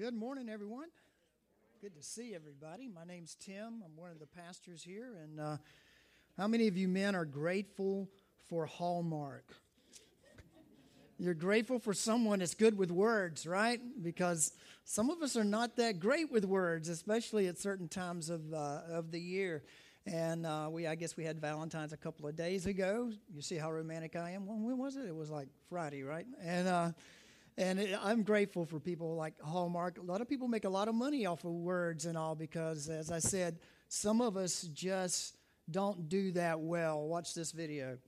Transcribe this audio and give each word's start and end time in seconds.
Good 0.00 0.14
morning, 0.14 0.48
everyone. 0.48 0.88
Good 1.82 1.94
to 1.94 2.02
see 2.02 2.34
everybody. 2.34 2.88
My 2.88 3.04
name's 3.04 3.36
Tim. 3.38 3.82
I'm 3.84 3.94
one 3.96 4.10
of 4.10 4.18
the 4.18 4.26
pastors 4.26 4.82
here. 4.82 5.18
And 5.22 5.38
uh, 5.38 5.56
how 6.38 6.48
many 6.48 6.68
of 6.68 6.78
you 6.78 6.88
men 6.88 7.14
are 7.14 7.26
grateful 7.26 8.08
for 8.48 8.64
Hallmark? 8.64 9.44
You're 11.18 11.34
grateful 11.34 11.78
for 11.78 11.92
someone 11.92 12.38
that's 12.38 12.54
good 12.54 12.78
with 12.78 12.90
words, 12.90 13.46
right? 13.46 13.78
Because 14.02 14.54
some 14.86 15.10
of 15.10 15.20
us 15.20 15.36
are 15.36 15.44
not 15.44 15.76
that 15.76 16.00
great 16.00 16.32
with 16.32 16.46
words, 16.46 16.88
especially 16.88 17.46
at 17.48 17.58
certain 17.58 17.86
times 17.86 18.30
of, 18.30 18.54
uh, 18.54 18.80
of 18.88 19.10
the 19.10 19.20
year. 19.20 19.62
And 20.06 20.46
uh, 20.46 20.70
we, 20.70 20.86
I 20.86 20.94
guess 20.94 21.18
we 21.18 21.24
had 21.24 21.42
Valentine's 21.42 21.92
a 21.92 21.98
couple 21.98 22.26
of 22.26 22.36
days 22.36 22.64
ago. 22.64 23.12
You 23.34 23.42
see 23.42 23.56
how 23.56 23.70
romantic 23.70 24.16
I 24.16 24.30
am. 24.30 24.46
When, 24.46 24.78
was 24.78 24.96
it? 24.96 25.04
It 25.04 25.14
was 25.14 25.28
like 25.28 25.48
Friday, 25.68 26.04
right? 26.04 26.24
And 26.42 26.68
uh, 26.68 26.90
and 27.58 27.78
it, 27.78 27.98
I'm 28.02 28.22
grateful 28.22 28.64
for 28.64 28.80
people 28.80 29.16
like 29.16 29.40
Hallmark. 29.40 29.98
A 29.98 30.02
lot 30.02 30.20
of 30.20 30.28
people 30.28 30.48
make 30.48 30.64
a 30.64 30.68
lot 30.68 30.88
of 30.88 30.94
money 30.94 31.26
off 31.26 31.44
of 31.44 31.52
words 31.52 32.06
and 32.06 32.16
all 32.16 32.34
because, 32.34 32.88
as 32.88 33.10
I 33.10 33.18
said, 33.18 33.58
some 33.88 34.20
of 34.20 34.36
us 34.36 34.62
just 34.72 35.36
don't 35.70 36.08
do 36.08 36.32
that 36.32 36.60
well. 36.60 37.06
Watch 37.06 37.34
this 37.34 37.52
video. 37.52 37.98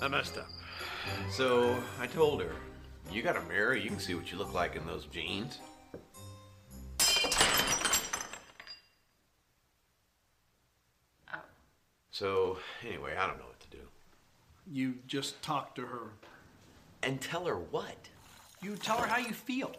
I 0.00 0.06
messed 0.06 0.38
up. 0.38 0.46
So 1.30 1.76
I 2.00 2.06
told 2.06 2.40
her, 2.40 2.52
You 3.10 3.22
got 3.22 3.36
a 3.36 3.42
mirror, 3.42 3.74
you 3.74 3.90
can 3.90 3.98
see 3.98 4.14
what 4.14 4.30
you 4.30 4.38
look 4.38 4.54
like 4.54 4.76
in 4.76 4.86
those 4.86 5.06
jeans. 5.06 5.58
So, 12.18 12.58
anyway, 12.84 13.14
I 13.16 13.28
don't 13.28 13.38
know 13.38 13.44
what 13.44 13.60
to 13.60 13.70
do. 13.70 13.82
You 14.66 14.96
just 15.06 15.40
talk 15.40 15.76
to 15.76 15.82
her. 15.82 16.10
And 17.04 17.20
tell 17.20 17.44
her 17.44 17.54
what? 17.54 18.08
You 18.60 18.74
tell 18.74 18.96
her 18.96 19.06
how 19.06 19.18
you 19.18 19.32
feel. 19.32 19.70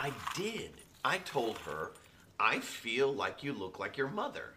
I 0.00 0.10
did. 0.34 0.70
I 1.04 1.18
told 1.18 1.58
her, 1.58 1.90
I 2.40 2.60
feel 2.60 3.12
like 3.12 3.42
you 3.42 3.52
look 3.52 3.78
like 3.78 3.98
your 3.98 4.08
mother. 4.08 4.54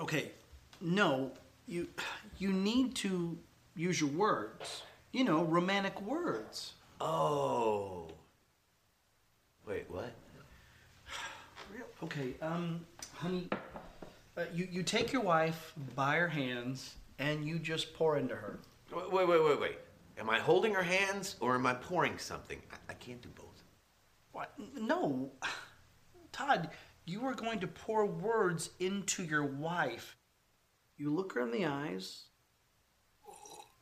Okay, 0.00 0.32
no, 0.80 1.30
you 1.68 1.86
you 2.38 2.52
need 2.52 2.96
to 2.96 3.38
use 3.76 4.00
your 4.00 4.10
words. 4.10 4.82
You 5.12 5.22
know, 5.22 5.44
romantic 5.44 6.02
words. 6.02 6.72
Oh. 7.00 8.08
Wait, 9.66 9.90
what? 9.90 10.12
Real- 11.72 11.86
Okay, 12.02 12.34
um, 12.42 12.86
honey, 13.14 13.48
uh, 14.36 14.44
you 14.52 14.68
you 14.70 14.82
take 14.82 15.12
your 15.12 15.22
wife 15.22 15.72
by 15.96 16.16
her 16.16 16.28
hands 16.28 16.94
and 17.18 17.46
you 17.46 17.58
just 17.58 17.94
pour 17.94 18.18
into 18.18 18.34
her. 18.36 18.58
Wait, 18.94 19.10
wait, 19.10 19.28
wait, 19.28 19.44
wait, 19.44 19.60
wait. 19.60 19.78
Am 20.18 20.28
I 20.30 20.38
holding 20.38 20.74
her 20.74 20.82
hands 20.82 21.36
or 21.40 21.54
am 21.54 21.66
I 21.66 21.74
pouring 21.74 22.18
something? 22.18 22.60
I, 22.70 22.92
I 22.92 22.94
can't 22.94 23.22
do 23.22 23.28
both. 23.34 23.62
What? 24.32 24.52
No, 24.76 25.30
Todd, 26.32 26.70
you 27.06 27.24
are 27.24 27.34
going 27.34 27.60
to 27.60 27.66
pour 27.66 28.04
words 28.06 28.70
into 28.80 29.24
your 29.24 29.44
wife. 29.44 30.16
You 30.96 31.12
look 31.14 31.32
her 31.34 31.40
in 31.40 31.50
the 31.50 31.64
eyes, 31.66 32.24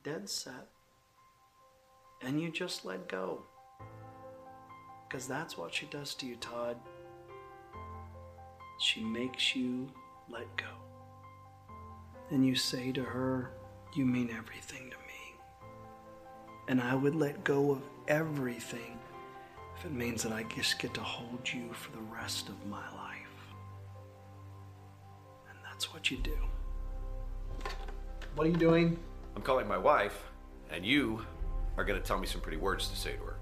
dead 0.03 0.29
set, 0.29 0.67
and 2.21 2.41
you 2.41 2.51
just 2.51 2.85
let 2.85 3.07
go. 3.07 3.43
Because 5.13 5.27
that's 5.27 5.59
what 5.59 5.71
she 5.71 5.85
does 5.85 6.15
to 6.15 6.25
you, 6.25 6.35
Todd. 6.37 6.75
She 8.79 9.03
makes 9.03 9.55
you 9.55 9.87
let 10.27 10.47
go. 10.57 10.65
And 12.31 12.43
you 12.43 12.55
say 12.55 12.91
to 12.93 13.03
her, 13.03 13.51
You 13.95 14.07
mean 14.07 14.31
everything 14.35 14.89
to 14.89 14.97
me. 14.97 15.35
And 16.67 16.81
I 16.81 16.95
would 16.95 17.13
let 17.13 17.43
go 17.43 17.69
of 17.69 17.83
everything 18.07 18.97
if 19.77 19.85
it 19.85 19.91
means 19.91 20.23
that 20.23 20.31
I 20.31 20.45
just 20.45 20.79
get 20.79 20.95
to 20.95 21.01
hold 21.01 21.47
you 21.47 21.71
for 21.73 21.91
the 21.91 22.01
rest 22.11 22.49
of 22.49 22.65
my 22.65 22.83
life. 22.95 23.53
And 25.47 25.59
that's 25.63 25.93
what 25.93 26.09
you 26.09 26.17
do. 26.17 26.37
What 28.33 28.47
are 28.47 28.49
you 28.49 28.57
doing? 28.57 28.97
I'm 29.35 29.43
calling 29.43 29.67
my 29.67 29.77
wife, 29.77 30.31
and 30.71 30.83
you 30.83 31.23
are 31.77 31.85
going 31.85 32.01
to 32.01 32.07
tell 32.07 32.17
me 32.17 32.25
some 32.25 32.41
pretty 32.41 32.57
words 32.57 32.89
to 32.89 32.95
say 32.95 33.11
to 33.11 33.23
her. 33.25 33.32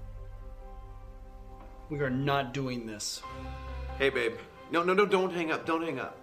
We 1.92 2.00
are 2.00 2.08
not 2.08 2.54
doing 2.54 2.86
this. 2.86 3.20
Hey, 3.98 4.08
babe. 4.08 4.36
No, 4.70 4.82
no, 4.82 4.94
no, 4.94 5.04
don't 5.04 5.30
hang 5.30 5.52
up. 5.52 5.66
Don't 5.66 5.82
hang 5.82 6.00
up. 6.00 6.16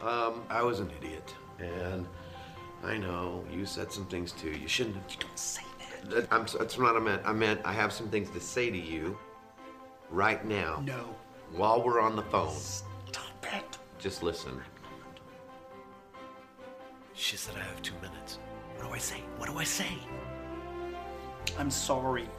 Um, 0.00 0.42
I 0.48 0.62
was 0.62 0.80
an 0.80 0.90
idiot. 0.98 1.34
And 1.58 2.06
I 2.82 2.96
know 2.96 3.44
you 3.52 3.66
said 3.66 3.92
some 3.92 4.06
things 4.06 4.32
too. 4.32 4.52
You 4.52 4.66
shouldn't 4.66 4.96
have. 4.96 5.04
You 5.10 5.18
don't 5.20 5.38
say 5.38 5.60
that. 6.08 6.32
I'm, 6.32 6.46
that's 6.58 6.78
not 6.78 6.94
what 6.94 6.96
I 6.96 7.00
meant. 7.00 7.20
I 7.26 7.32
meant 7.34 7.60
I 7.62 7.74
have 7.74 7.92
some 7.92 8.08
things 8.08 8.30
to 8.30 8.40
say 8.40 8.70
to 8.70 8.78
you 8.78 9.18
right 10.08 10.42
now. 10.46 10.82
No. 10.82 11.14
While 11.54 11.82
we're 11.82 12.00
on 12.00 12.16
the 12.16 12.22
phone. 12.22 12.56
Stop 12.56 13.46
it. 13.52 13.78
Just 13.98 14.22
listen. 14.22 14.62
She 17.12 17.36
said 17.36 17.54
I 17.56 17.64
have 17.64 17.82
two 17.82 17.96
minutes. 17.96 18.38
What 18.76 18.88
do 18.88 18.94
I 18.94 18.98
say? 18.98 19.18
What 19.36 19.50
do 19.50 19.58
I 19.58 19.64
say? 19.64 19.92
I'm 21.58 21.70
sorry. 21.70 22.30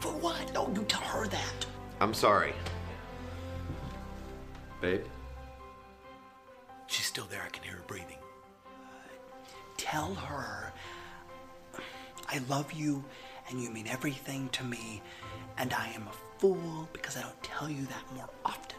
For 0.00 0.12
what? 0.12 0.52
No, 0.52 0.70
you 0.74 0.82
tell 0.82 1.00
her 1.00 1.26
that. 1.26 1.66
I'm 2.00 2.14
sorry. 2.14 2.54
Babe? 4.80 5.04
She's 6.86 7.06
still 7.06 7.26
there. 7.30 7.42
I 7.44 7.48
can 7.50 7.62
hear 7.62 7.74
her 7.74 7.84
breathing. 7.86 8.16
Tell 9.76 10.14
her 10.14 10.72
I 12.32 12.38
love 12.48 12.72
you 12.72 13.04
and 13.48 13.60
you 13.60 13.70
mean 13.70 13.88
everything 13.88 14.48
to 14.50 14.62
me, 14.62 15.02
and 15.58 15.72
I 15.72 15.88
am 15.88 16.06
a 16.06 16.38
fool 16.38 16.88
because 16.92 17.16
I 17.16 17.22
don't 17.22 17.42
tell 17.42 17.68
you 17.68 17.84
that 17.86 18.14
more 18.14 18.30
often. 18.44 18.78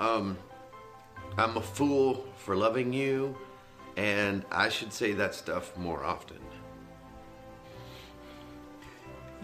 Um, 0.00 0.36
I'm 1.36 1.56
a 1.56 1.60
fool 1.60 2.26
for 2.36 2.56
loving 2.56 2.92
you, 2.92 3.36
and 3.96 4.44
I 4.50 4.68
should 4.68 4.92
say 4.92 5.12
that 5.12 5.34
stuff 5.36 5.76
more 5.76 6.04
often. 6.04 6.38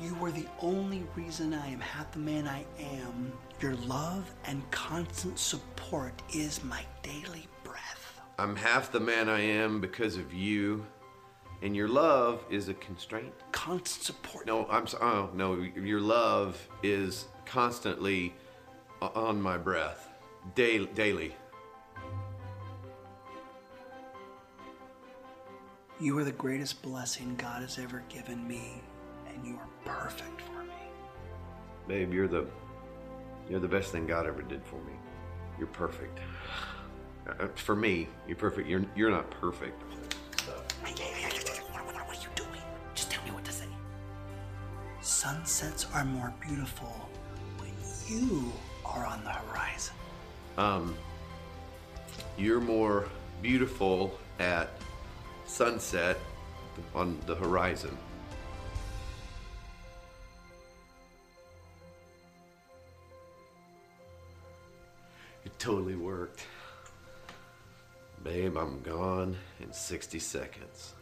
You 0.04 0.22
are 0.22 0.30
the 0.30 0.46
only 0.60 1.02
reason 1.16 1.54
I 1.54 1.66
am 1.66 1.80
half 1.80 2.12
the 2.12 2.18
man 2.18 2.46
I 2.46 2.66
am. 2.78 3.32
Your 3.60 3.74
love 3.86 4.30
and 4.44 4.70
constant 4.70 5.38
support 5.38 6.12
is 6.30 6.62
my 6.62 6.84
daily 7.02 7.48
breath. 7.62 8.20
I'm 8.38 8.54
half 8.54 8.92
the 8.92 9.00
man 9.00 9.30
I 9.30 9.40
am 9.40 9.80
because 9.80 10.18
of 10.18 10.34
you, 10.34 10.84
and 11.62 11.74
your 11.74 11.88
love 11.88 12.44
is 12.50 12.68
a 12.68 12.74
constraint. 12.74 13.32
Constant 13.52 14.04
support. 14.04 14.46
No, 14.46 14.66
I'm 14.68 14.86
so, 14.86 14.98
oh 15.00 15.30
no, 15.32 15.54
your 15.54 16.00
love 16.00 16.68
is 16.82 17.28
constantly 17.46 18.34
on 19.00 19.40
my 19.40 19.56
breath, 19.56 20.10
daily. 20.54 20.90
daily. 20.94 21.34
You 25.98 26.18
are 26.18 26.24
the 26.24 26.32
greatest 26.32 26.82
blessing 26.82 27.36
God 27.36 27.62
has 27.62 27.78
ever 27.78 28.02
given 28.10 28.46
me, 28.46 28.82
and 29.34 29.46
you 29.46 29.56
are 29.56 29.68
perfect 29.84 30.40
for 30.42 30.62
me. 30.62 30.72
Babe, 31.88 32.12
you're 32.12 32.28
the 32.28 32.46
you're 33.48 33.60
the 33.60 33.68
best 33.68 33.92
thing 33.92 34.06
God 34.06 34.26
ever 34.26 34.42
did 34.42 34.64
for 34.64 34.76
me. 34.76 34.92
You're 35.58 35.66
perfect. 35.68 36.18
Uh, 37.28 37.46
For 37.54 37.76
me, 37.76 38.08
you're 38.26 38.36
perfect. 38.36 38.68
You're 38.68 38.84
you're 38.96 39.10
not 39.10 39.30
perfect. 39.30 39.80
What 40.82 41.94
are 41.94 42.14
you 42.14 42.28
doing? 42.34 42.60
Just 42.94 43.10
tell 43.10 43.24
me 43.24 43.30
what 43.30 43.44
to 43.44 43.52
say. 43.52 43.66
Sunsets 45.00 45.86
are 45.94 46.04
more 46.04 46.32
beautiful 46.46 47.08
when 47.58 47.70
you 48.08 48.52
are 48.84 49.04
on 49.06 49.22
the 49.24 49.30
horizon. 49.30 49.94
Um, 50.56 50.94
You're 52.38 52.60
more 52.60 53.06
beautiful 53.42 54.16
at 54.38 54.70
sunset 55.46 56.18
on 56.94 57.18
the 57.26 57.34
horizon. 57.34 57.96
Totally 65.64 65.96
worked. 65.96 66.44
Babe, 68.22 68.54
I'm 68.58 68.82
gone 68.82 69.34
in 69.60 69.72
60 69.72 70.18
seconds. 70.18 70.92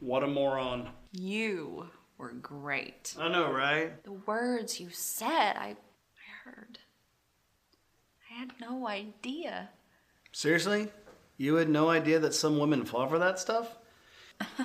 What 0.00 0.22
a 0.22 0.26
moron. 0.26 0.90
You 1.12 1.88
were 2.18 2.32
great. 2.32 3.14
I 3.18 3.28
know, 3.28 3.50
right? 3.50 4.04
The 4.04 4.12
words 4.12 4.78
you 4.78 4.90
said, 4.90 5.56
I, 5.56 5.68
I 5.68 6.44
heard. 6.44 6.78
I 8.30 8.40
had 8.40 8.50
no 8.60 8.86
idea. 8.86 9.70
Seriously? 10.32 10.88
You 11.38 11.54
had 11.54 11.70
no 11.70 11.88
idea 11.88 12.18
that 12.18 12.34
some 12.34 12.58
women 12.58 12.84
fall 12.84 13.08
for 13.08 13.20
that 13.20 13.38
stuff? 13.38 13.74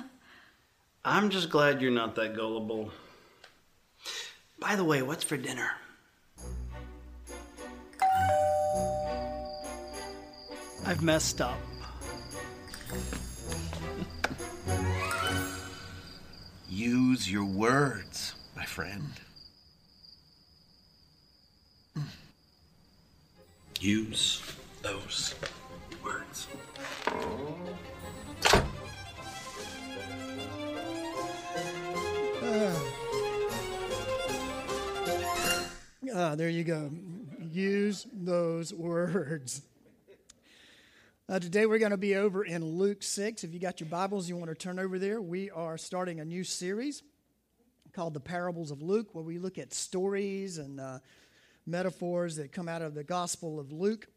I'm 1.04 1.30
just 1.30 1.48
glad 1.48 1.80
you're 1.80 1.90
not 1.90 2.14
that 2.16 2.36
gullible. 2.36 2.92
By 4.58 4.74
the 4.74 4.84
way, 4.84 5.02
what's 5.02 5.24
for 5.24 5.36
dinner? 5.36 5.70
I've 10.86 11.02
messed 11.02 11.40
up. 11.40 11.58
Use 16.68 17.30
your 17.30 17.44
words, 17.44 18.34
my 18.56 18.64
friend. 18.64 19.12
Use 23.80 24.42
those 24.82 25.34
words. 26.02 26.46
Ah, 36.28 36.34
there 36.34 36.48
you 36.48 36.64
go. 36.64 36.90
Use 37.38 38.04
those 38.12 38.74
words. 38.74 39.62
Uh, 41.28 41.38
today 41.38 41.66
we're 41.66 41.78
going 41.78 41.92
to 41.92 41.96
be 41.96 42.16
over 42.16 42.44
in 42.44 42.64
Luke 42.64 43.04
6. 43.04 43.44
If 43.44 43.54
you 43.54 43.60
got 43.60 43.78
your 43.78 43.88
Bibles, 43.88 44.28
you 44.28 44.36
want 44.36 44.48
to 44.48 44.56
turn 44.56 44.80
over 44.80 44.98
there. 44.98 45.22
We 45.22 45.52
are 45.52 45.78
starting 45.78 46.18
a 46.18 46.24
new 46.24 46.42
series 46.42 47.04
called 47.92 48.12
The 48.12 48.18
Parables 48.18 48.72
of 48.72 48.82
Luke, 48.82 49.14
where 49.14 49.22
we 49.22 49.38
look 49.38 49.56
at 49.56 49.72
stories 49.72 50.58
and 50.58 50.80
uh, 50.80 50.98
metaphors 51.64 52.34
that 52.36 52.50
come 52.50 52.68
out 52.68 52.82
of 52.82 52.96
the 52.96 53.04
Gospel 53.04 53.60
of 53.60 53.70
Luke. 53.70 54.08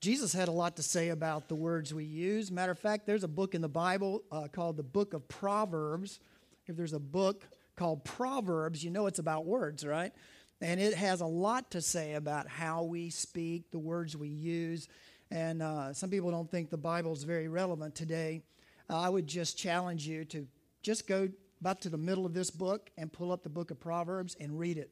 Jesus 0.00 0.32
had 0.32 0.46
a 0.46 0.52
lot 0.52 0.76
to 0.76 0.84
say 0.84 1.08
about 1.08 1.48
the 1.48 1.56
words 1.56 1.92
we 1.92 2.04
use. 2.04 2.52
Matter 2.52 2.70
of 2.70 2.78
fact, 2.78 3.06
there's 3.06 3.24
a 3.24 3.28
book 3.28 3.56
in 3.56 3.60
the 3.60 3.68
Bible 3.68 4.22
uh, 4.30 4.46
called 4.46 4.76
the 4.76 4.84
Book 4.84 5.14
of 5.14 5.26
Proverbs. 5.26 6.20
If 6.68 6.76
there's 6.76 6.92
a 6.92 7.00
book 7.00 7.44
called 7.74 8.04
Proverbs, 8.04 8.84
you 8.84 8.90
know 8.90 9.08
it's 9.08 9.18
about 9.18 9.46
words, 9.46 9.84
right? 9.84 10.12
And 10.60 10.80
it 10.80 10.94
has 10.94 11.20
a 11.20 11.26
lot 11.26 11.70
to 11.72 11.82
say 11.82 12.14
about 12.14 12.48
how 12.48 12.82
we 12.82 13.10
speak, 13.10 13.70
the 13.70 13.78
words 13.78 14.16
we 14.16 14.28
use. 14.28 14.88
And 15.30 15.62
uh, 15.62 15.92
some 15.92 16.10
people 16.10 16.30
don't 16.30 16.50
think 16.50 16.70
the 16.70 16.78
Bible 16.78 17.12
is 17.12 17.24
very 17.24 17.48
relevant 17.48 17.94
today. 17.94 18.42
Uh, 18.88 19.00
I 19.00 19.08
would 19.08 19.26
just 19.26 19.58
challenge 19.58 20.06
you 20.06 20.24
to 20.26 20.46
just 20.82 21.06
go 21.06 21.28
about 21.60 21.80
to 21.82 21.88
the 21.88 21.98
middle 21.98 22.24
of 22.24 22.32
this 22.32 22.50
book 22.50 22.90
and 22.96 23.12
pull 23.12 23.32
up 23.32 23.42
the 23.42 23.48
book 23.50 23.70
of 23.70 23.80
Proverbs 23.80 24.36
and 24.40 24.58
read 24.58 24.78
it. 24.78 24.90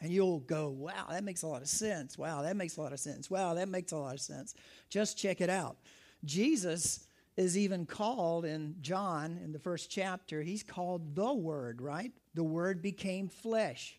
And 0.00 0.10
you'll 0.10 0.40
go, 0.40 0.68
wow, 0.68 1.06
that 1.10 1.22
makes 1.22 1.42
a 1.42 1.46
lot 1.46 1.62
of 1.62 1.68
sense. 1.68 2.18
Wow, 2.18 2.42
that 2.42 2.56
makes 2.56 2.76
a 2.76 2.82
lot 2.82 2.92
of 2.92 2.98
sense. 2.98 3.30
Wow, 3.30 3.54
that 3.54 3.68
makes 3.68 3.92
a 3.92 3.96
lot 3.96 4.14
of 4.14 4.20
sense. 4.20 4.54
Just 4.90 5.16
check 5.16 5.40
it 5.40 5.48
out. 5.48 5.76
Jesus 6.24 7.06
is 7.36 7.56
even 7.56 7.86
called 7.86 8.44
in 8.44 8.74
John, 8.80 9.38
in 9.42 9.52
the 9.52 9.58
first 9.58 9.90
chapter, 9.90 10.42
he's 10.42 10.62
called 10.62 11.14
the 11.14 11.32
Word, 11.32 11.80
right? 11.80 12.12
The 12.34 12.44
Word 12.44 12.82
became 12.82 13.28
flesh. 13.28 13.98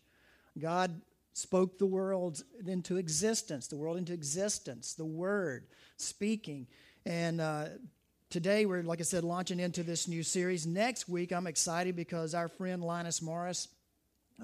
God 0.58 1.00
spoke 1.32 1.78
the 1.78 1.86
world 1.86 2.42
into 2.66 2.96
existence, 2.96 3.66
the 3.66 3.76
world 3.76 3.96
into 3.96 4.12
existence, 4.12 4.94
the 4.94 5.04
Word 5.04 5.66
speaking. 5.96 6.66
And 7.04 7.40
uh, 7.40 7.66
today 8.30 8.66
we're, 8.66 8.82
like 8.82 9.00
I 9.00 9.02
said, 9.02 9.24
launching 9.24 9.60
into 9.60 9.82
this 9.82 10.06
new 10.08 10.22
series. 10.22 10.66
Next 10.66 11.08
week, 11.08 11.32
I'm 11.32 11.46
excited 11.46 11.96
because 11.96 12.34
our 12.34 12.48
friend 12.48 12.82
Linus 12.82 13.20
Morris, 13.20 13.68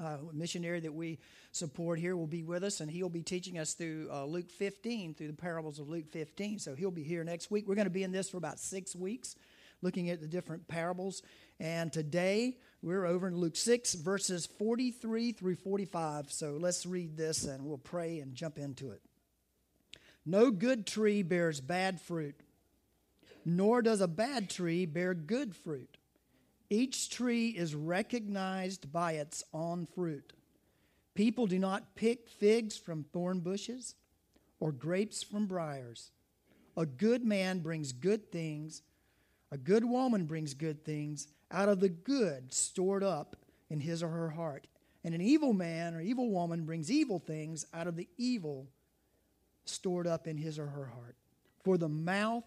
uh, 0.01 0.19
missionary 0.33 0.81
that 0.81 0.93
we 0.93 1.21
support 1.53 2.01
here, 2.01 2.17
will 2.17 2.27
be 2.27 2.43
with 2.43 2.65
us, 2.65 2.81
and 2.81 2.91
he'll 2.91 3.09
be 3.09 3.23
teaching 3.23 3.59
us 3.59 3.75
through 3.75 4.09
uh, 4.12 4.25
Luke 4.25 4.51
15, 4.51 5.15
through 5.15 5.29
the 5.29 5.33
parables 5.33 5.79
of 5.79 5.89
Luke 5.89 6.11
15. 6.11 6.59
So 6.59 6.75
he'll 6.75 6.91
be 6.91 7.05
here 7.05 7.23
next 7.23 7.53
week. 7.53 7.69
We're 7.69 7.77
going 7.77 7.87
to 7.87 7.91
be 7.91 8.03
in 8.03 8.12
this 8.12 8.29
for 8.29 8.37
about 8.37 8.59
six 8.59 8.97
weeks, 8.97 9.37
looking 9.81 10.11
at 10.11 10.21
the 10.21 10.29
different 10.29 10.67
parables. 10.67 11.23
And 11.61 11.93
today 11.93 12.57
we're 12.82 13.05
over 13.05 13.29
in 13.29 13.37
Luke 13.37 13.56
6, 13.56 13.94
verses 13.94 14.47
43 14.47 15.32
through 15.32 15.56
45. 15.56 16.32
So 16.32 16.56
let's 16.59 16.87
read 16.87 17.17
this 17.17 17.44
and 17.44 17.65
we'll 17.65 17.79
pray 17.79 18.21
and 18.21 18.35
jump 18.35 18.59
into 18.59 18.91
it. 18.91 19.03
No 20.25 20.50
good 20.50 20.87
tree 20.87 21.23
bears 21.23 21.61
bad 21.61 22.00
fruit, 22.00 22.41
nor 23.44 23.82
does 23.82 24.00
a 24.00 24.09
bad 24.09 24.49
tree 24.49 24.87
bear 24.87 25.12
good 25.15 25.55
fruit. 25.55 25.99
Each 26.71 27.11
tree 27.11 27.49
is 27.49 27.75
recognized 27.75 28.93
by 28.93 29.12
its 29.12 29.43
own 29.53 29.87
fruit. 29.87 30.33
People 31.15 31.47
do 31.47 31.59
not 31.59 31.97
pick 31.97 32.29
figs 32.29 32.79
from 32.79 33.05
thorn 33.05 33.41
bushes 33.41 33.94
or 34.61 34.73
grapes 34.73 35.23
from 35.23 35.47
briars. 35.47 36.12
A 36.76 36.87
good 36.87 37.25
man 37.25 37.59
brings 37.59 37.93
good 37.93 38.31
things, 38.31 38.83
a 39.52 39.58
good 39.58 39.85
woman 39.85 40.26
brings 40.26 40.55
good 40.55 40.85
things 40.85 41.29
out 41.50 41.69
of 41.69 41.81
the 41.81 41.88
good 41.88 42.52
stored 42.52 43.02
up 43.02 43.37
in 43.69 43.81
his 43.81 44.02
or 44.02 44.08
her 44.08 44.31
heart. 44.31 44.67
And 45.05 45.14
an 45.14 45.20
evil 45.20 45.52
man 45.52 45.94
or 45.94 46.00
evil 46.00 46.31
woman 46.31 46.64
brings 46.64 46.91
evil 46.91 47.19
things 47.19 47.64
out 47.73 47.87
of 47.87 47.97
the 47.97 48.08
evil 48.19 48.67
stored 49.64 50.06
up 50.06 50.26
in 50.26 50.37
his 50.37 50.58
or 50.58 50.67
her 50.67 50.87
heart. 50.87 51.17
For 51.64 51.79
the 51.79 51.88
mouth 51.88 52.44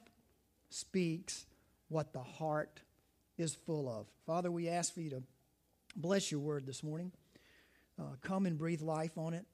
speaks 0.70 1.46
what 1.90 2.14
the 2.14 2.24
heart 2.24 2.82
is 3.38 3.56
full 3.56 3.90
of. 3.90 4.08
Father, 4.26 4.52
we 4.52 4.70
ask 4.70 4.94
for 4.94 5.02
you 5.02 5.10
to 5.12 5.24
bless 5.96 6.32
your 6.32 6.40
word 6.40 6.66
this 6.66 6.84
morning. 6.84 7.12
Uh, 8.00 8.16
come 8.22 8.46
and 8.46 8.58
breathe 8.58 8.82
life 8.82 9.18
on 9.18 9.34
it. 9.34 9.46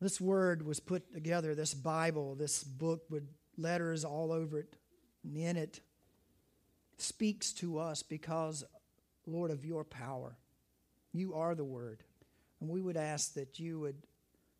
This 0.00 0.20
word 0.20 0.64
was 0.66 0.80
put 0.80 1.12
together, 1.12 1.54
this 1.54 1.74
Bible, 1.74 2.34
this 2.34 2.62
book 2.62 3.04
with 3.08 3.26
letters 3.56 4.04
all 4.04 4.32
over 4.32 4.58
it, 4.58 4.74
and 5.24 5.36
in 5.36 5.56
it 5.56 5.80
speaks 6.98 7.52
to 7.54 7.78
us 7.78 8.02
because, 8.02 8.64
Lord, 9.26 9.50
of 9.50 9.64
your 9.64 9.84
power. 9.84 10.36
You 11.12 11.34
are 11.34 11.54
the 11.54 11.64
Word. 11.64 12.02
And 12.60 12.70
we 12.70 12.80
would 12.80 12.96
ask 12.96 13.34
that 13.34 13.58
you 13.58 13.80
would 13.80 14.06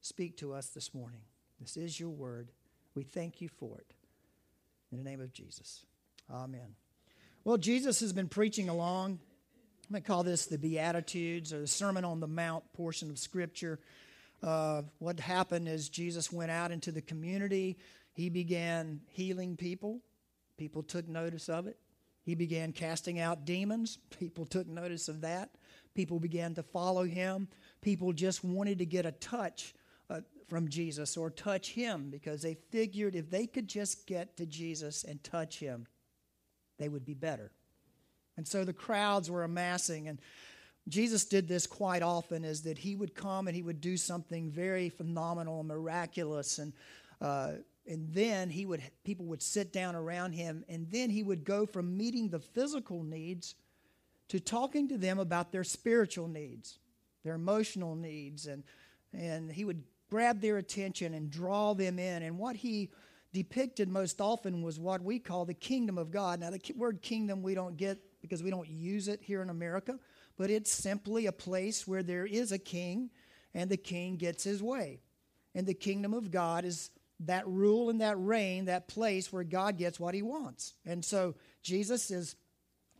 speak 0.00 0.36
to 0.38 0.52
us 0.52 0.68
this 0.68 0.94
morning. 0.94 1.20
This 1.60 1.76
is 1.76 1.98
your 1.98 2.10
Word. 2.10 2.50
We 2.94 3.02
thank 3.02 3.40
you 3.40 3.48
for 3.48 3.78
it. 3.78 3.94
In 4.90 4.98
the 4.98 5.04
name 5.04 5.20
of 5.20 5.32
Jesus. 5.32 5.84
Amen. 6.30 6.76
Well, 7.44 7.56
Jesus 7.56 8.00
has 8.00 8.12
been 8.12 8.28
preaching 8.28 8.68
along. 8.68 9.18
I'm 9.86 9.92
going 9.92 10.02
to 10.02 10.06
call 10.06 10.22
this 10.22 10.46
the 10.46 10.58
Beatitudes 10.58 11.52
or 11.52 11.60
the 11.60 11.66
Sermon 11.66 12.04
on 12.04 12.20
the 12.20 12.26
Mount 12.26 12.64
portion 12.72 13.10
of 13.10 13.18
Scripture. 13.18 13.80
Uh, 14.42 14.82
what 14.98 15.20
happened 15.20 15.68
is 15.68 15.88
Jesus 15.88 16.32
went 16.32 16.50
out 16.50 16.70
into 16.70 16.90
the 16.90 17.02
community. 17.02 17.76
He 18.12 18.30
began 18.30 19.00
healing 19.08 19.56
people. 19.56 20.00
People 20.56 20.82
took 20.82 21.08
notice 21.08 21.48
of 21.48 21.66
it. 21.66 21.78
He 22.22 22.34
began 22.34 22.72
casting 22.72 23.18
out 23.18 23.44
demons. 23.44 23.98
People 24.18 24.46
took 24.46 24.66
notice 24.66 25.08
of 25.08 25.20
that. 25.22 25.50
People 25.94 26.18
began 26.18 26.54
to 26.54 26.62
follow 26.62 27.04
him. 27.04 27.48
People 27.80 28.12
just 28.12 28.44
wanted 28.44 28.78
to 28.78 28.86
get 28.86 29.06
a 29.06 29.12
touch 29.12 29.74
uh, 30.10 30.20
from 30.48 30.68
Jesus 30.68 31.16
or 31.16 31.30
touch 31.30 31.70
him 31.70 32.10
because 32.10 32.42
they 32.42 32.54
figured 32.54 33.14
if 33.14 33.30
they 33.30 33.46
could 33.46 33.68
just 33.68 34.06
get 34.06 34.36
to 34.36 34.46
Jesus 34.46 35.04
and 35.04 35.22
touch 35.22 35.58
him, 35.58 35.86
they 36.78 36.88
would 36.88 37.04
be 37.04 37.14
better. 37.14 37.52
And 38.36 38.46
so 38.46 38.64
the 38.64 38.72
crowds 38.72 39.30
were 39.30 39.44
amassing 39.44 40.08
and 40.08 40.18
Jesus 40.88 41.24
did 41.24 41.48
this 41.48 41.66
quite 41.66 42.02
often 42.02 42.44
is 42.44 42.62
that 42.62 42.76
he 42.76 42.94
would 42.94 43.14
come 43.14 43.46
and 43.46 43.56
he 43.56 43.62
would 43.62 43.80
do 43.80 43.96
something 43.96 44.50
very 44.50 44.90
phenomenal 44.90 45.60
and 45.60 45.68
miraculous 45.68 46.58
and 46.58 46.72
uh, 47.20 47.52
and 47.86 48.08
then 48.12 48.50
he 48.50 48.66
would 48.66 48.82
people 49.04 49.26
would 49.26 49.42
sit 49.42 49.72
down 49.72 49.94
around 49.94 50.32
him 50.32 50.64
and 50.68 50.90
then 50.90 51.10
he 51.10 51.22
would 51.22 51.44
go 51.44 51.66
from 51.66 51.96
meeting 51.96 52.28
the 52.28 52.38
physical 52.38 53.02
needs 53.02 53.54
to 54.28 54.40
talking 54.40 54.88
to 54.88 54.96
them 54.96 55.18
about 55.18 55.52
their 55.52 55.64
spiritual 55.64 56.28
needs 56.28 56.78
their 57.24 57.34
emotional 57.34 57.94
needs 57.94 58.46
and 58.46 58.62
and 59.12 59.50
he 59.50 59.64
would 59.64 59.82
grab 60.10 60.40
their 60.40 60.58
attention 60.58 61.14
and 61.14 61.30
draw 61.30 61.74
them 61.74 61.98
in. 61.98 62.22
And 62.22 62.38
what 62.38 62.56
he 62.56 62.90
depicted 63.32 63.88
most 63.88 64.20
often 64.20 64.62
was 64.62 64.78
what 64.78 65.02
we 65.02 65.18
call 65.18 65.44
the 65.44 65.54
kingdom 65.54 65.98
of 65.98 66.10
god. 66.10 66.40
Now 66.40 66.50
the 66.50 66.60
word 66.76 67.02
kingdom 67.02 67.42
we 67.42 67.54
don't 67.54 67.76
get 67.76 67.98
because 68.22 68.42
we 68.42 68.50
don't 68.50 68.68
use 68.68 69.08
it 69.08 69.20
here 69.22 69.42
in 69.42 69.50
america 69.50 69.98
but 70.36 70.50
it's 70.50 70.72
simply 70.72 71.26
a 71.26 71.32
place 71.32 71.86
where 71.86 72.02
there 72.02 72.26
is 72.26 72.52
a 72.52 72.58
king 72.58 73.10
and 73.54 73.70
the 73.70 73.76
king 73.76 74.16
gets 74.16 74.42
his 74.42 74.60
way. 74.62 75.00
And 75.54 75.66
the 75.66 75.74
kingdom 75.74 76.14
of 76.14 76.30
god 76.30 76.64
is 76.64 76.90
that 77.26 77.46
rule 77.46 77.90
and 77.90 78.00
that 78.00 78.18
reign, 78.18 78.66
that 78.66 78.88
place 78.88 79.32
where 79.32 79.44
God 79.44 79.78
gets 79.78 80.00
what 80.00 80.14
he 80.14 80.22
wants. 80.22 80.74
And 80.84 81.04
so 81.04 81.34
Jesus 81.62 82.10
is 82.10 82.36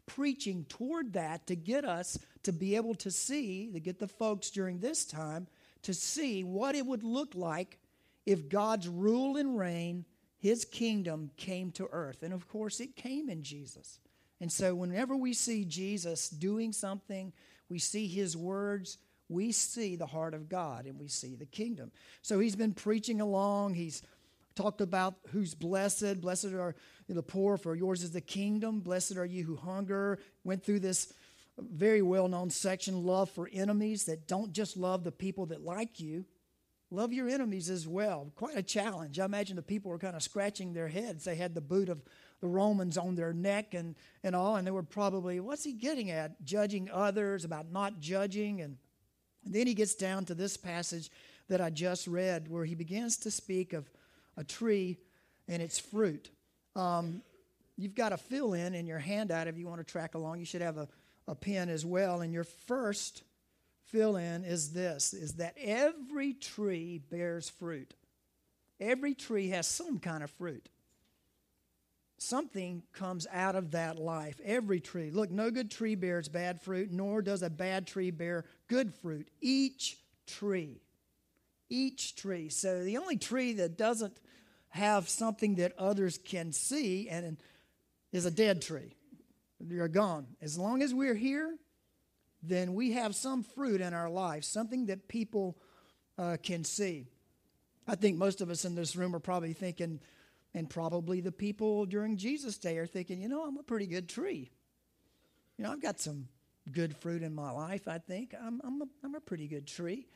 preaching 0.07 0.67
toward 0.69 1.15
that 1.15 1.47
to 1.47 1.57
get 1.57 1.85
us 1.85 2.19
to 2.43 2.53
be 2.53 2.77
able 2.77 2.95
to 2.97 3.11
see, 3.11 3.71
to 3.73 3.81
get 3.81 3.99
the 3.99 4.09
folks 4.09 4.51
during 4.51 4.79
this 4.79 5.05
time 5.05 5.47
to 5.85 5.95
see 5.95 6.43
what 6.43 6.75
it 6.75 6.85
would 6.85 7.05
look 7.05 7.35
like 7.35 7.79
if 8.27 8.49
God's 8.49 8.89
rule 8.89 9.37
and 9.37 9.57
reign, 9.57 10.05
his 10.39 10.65
kingdom 10.65 11.31
came 11.37 11.71
to 11.73 11.89
earth. 11.93 12.23
And 12.23 12.33
of 12.33 12.49
course, 12.49 12.81
it 12.81 12.97
came 12.97 13.29
in 13.29 13.43
Jesus. 13.43 14.01
And 14.41 14.51
so, 14.51 14.75
whenever 14.75 15.15
we 15.15 15.33
see 15.33 15.65
Jesus 15.65 16.29
doing 16.29 16.73
something, 16.73 17.33
we 17.69 17.79
see 17.79 18.09
his 18.09 18.37
words, 18.37 18.99
we 19.29 19.53
see 19.53 19.97
the 19.97 20.07
heart 20.07 20.35
of 20.35 20.49
God 20.49 20.87
and 20.87 20.99
we 20.99 21.09
see 21.09 21.35
the 21.35 21.47
kingdom. 21.47 21.93
So, 22.23 22.39
he's 22.41 22.57
been 22.57 22.75
preaching 22.75 23.21
along. 23.21 23.75
He's 23.75 24.03
talked 24.55 24.81
about 24.81 25.15
who's 25.29 25.55
blessed. 25.55 26.21
Blessed 26.21 26.47
are 26.47 26.75
the 27.09 27.23
poor, 27.23 27.57
for 27.57 27.75
yours 27.75 28.03
is 28.03 28.13
the 28.13 28.21
kingdom. 28.21 28.81
Blessed 28.81 29.17
are 29.17 29.27
you 29.27 29.45
who 29.45 29.57
hunger. 29.57 30.19
Went 30.45 30.65
through 30.65 30.81
this 30.81 31.13
very 31.59 32.03
well 32.03 32.29
known 32.29 32.51
section 32.51 33.05
love 33.05 33.31
for 33.31 33.49
enemies 33.53 34.05
that 34.05 34.27
don't 34.27 34.53
just 34.53 34.77
love 34.77 35.05
the 35.05 35.13
people 35.13 35.47
that 35.47 35.63
like 35.63 36.01
you, 36.01 36.25
love 36.91 37.13
your 37.13 37.29
enemies 37.29 37.71
as 37.71 37.87
well. 37.87 38.33
Quite 38.35 38.57
a 38.57 38.63
challenge. 38.63 39.19
I 39.19 39.25
imagine 39.25 39.57
the 39.57 39.63
people 39.63 39.91
were 39.91 39.99
kind 39.99 40.17
of 40.17 40.23
scratching 40.23 40.73
their 40.73 40.89
heads. 40.89 41.25
They 41.25 41.37
had 41.37 41.55
the 41.55 41.61
boot 41.61 41.89
of 41.89 42.03
the 42.41 42.49
Romans 42.49 42.99
on 42.99 43.15
their 43.15 43.33
neck 43.33 43.75
and, 43.75 43.95
and 44.23 44.35
all, 44.35 44.57
and 44.57 44.67
they 44.67 44.71
were 44.71 44.83
probably, 44.83 45.41
what's 45.41 45.65
he 45.65 45.73
getting 45.73 46.11
at? 46.11 46.43
Judging 46.45 46.91
others, 46.93 47.45
about 47.45 47.73
not 47.73 48.01
judging. 48.01 48.61
And, 48.61 48.77
and 49.45 49.55
then 49.55 49.67
he 49.67 49.75
gets 49.75 49.95
down 49.95 50.25
to 50.27 50.35
this 50.35 50.57
passage 50.57 51.11
that 51.49 51.61
I 51.61 51.71
just 51.71 52.07
read 52.07 52.49
where 52.49 52.65
he 52.65 52.75
begins 52.75 53.17
to 53.19 53.31
speak 53.31 53.73
of 53.73 53.91
a 54.37 54.45
tree 54.45 54.99
and 55.49 55.63
its 55.63 55.79
fruit. 55.79 56.31
Um, 56.77 57.23
you've 57.77 57.95
got 57.95 58.11
to 58.11 58.17
fill 58.17 58.55
in 58.55 58.75
in 58.75 58.87
your 58.87 58.99
handout 58.99 59.49
if 59.49 59.59
you 59.59 59.67
want 59.67 59.81
to 59.81 59.85
track 59.85 60.15
along. 60.15 60.39
You 60.39 60.45
should 60.45 60.63
have 60.63 60.79
a, 60.79 60.89
a 61.27 61.35
pen 61.35 61.69
as 61.69 61.85
well. 61.85 62.21
And 62.21 62.33
your 62.33 62.45
first 62.45 63.23
fill 63.85 64.17
in 64.17 64.45
is 64.45 64.73
this 64.73 65.13
is 65.13 65.35
that 65.35 65.55
every 65.61 66.33
tree 66.35 67.01
bears 67.11 67.49
fruit. 67.49 67.95
Every 68.81 69.15
tree 69.15 69.51
has 69.51 69.67
some 69.67 69.99
kind 69.99 70.23
of 70.23 70.31
fruit. 70.31 70.69
Something 72.19 72.83
comes 72.93 73.27
out 73.33 73.55
of 73.55 73.73
that 73.73 73.99
life. 73.99 74.41
Every 74.45 74.81
tree. 74.81 75.11
Look, 75.11 75.31
no 75.31 75.51
good 75.51 75.71
tree 75.71 75.95
bears 75.95 76.29
bad 76.29 76.61
fruit, 76.61 76.91
nor 76.91 77.23
does 77.23 77.43
a 77.43 77.51
bad 77.51 77.87
tree 77.87 78.11
bear 78.11 78.45
good 78.69 78.95
fruit. 78.95 79.29
Each 79.41 79.99
tree. 80.27 80.81
Each 81.69 82.15
tree. 82.15 82.49
So 82.49 82.85
the 82.85 82.99
only 82.99 83.17
tree 83.17 83.55
that 83.55 83.79
doesn't 83.79 84.19
have 84.69 85.09
something 85.09 85.57
that 85.57 85.73
others 85.79 86.19
can 86.19 86.53
see 86.53 87.09
and 87.09 87.37
is 88.13 88.27
a 88.27 88.31
dead 88.31 88.63
tree. 88.63 88.97
You're 89.67 89.89
gone. 89.89 90.27
As 90.43 90.59
long 90.59 90.83
as 90.83 90.93
we're 90.93 91.15
here, 91.15 91.57
then 92.43 92.75
we 92.75 92.93
have 92.93 93.15
some 93.15 93.43
fruit 93.43 93.81
in 93.81 93.95
our 93.95 94.11
life, 94.11 94.45
something 94.45 94.87
that 94.87 95.09
people 95.09 95.57
uh, 96.19 96.37
can 96.43 96.65
see. 96.65 97.07
I 97.87 97.95
think 97.95 98.19
most 98.19 98.41
of 98.41 98.51
us 98.51 98.65
in 98.65 98.75
this 98.75 98.97
room 98.97 99.15
are 99.15 99.21
probably 99.21 99.53
thinking, 99.53 100.01
and 100.55 100.69
probably 100.69 101.21
the 101.21 101.33
people 101.33 101.87
during 101.87 102.17
Jesus' 102.17 102.59
day 102.59 102.79
are 102.79 102.87
thinking, 102.87 103.21
you 103.21 103.29
know, 103.29 103.45
I'm 103.45 103.57
a 103.57 103.63
pretty 103.63 103.87
good 103.87 104.09
tree. 104.09 104.51
You 105.57 105.65
know, 105.65 105.73
I've 105.73 105.83
got 105.83 106.01
some 106.01 106.29
good 106.71 106.97
fruit 106.97 107.23
in 107.23 107.35
my 107.35 107.51
life, 107.51 107.89
I 107.89 107.99
think. 107.99 108.35
I'm, 108.41 108.61
I'm, 108.65 108.83
a, 108.83 108.87
I'm 109.05 109.15
a 109.15 109.21
pretty 109.21 109.49
good 109.49 109.67
tree. 109.67 110.07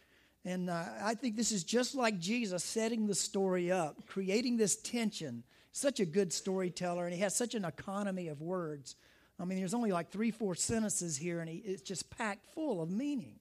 And 0.45 0.71
uh, 0.71 0.85
I 1.03 1.15
think 1.15 1.37
this 1.37 1.53
is 1.53 1.65
just 1.65 1.95
like 1.95 2.19
Jesus 2.19 2.63
setting 2.65 3.07
the 3.07 3.15
story 3.15 3.71
up, 3.71 4.07
creating 4.07 4.57
this 4.57 4.77
tension. 4.77 5.43
Such 5.73 6.01
a 6.01 6.07
good 6.07 6.33
storyteller, 6.33 7.05
and 7.05 7.15
he 7.15 7.21
has 7.21 7.37
such 7.37 7.55
an 7.55 7.65
economy 7.65 8.29
of 8.29 8.41
words. 8.41 8.97
I 9.39 9.45
mean, 9.45 9.59
there's 9.59 9.75
only 9.75 9.93
like 9.93 10.11
three, 10.11 10.31
four 10.31 10.55
sentences 10.55 11.17
here, 11.17 11.41
and 11.41 11.49
he, 11.49 11.59
it's 11.59 11.83
just 11.83 12.11
packed 12.11 12.47
full 12.55 12.83
of 12.83 12.91
meaning. 12.91 13.39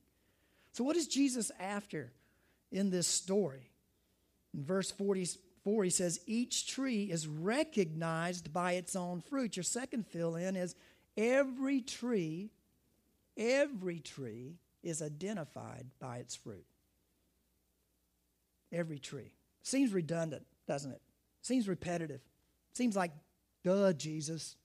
So, 0.72 0.84
what 0.84 0.96
is 0.96 1.08
Jesus 1.08 1.51
after 1.60 2.12
in 2.72 2.89
this 2.89 3.08
story? 3.08 3.72
In 4.54 4.63
verse 4.63 4.92
44, 4.92 5.84
he 5.84 5.89
says, 5.89 6.20
Each 6.27 6.68
tree 6.68 7.06
is 7.06 7.27
recognized 7.27 8.54
by 8.54 8.74
its 8.74 8.96
own 8.96 9.22
fruit. 9.22 9.56
Your 9.56 9.63
second 9.63 10.06
fill 10.06 10.36
in 10.36 10.56
is 10.56 10.75
every 11.16 11.82
tree, 11.82 12.51
every 13.36 14.00
tree 14.00 14.58
is 14.84 15.01
identified 15.01 15.88
by 16.00 16.18
its 16.18 16.36
fruit. 16.36 16.66
Every 18.71 19.00
tree. 19.00 19.31
Seems 19.63 19.93
redundant, 19.93 20.45
doesn't 20.67 20.91
it? 20.91 21.01
Seems 21.41 21.67
repetitive. 21.67 22.21
Seems 22.74 22.95
like, 22.95 23.12
duh, 23.63 23.93
Jesus. 23.93 24.55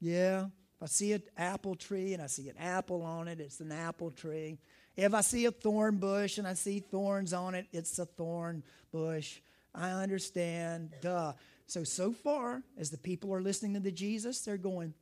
Yeah, 0.00 0.46
if 0.76 0.82
I 0.82 0.86
see 0.86 1.12
an 1.12 1.22
apple 1.36 1.74
tree 1.74 2.12
and 2.12 2.22
I 2.22 2.26
see 2.26 2.48
an 2.48 2.56
apple 2.58 3.02
on 3.02 3.28
it, 3.28 3.40
it's 3.40 3.60
an 3.60 3.72
apple 3.72 4.10
tree. 4.10 4.58
If 4.96 5.14
I 5.14 5.20
see 5.20 5.46
a 5.46 5.52
thorn 5.52 5.96
bush 5.96 6.38
and 6.38 6.46
I 6.46 6.54
see 6.54 6.80
thorns 6.80 7.32
on 7.32 7.54
it, 7.54 7.66
it's 7.72 7.98
a 7.98 8.06
thorn 8.06 8.62
bush. 8.90 9.40
I 9.74 9.90
understand. 9.90 10.90
Duh. 11.00 11.32
So, 11.66 11.84
so 11.84 12.12
far, 12.12 12.62
as 12.76 12.90
the 12.90 12.98
people 12.98 13.32
are 13.32 13.40
listening 13.40 13.74
to 13.74 13.80
the 13.80 13.92
Jesus, 13.92 14.40
they're 14.40 14.58
going, 14.58 14.92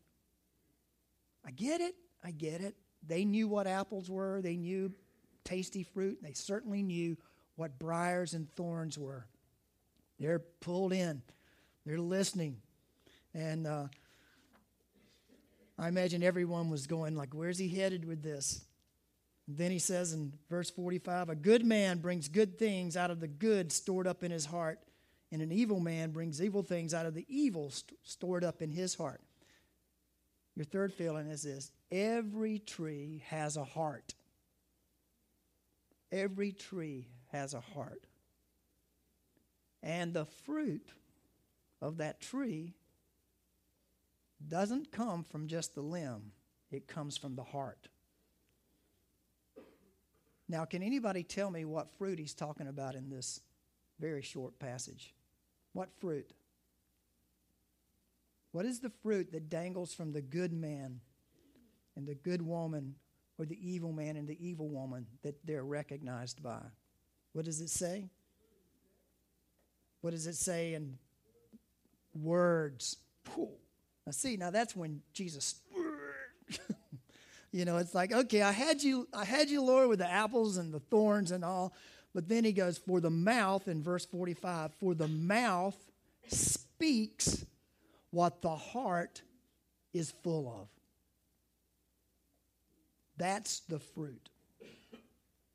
I 1.45 1.51
get 1.51 1.81
it. 1.81 1.95
I 2.23 2.31
get 2.31 2.61
it. 2.61 2.77
They 3.07 3.25
knew 3.25 3.49
what 3.49 3.67
apples 3.67 4.11
were, 4.11 4.41
they 4.43 4.57
knew 4.57 4.93
tasty 5.45 5.83
fruit, 5.83 6.19
they 6.23 6.35
certainly 6.35 6.83
knew 6.83 7.17
what 7.61 7.79
briars 7.79 8.33
and 8.33 8.51
thorns 8.53 8.99
were. 8.99 9.27
They're 10.19 10.39
pulled 10.39 10.95
in, 10.95 11.21
they're 11.85 12.01
listening. 12.01 12.57
And 13.35 13.67
uh, 13.67 13.89
I 15.79 15.89
imagine 15.89 16.23
everyone 16.23 16.71
was 16.71 16.87
going 16.87 17.17
like, 17.17 17.35
where's 17.35 17.59
he 17.59 17.69
headed 17.69 18.07
with 18.07 18.23
this? 18.23 18.65
And 19.47 19.59
then 19.59 19.71
he 19.71 19.79
says 19.79 20.15
in 20.15 20.33
verse 20.49 20.71
45, 20.71 21.29
a 21.29 21.35
good 21.35 21.63
man 21.63 21.99
brings 21.99 22.29
good 22.29 22.59
things 22.59 22.97
out 22.97 23.11
of 23.11 23.21
the 23.21 23.29
good 23.29 23.71
stored 23.73 24.07
up 24.07 24.25
in 24.25 24.31
his 24.31 24.47
heart, 24.47 24.79
and 25.31 25.43
an 25.43 25.53
evil 25.53 25.81
man 25.81 26.13
brings 26.13 26.43
evil 26.43 26.63
things 26.63 26.95
out 26.95 27.05
of 27.05 27.13
the 27.13 27.27
evil 27.29 27.71
st- 27.71 27.99
stored 28.05 28.43
up 28.43 28.63
in 28.63 28.71
his 28.71 28.95
heart. 28.95 29.21
Your 30.57 30.65
third 30.65 30.95
feeling 30.95 31.29
is 31.29 31.43
this 31.43 31.71
every 31.93 32.59
tree 32.59 33.23
has 33.29 33.59
a 33.59 33.65
heart. 33.65 34.15
Every 36.11 36.53
tree 36.53 37.07
has 37.33 37.55
a 37.55 37.61
heart. 37.61 38.07
And 39.83 40.13
the 40.13 40.27
fruit 40.27 40.93
of 41.81 41.99
that 41.99 42.21
tree 42.21 42.75
doesn't 44.47 44.93
come 44.93 45.23
from 45.23 45.47
just 45.47 45.75
the 45.75 45.83
limb, 45.83 46.33
it 46.71 46.87
comes 46.87 47.17
from 47.17 47.37
the 47.37 47.45
heart. 47.45 47.89
Now, 50.49 50.65
can 50.65 50.83
anybody 50.83 51.23
tell 51.23 51.51
me 51.51 51.65
what 51.65 51.93
fruit 51.97 52.19
he's 52.19 52.35
talking 52.35 52.67
about 52.67 52.97
in 52.97 53.09
this 53.09 53.41
very 54.01 54.23
short 54.23 54.59
passage? 54.59 55.15
What 55.73 55.91
fruit? 56.01 56.33
What 58.51 58.67
is 58.67 58.81
the 58.81 58.91
fruit 58.91 59.31
that 59.31 59.49
dangles 59.49 59.95
from 59.95 60.13
the 60.13 60.23
good 60.23 60.53
man 60.53 61.01
and 61.95 62.07
the 62.07 62.17
good 62.17 62.43
woman, 62.43 62.97
or 63.39 63.45
the 63.45 63.59
evil 63.61 63.93
man 63.93 64.17
and 64.17 64.27
the 64.27 64.45
evil 64.45 64.69
woman 64.69 65.07
that 65.23 65.47
they're 65.47 65.65
recognized 65.65 66.43
by? 66.43 66.63
What 67.33 67.45
does 67.45 67.61
it 67.61 67.71
say? 67.71 68.09
What 70.01 70.11
does 70.11 70.27
it 70.27 70.37
say 70.37 70.75
in 70.75 70.99
words? 72.15 72.97
Now, 73.37 74.13
see, 74.13 74.37
now 74.37 74.51
that's 74.51 74.75
when 74.75 75.03
Jesus, 75.13 75.61
you 77.53 77.65
know, 77.65 77.77
it's 77.77 77.95
like, 77.95 78.13
okay, 78.13 78.43
I 78.43 78.53
had 78.53 78.83
you, 78.83 79.07
I 79.15 79.25
had 79.25 79.51
you, 79.51 79.63
Lord, 79.63 79.89
with 79.89 79.99
the 79.99 80.11
apples 80.11 80.57
and 80.57 80.73
the 80.73 80.81
thorns 80.81 81.31
and 81.31 81.45
all. 81.45 81.75
But 82.15 82.29
then 82.29 82.45
he 82.45 82.53
goes, 82.53 82.79
for 82.79 83.01
the 83.01 83.11
mouth, 83.11 83.69
in 83.69 83.83
verse 83.83 84.05
45, 84.07 84.73
for 84.75 84.95
the 84.95 85.07
mouth 85.07 85.77
speaks 86.27 87.45
what 88.11 88.43
the 88.43 88.57
heart 88.57 89.23
is 89.93 90.13
full 90.23 90.49
of. 90.49 90.69
That's 93.17 93.61
the 93.61 93.79
fruit. 93.79 94.31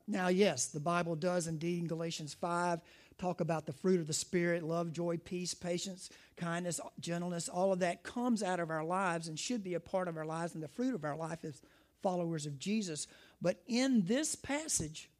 Now, 0.08 0.28
yes, 0.28 0.66
the 0.66 0.80
Bible 0.80 1.16
does 1.16 1.46
indeed 1.46 1.80
in 1.80 1.88
Galatians 1.88 2.34
5 2.34 2.80
talk 3.18 3.40
about 3.40 3.66
the 3.66 3.72
fruit 3.72 4.00
of 4.00 4.06
the 4.06 4.12
Spirit 4.12 4.62
love, 4.62 4.92
joy, 4.92 5.16
peace, 5.16 5.54
patience, 5.54 6.10
kindness, 6.36 6.80
gentleness. 7.00 7.48
All 7.48 7.72
of 7.72 7.80
that 7.80 8.02
comes 8.02 8.42
out 8.42 8.60
of 8.60 8.70
our 8.70 8.84
lives 8.84 9.26
and 9.28 9.38
should 9.38 9.64
be 9.64 9.74
a 9.74 9.80
part 9.80 10.06
of 10.06 10.16
our 10.16 10.26
lives 10.26 10.54
and 10.54 10.62
the 10.62 10.68
fruit 10.68 10.94
of 10.94 11.04
our 11.04 11.16
life 11.16 11.44
as 11.44 11.60
followers 12.02 12.46
of 12.46 12.58
Jesus. 12.58 13.08
But 13.42 13.62
in 13.66 14.04
this 14.06 14.36
passage, 14.36 15.10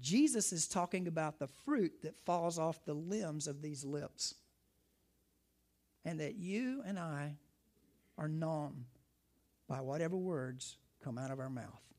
Jesus 0.00 0.52
is 0.52 0.68
talking 0.68 1.08
about 1.08 1.38
the 1.38 1.48
fruit 1.48 2.02
that 2.02 2.24
falls 2.24 2.58
off 2.58 2.84
the 2.84 2.94
limbs 2.94 3.46
of 3.46 3.60
these 3.60 3.84
lips. 3.84 4.34
And 6.04 6.20
that 6.20 6.34
you 6.34 6.82
and 6.84 6.98
I 6.98 7.36
are 8.18 8.28
known 8.28 8.86
by 9.68 9.80
whatever 9.80 10.16
words 10.16 10.76
come 11.02 11.16
out 11.16 11.30
of 11.30 11.38
our 11.38 11.50
mouth. 11.50 11.91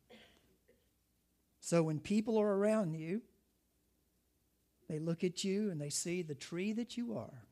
So 1.66 1.82
when 1.82 2.02
people 2.02 2.38
are 2.38 2.56
around 2.58 2.94
you, 2.94 3.22
they 4.90 5.00
look 5.00 5.24
at 5.24 5.46
you 5.46 5.72
and 5.72 5.80
they 5.80 5.90
see 5.90 6.22
the 6.22 6.36
tree 6.36 6.74
that 6.74 6.98
you 6.98 7.18
are. 7.18 7.46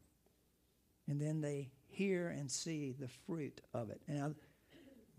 And 1.07 1.21
then 1.21 1.39
they 1.39 1.71
hear 1.87 2.27
and 2.27 2.51
see 2.51 2.93
the 2.99 3.07
fruit 3.07 3.61
of 3.73 3.89
it. 3.89 4.01
And 4.09 4.35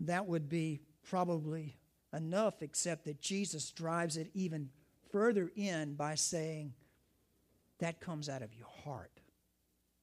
that 0.01 0.27
would 0.27 0.47
be 0.47 0.81
probably 1.01 1.75
enough, 2.15 2.61
except 2.61 3.05
that 3.05 3.19
Jesus 3.19 3.71
drives 3.71 4.15
it 4.15 4.29
even 4.35 4.69
further 5.11 5.51
in 5.55 5.95
by 5.95 6.13
saying, 6.13 6.75
that 7.79 7.99
comes 7.99 8.29
out 8.29 8.43
of 8.43 8.53
your 8.53 8.69
heart. 8.83 9.21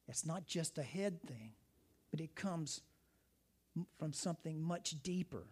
It's 0.09 0.25
not 0.25 0.45
just 0.45 0.77
a 0.77 0.83
head 0.83 1.23
thing, 1.23 1.53
but 2.11 2.19
it 2.19 2.35
comes 2.35 2.81
from 3.97 4.11
something 4.11 4.61
much 4.61 5.01
deeper. 5.01 5.47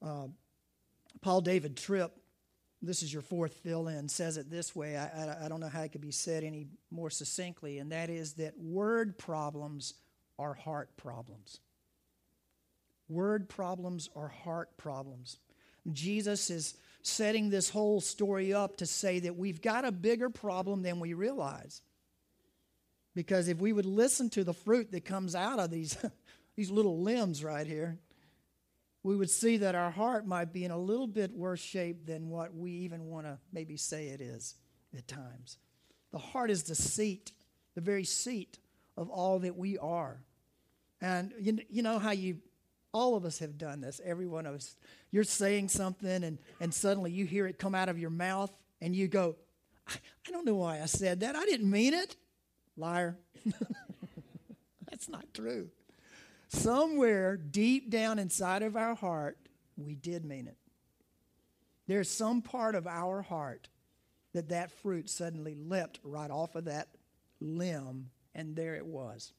Uh, 0.00 0.28
Paul 1.20 1.40
David 1.40 1.76
Tripp, 1.76 2.12
this 2.86 3.02
is 3.02 3.12
your 3.12 3.22
fourth 3.22 3.54
fill 3.62 3.88
in, 3.88 4.08
says 4.08 4.36
it 4.36 4.50
this 4.50 4.74
way. 4.74 4.96
I, 4.96 5.06
I, 5.06 5.44
I 5.44 5.48
don't 5.48 5.60
know 5.60 5.68
how 5.68 5.82
it 5.82 5.92
could 5.92 6.00
be 6.00 6.10
said 6.10 6.44
any 6.44 6.66
more 6.90 7.10
succinctly, 7.10 7.78
and 7.78 7.92
that 7.92 8.10
is 8.10 8.34
that 8.34 8.58
word 8.58 9.18
problems 9.18 9.94
are 10.38 10.54
heart 10.54 10.96
problems. 10.96 11.60
Word 13.08 13.48
problems 13.48 14.10
are 14.16 14.28
heart 14.28 14.76
problems. 14.76 15.38
Jesus 15.92 16.50
is 16.50 16.74
setting 17.02 17.50
this 17.50 17.70
whole 17.70 18.00
story 18.00 18.52
up 18.52 18.78
to 18.78 18.86
say 18.86 19.20
that 19.20 19.36
we've 19.36 19.62
got 19.62 19.84
a 19.84 19.92
bigger 19.92 20.28
problem 20.28 20.82
than 20.82 20.98
we 20.98 21.14
realize. 21.14 21.82
Because 23.14 23.48
if 23.48 23.58
we 23.58 23.72
would 23.72 23.86
listen 23.86 24.28
to 24.30 24.44
the 24.44 24.52
fruit 24.52 24.90
that 24.92 25.04
comes 25.04 25.34
out 25.34 25.58
of 25.58 25.70
these, 25.70 25.96
these 26.56 26.70
little 26.70 27.00
limbs 27.00 27.44
right 27.44 27.66
here, 27.66 27.98
we 29.06 29.14
would 29.14 29.30
see 29.30 29.58
that 29.58 29.76
our 29.76 29.92
heart 29.92 30.26
might 30.26 30.52
be 30.52 30.64
in 30.64 30.72
a 30.72 30.78
little 30.78 31.06
bit 31.06 31.30
worse 31.30 31.60
shape 31.60 32.06
than 32.06 32.28
what 32.28 32.52
we 32.52 32.72
even 32.72 33.06
want 33.06 33.24
to 33.24 33.38
maybe 33.52 33.76
say 33.76 34.08
it 34.08 34.20
is 34.20 34.56
at 34.98 35.06
times. 35.06 35.58
The 36.10 36.18
heart 36.18 36.50
is 36.50 36.64
the 36.64 36.74
seat, 36.74 37.30
the 37.76 37.80
very 37.80 38.02
seat 38.02 38.58
of 38.96 39.08
all 39.08 39.38
that 39.38 39.56
we 39.56 39.78
are. 39.78 40.24
And 41.00 41.32
you, 41.38 41.58
you 41.70 41.82
know 41.84 42.00
how 42.00 42.10
you, 42.10 42.38
all 42.90 43.14
of 43.14 43.24
us 43.24 43.38
have 43.38 43.56
done 43.56 43.80
this, 43.80 44.00
every 44.04 44.26
one 44.26 44.44
of 44.44 44.56
us. 44.56 44.74
You're 45.12 45.22
saying 45.22 45.68
something 45.68 46.24
and, 46.24 46.38
and 46.58 46.74
suddenly 46.74 47.12
you 47.12 47.26
hear 47.26 47.46
it 47.46 47.60
come 47.60 47.76
out 47.76 47.88
of 47.88 48.00
your 48.00 48.10
mouth 48.10 48.50
and 48.80 48.92
you 48.96 49.06
go, 49.06 49.36
I, 49.86 49.94
I 50.26 50.30
don't 50.32 50.44
know 50.44 50.56
why 50.56 50.82
I 50.82 50.86
said 50.86 51.20
that. 51.20 51.36
I 51.36 51.44
didn't 51.44 51.70
mean 51.70 51.94
it. 51.94 52.16
Liar. 52.76 53.16
That's 54.90 55.08
not 55.08 55.32
true 55.32 55.70
somewhere 56.48 57.36
deep 57.36 57.90
down 57.90 58.18
inside 58.18 58.62
of 58.62 58.76
our 58.76 58.94
heart, 58.94 59.38
we 59.76 59.94
did 59.94 60.24
mean 60.24 60.46
it. 60.46 60.56
There's 61.86 62.10
some 62.10 62.42
part 62.42 62.74
of 62.74 62.86
our 62.86 63.22
heart 63.22 63.68
that 64.32 64.48
that 64.48 64.70
fruit 64.70 65.08
suddenly 65.08 65.54
leapt 65.54 66.00
right 66.02 66.30
off 66.30 66.56
of 66.56 66.64
that 66.64 66.88
limb, 67.40 68.10
and 68.34 68.56
there 68.56 68.74
it 68.74 68.86
was. 68.86 69.32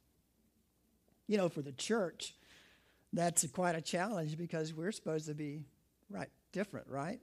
You 1.28 1.38
know, 1.38 1.50
for 1.50 1.62
the 1.62 1.74
church, 1.74 2.34
that's 3.14 3.44
a, 3.44 3.50
quite 3.50 3.76
a 3.76 3.82
challenge 3.82 4.38
because 4.38 4.74
we're 4.74 4.92
supposed 4.92 5.28
to 5.28 5.34
be 5.34 5.66
right 6.10 6.30
different, 6.52 6.88
right? 6.88 7.20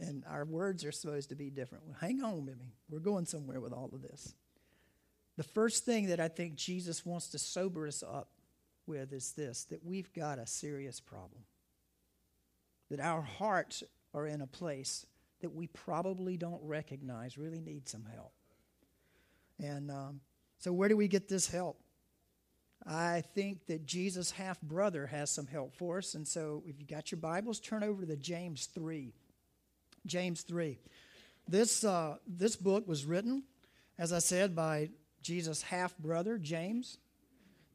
And 0.00 0.24
our 0.28 0.44
words 0.44 0.84
are 0.84 0.92
supposed 0.92 1.28
to 1.30 1.34
be 1.34 1.50
different. 1.50 1.84
Well, 1.86 1.96
hang 2.00 2.22
on 2.22 2.44
with 2.44 2.58
me. 2.58 2.74
We're 2.90 2.98
going 2.98 3.26
somewhere 3.26 3.60
with 3.60 3.72
all 3.72 3.90
of 3.92 4.02
this. 4.02 4.34
The 5.36 5.44
first 5.44 5.84
thing 5.84 6.06
that 6.06 6.20
I 6.20 6.28
think 6.28 6.56
Jesus 6.56 7.06
wants 7.06 7.28
to 7.28 7.38
sober 7.38 7.86
us 7.86 8.02
up 8.02 8.28
with 8.88 9.12
is 9.12 9.32
this 9.32 9.64
that 9.64 9.84
we've 9.84 10.12
got 10.12 10.38
a 10.38 10.46
serious 10.46 10.98
problem. 10.98 11.42
That 12.90 13.00
our 13.00 13.22
hearts 13.22 13.84
are 14.14 14.26
in 14.26 14.40
a 14.40 14.46
place 14.46 15.06
that 15.40 15.54
we 15.54 15.68
probably 15.68 16.36
don't 16.36 16.62
recognize 16.62 17.38
really 17.38 17.60
need 17.60 17.88
some 17.88 18.04
help. 18.12 18.32
And 19.60 19.90
um, 19.90 20.20
so, 20.58 20.72
where 20.72 20.88
do 20.88 20.96
we 20.96 21.08
get 21.08 21.28
this 21.28 21.48
help? 21.48 21.78
I 22.86 23.22
think 23.34 23.66
that 23.66 23.86
Jesus' 23.86 24.30
half 24.30 24.60
brother 24.62 25.06
has 25.06 25.30
some 25.30 25.46
help 25.46 25.74
for 25.74 25.98
us. 25.98 26.14
And 26.14 26.26
so, 26.26 26.62
if 26.66 26.80
you 26.80 26.86
got 26.86 27.10
your 27.10 27.20
Bibles, 27.20 27.60
turn 27.60 27.82
over 27.82 28.06
to 28.06 28.16
James 28.16 28.66
3. 28.66 29.12
James 30.06 30.42
3. 30.42 30.78
This, 31.46 31.84
uh, 31.84 32.16
this 32.26 32.56
book 32.56 32.86
was 32.86 33.04
written, 33.04 33.42
as 33.98 34.12
I 34.12 34.18
said, 34.18 34.54
by 34.54 34.90
Jesus' 35.22 35.62
half 35.62 35.96
brother, 35.98 36.38
James. 36.38 36.98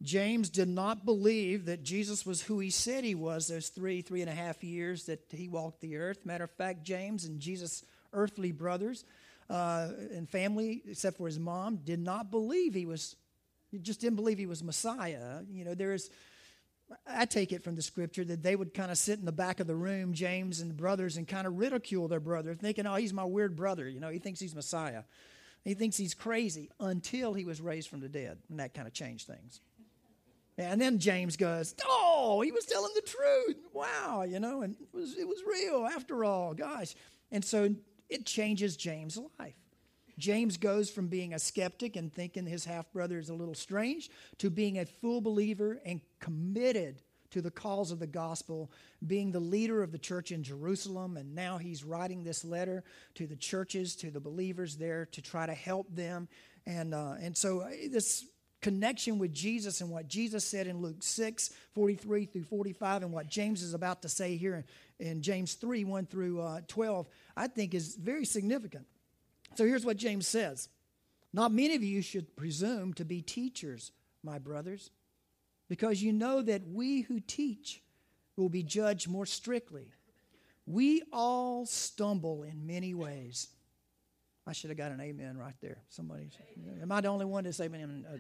James 0.04 0.50
did 0.50 0.68
not 0.68 1.06
believe 1.06 1.66
that 1.66 1.82
Jesus 1.82 2.26
was 2.26 2.42
who 2.42 2.60
he 2.60 2.70
said 2.70 3.06
he 3.06 3.16
was 3.16 3.48
those 3.48 3.70
three, 3.70 4.02
three 4.02 4.22
and 4.22 4.30
a 4.30 4.34
half 4.34 4.62
years 4.64 5.06
that 5.06 5.22
he 5.32 5.48
walked 5.48 5.80
the 5.80 5.96
earth. 5.96 6.26
Matter 6.26 6.44
of 6.44 6.52
fact, 6.52 6.84
James 6.84 7.24
and 7.24 7.40
Jesus' 7.40 7.86
earthly 8.12 8.52
brothers 8.52 9.06
uh, 9.50 9.88
and 10.14 10.30
family, 10.30 10.84
except 10.88 11.18
for 11.18 11.26
his 11.26 11.40
mom, 11.40 11.78
did 11.78 12.00
not 12.00 12.32
believe 12.32 12.74
he 12.74 12.86
was, 12.86 13.16
just 13.82 14.02
didn't 14.02 14.18
believe 14.18 14.38
he 14.38 14.46
was 14.46 14.62
Messiah. 14.62 15.40
You 15.50 15.64
know, 15.64 15.74
there's, 15.74 16.10
I 17.08 17.26
take 17.26 17.54
it 17.54 17.64
from 17.64 17.76
the 17.76 17.82
scripture 17.82 18.26
that 18.26 18.44
they 18.44 18.58
would 18.58 18.74
kind 18.74 18.92
of 18.92 18.98
sit 18.98 19.20
in 19.20 19.26
the 19.26 19.32
back 19.32 19.62
of 19.62 19.68
the 19.68 19.76
room, 19.76 20.14
James 20.14 20.60
and 20.60 20.70
the 20.70 20.76
brothers, 20.76 21.16
and 21.16 21.26
kind 21.26 21.48
of 21.48 21.58
ridicule 21.58 22.10
their 22.10 22.20
brother, 22.20 22.56
thinking, 22.56 22.86
oh, 22.86 22.96
he's 22.96 23.14
my 23.14 23.24
weird 23.24 23.56
brother. 23.56 23.88
You 23.88 24.02
know, 24.02 24.10
he 24.10 24.20
thinks 24.20 24.42
he's 24.42 24.54
Messiah. 24.54 25.04
He 25.64 25.76
thinks 25.76 25.96
he's 25.96 26.14
crazy 26.14 26.70
until 26.82 27.34
he 27.34 27.46
was 27.46 27.62
raised 27.62 27.90
from 27.90 28.02
the 28.02 28.10
dead, 28.10 28.38
and 28.50 28.60
that 28.60 28.74
kind 28.74 28.86
of 28.86 28.94
changed 28.94 29.28
things. 29.28 29.62
And 30.58 30.80
then 30.80 31.00
James 31.00 31.36
goes, 31.36 31.76
Oh, 31.86 32.42
he 32.42 32.52
was 32.52 32.66
telling 32.66 32.92
the 32.96 33.02
truth. 33.02 33.58
Wow, 33.74 34.24
you 34.28 34.40
know, 34.40 34.62
and 34.62 34.76
it 34.76 34.88
was, 34.94 35.18
it 35.18 35.28
was 35.28 35.42
real 35.48 35.86
after 35.86 36.24
all, 36.24 36.54
gosh. 36.54 36.96
And 37.32 37.44
so 37.44 37.76
it 38.10 38.26
changes 38.26 38.78
James' 38.78 39.20
life. 39.40 39.56
James 40.20 40.58
goes 40.58 40.92
from 40.92 41.08
being 41.08 41.34
a 41.34 41.40
skeptic 41.40 41.96
and 41.96 42.14
thinking 42.14 42.46
his 42.46 42.66
half 42.66 42.92
brother 42.94 43.18
is 43.18 43.30
a 43.30 43.34
little 43.34 43.56
strange 43.56 44.12
to 44.38 44.52
being 44.52 44.78
a 44.78 44.86
full 44.86 45.22
believer 45.22 45.80
and 45.86 46.02
committed 46.20 47.02
to 47.32 47.42
the 47.42 47.50
cause 47.50 47.92
of 47.92 47.98
the 47.98 48.06
gospel, 48.06 48.72
being 49.08 49.32
the 49.32 49.40
leader 49.40 49.82
of 49.82 49.92
the 49.92 49.98
church 49.98 50.32
in 50.32 50.44
Jerusalem. 50.44 51.18
And 51.18 51.34
now 51.34 51.58
he's 51.58 51.84
writing 51.84 52.24
this 52.24 52.46
letter 52.46 52.84
to 53.16 53.26
the 53.26 53.36
churches, 53.36 53.96
to 53.98 54.12
the 54.12 54.20
believers 54.20 54.76
there 54.76 55.08
to 55.14 55.22
try 55.22 55.48
to 55.48 55.54
help 55.54 55.88
them. 55.96 56.28
And, 56.68 56.94
uh, 56.94 57.16
and 57.20 57.36
so 57.36 57.62
uh, 57.62 57.70
this 57.90 58.24
connection 58.64 59.20
with 59.20 59.34
Jesus 59.34 59.82
and 59.82 59.92
what 59.92 60.08
Jesus 60.08 60.44
said 60.44 60.66
in 60.66 60.82
Luke 60.82 61.04
6, 61.04 61.52
43 61.74 62.26
through 62.26 62.44
45, 62.46 63.04
and 63.04 63.12
what 63.12 63.28
James 63.28 63.62
is 63.62 63.74
about 63.74 64.02
to 64.02 64.10
say 64.10 64.38
here 64.38 64.64
in, 65.00 65.08
in 65.08 65.22
James 65.22 65.54
3, 65.54 65.84
1 65.84 66.06
through 66.08 66.42
uh, 66.42 66.62
12, 66.68 67.08
I 67.38 67.48
think 67.48 67.76
is 67.76 67.96
very 67.96 68.26
significant. 68.26 68.88
So 69.56 69.66
here's 69.66 69.86
what 69.86 69.98
James 69.98 70.28
says 70.28 70.70
Not 71.34 71.52
many 71.52 71.76
of 71.76 71.84
you 71.84 72.02
should 72.02 72.36
presume 72.36 72.94
to 72.96 73.06
be 73.06 73.22
teachers, 73.22 73.92
my 74.24 74.40
brothers, 74.40 74.90
because 75.68 76.02
you 76.02 76.14
know 76.14 76.42
that 76.42 76.62
we 76.66 77.02
who 77.02 77.20
teach 77.20 77.84
will 78.38 78.50
be 78.50 78.64
judged 78.64 79.10
more 79.10 79.26
strictly. 79.26 79.92
We 80.66 81.04
all 81.12 81.66
stumble 81.66 82.44
in 82.44 82.66
many 82.66 82.94
ways. 82.94 83.50
I 84.46 84.52
should 84.52 84.70
have 84.70 84.78
got 84.78 84.92
an 84.92 85.00
amen 85.00 85.38
right 85.38 85.56
there. 85.62 85.78
Somebody, 85.90 86.30
am 86.82 86.92
I 86.92 87.02
the 87.02 87.08
only 87.08 87.26
one 87.26 87.46
to 87.46 87.54
say 87.54 87.66
amen? 87.66 88.06
Uh, 88.12 88.18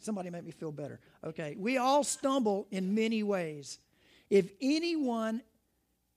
somebody 0.00 0.28
make 0.30 0.44
me 0.44 0.50
feel 0.50 0.72
better. 0.72 0.98
Okay, 1.24 1.54
we 1.58 1.78
all 1.78 2.02
stumble 2.02 2.66
in 2.70 2.94
many 2.94 3.22
ways. 3.22 3.78
If 4.30 4.50
anyone 4.60 5.42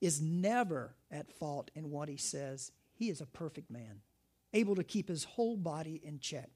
is 0.02 0.22
never 0.22 0.96
at 1.12 1.32
fault 1.32 1.70
in 1.76 1.92
what 1.92 2.10
he 2.10 2.18
says, 2.18 2.72
he 2.96 3.10
is 3.10 3.22
a 3.22 3.26
perfect 3.28 3.70
man, 3.70 4.02
able 4.54 4.76
to 4.76 4.84
keep 4.84 5.08
his 5.08 5.24
whole 5.24 5.56
body 5.56 6.02
in 6.04 6.20
check. 6.20 6.50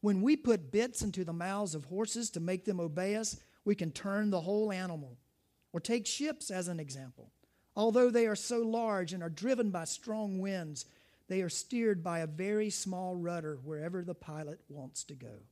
When 0.00 0.20
we 0.20 0.36
put 0.36 0.72
bits 0.72 1.02
into 1.02 1.24
the 1.24 1.32
mouths 1.32 1.74
of 1.74 1.86
horses 1.86 2.30
to 2.30 2.40
make 2.40 2.64
them 2.64 2.80
obey 2.80 3.16
us, 3.16 3.40
we 3.64 3.74
can 3.74 3.90
turn 3.92 4.30
the 4.30 4.40
whole 4.40 4.72
animal. 4.72 5.16
Or 5.72 5.80
take 5.80 6.06
ships 6.06 6.50
as 6.50 6.68
an 6.68 6.80
example. 6.80 7.30
Although 7.74 8.10
they 8.10 8.26
are 8.26 8.36
so 8.36 8.60
large 8.60 9.12
and 9.12 9.22
are 9.22 9.28
driven 9.28 9.70
by 9.70 9.84
strong 9.84 10.38
winds, 10.38 10.86
they 11.28 11.42
are 11.42 11.48
steered 11.48 12.02
by 12.02 12.20
a 12.20 12.26
very 12.26 12.70
small 12.70 13.16
rudder 13.16 13.58
wherever 13.64 14.02
the 14.02 14.14
pilot 14.14 14.60
wants 14.68 15.04
to 15.04 15.14
go. 15.14 15.42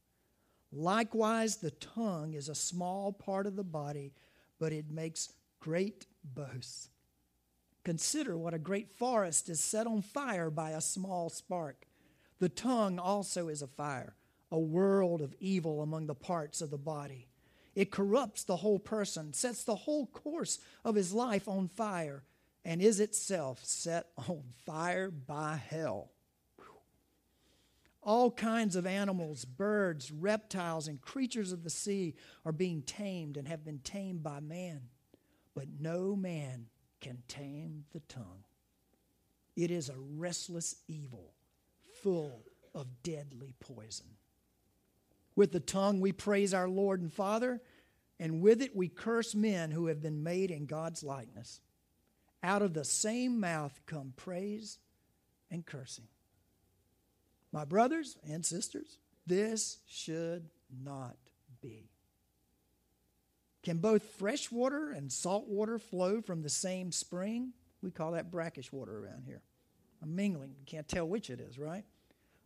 Likewise, 0.72 1.56
the 1.56 1.70
tongue 1.70 2.34
is 2.34 2.48
a 2.48 2.54
small 2.54 3.12
part 3.12 3.46
of 3.46 3.56
the 3.56 3.64
body, 3.64 4.12
but 4.58 4.72
it 4.72 4.90
makes 4.90 5.32
great 5.60 6.06
boasts. 6.24 6.88
Consider 7.84 8.36
what 8.36 8.54
a 8.54 8.58
great 8.58 8.90
forest 8.90 9.48
is 9.48 9.60
set 9.60 9.86
on 9.86 10.02
fire 10.02 10.50
by 10.50 10.70
a 10.70 10.80
small 10.80 11.28
spark. 11.28 11.86
The 12.38 12.48
tongue 12.48 12.98
also 12.98 13.48
is 13.48 13.62
a 13.62 13.66
fire, 13.66 14.14
a 14.50 14.58
world 14.58 15.20
of 15.20 15.34
evil 15.38 15.82
among 15.82 16.06
the 16.06 16.14
parts 16.14 16.60
of 16.60 16.70
the 16.70 16.78
body. 16.78 17.28
It 17.74 17.90
corrupts 17.90 18.44
the 18.44 18.56
whole 18.56 18.78
person, 18.78 19.32
sets 19.32 19.64
the 19.64 19.74
whole 19.74 20.06
course 20.06 20.58
of 20.84 20.94
his 20.94 21.12
life 21.12 21.48
on 21.48 21.68
fire 21.68 22.22
and 22.64 22.80
is 22.80 23.00
itself 23.00 23.64
set 23.64 24.06
on 24.28 24.42
fire 24.64 25.10
by 25.10 25.60
hell. 25.68 26.10
All 28.02 28.30
kinds 28.30 28.76
of 28.76 28.86
animals, 28.86 29.46
birds, 29.46 30.12
reptiles, 30.12 30.88
and 30.88 31.00
creatures 31.00 31.52
of 31.52 31.64
the 31.64 31.70
sea 31.70 32.14
are 32.44 32.52
being 32.52 32.82
tamed 32.82 33.38
and 33.38 33.48
have 33.48 33.64
been 33.64 33.78
tamed 33.78 34.22
by 34.22 34.40
man. 34.40 34.82
But 35.54 35.68
no 35.80 36.14
man 36.14 36.66
can 37.00 37.22
tame 37.28 37.84
the 37.92 38.00
tongue. 38.00 38.44
It 39.56 39.70
is 39.70 39.88
a 39.88 39.94
restless 39.96 40.76
evil, 40.86 41.32
full 42.02 42.42
of 42.74 43.02
deadly 43.02 43.54
poison. 43.60 44.06
With 45.36 45.52
the 45.52 45.60
tongue 45.60 46.00
we 46.00 46.12
praise 46.12 46.52
our 46.52 46.68
Lord 46.68 47.00
and 47.00 47.12
Father, 47.12 47.62
and 48.20 48.42
with 48.42 48.60
it 48.60 48.76
we 48.76 48.88
curse 48.88 49.34
men 49.34 49.70
who 49.70 49.86
have 49.86 50.02
been 50.02 50.22
made 50.22 50.50
in 50.50 50.66
God's 50.66 51.02
likeness. 51.02 51.60
Out 52.44 52.60
of 52.60 52.74
the 52.74 52.84
same 52.84 53.40
mouth 53.40 53.80
come 53.86 54.12
praise 54.16 54.76
and 55.50 55.64
cursing. 55.64 56.04
My 57.52 57.64
brothers 57.64 58.18
and 58.28 58.44
sisters, 58.44 58.98
this 59.26 59.78
should 59.86 60.50
not 60.84 61.16
be. 61.62 61.88
Can 63.62 63.78
both 63.78 64.02
fresh 64.18 64.52
water 64.52 64.90
and 64.90 65.10
salt 65.10 65.48
water 65.48 65.78
flow 65.78 66.20
from 66.20 66.42
the 66.42 66.50
same 66.50 66.92
spring? 66.92 67.54
We 67.80 67.90
call 67.90 68.12
that 68.12 68.30
brackish 68.30 68.70
water 68.70 68.98
around 68.98 69.24
here. 69.24 69.40
A 70.02 70.06
mingling. 70.06 70.54
You 70.58 70.66
can't 70.66 70.86
tell 70.86 71.08
which 71.08 71.30
it 71.30 71.40
is, 71.40 71.58
right? 71.58 71.84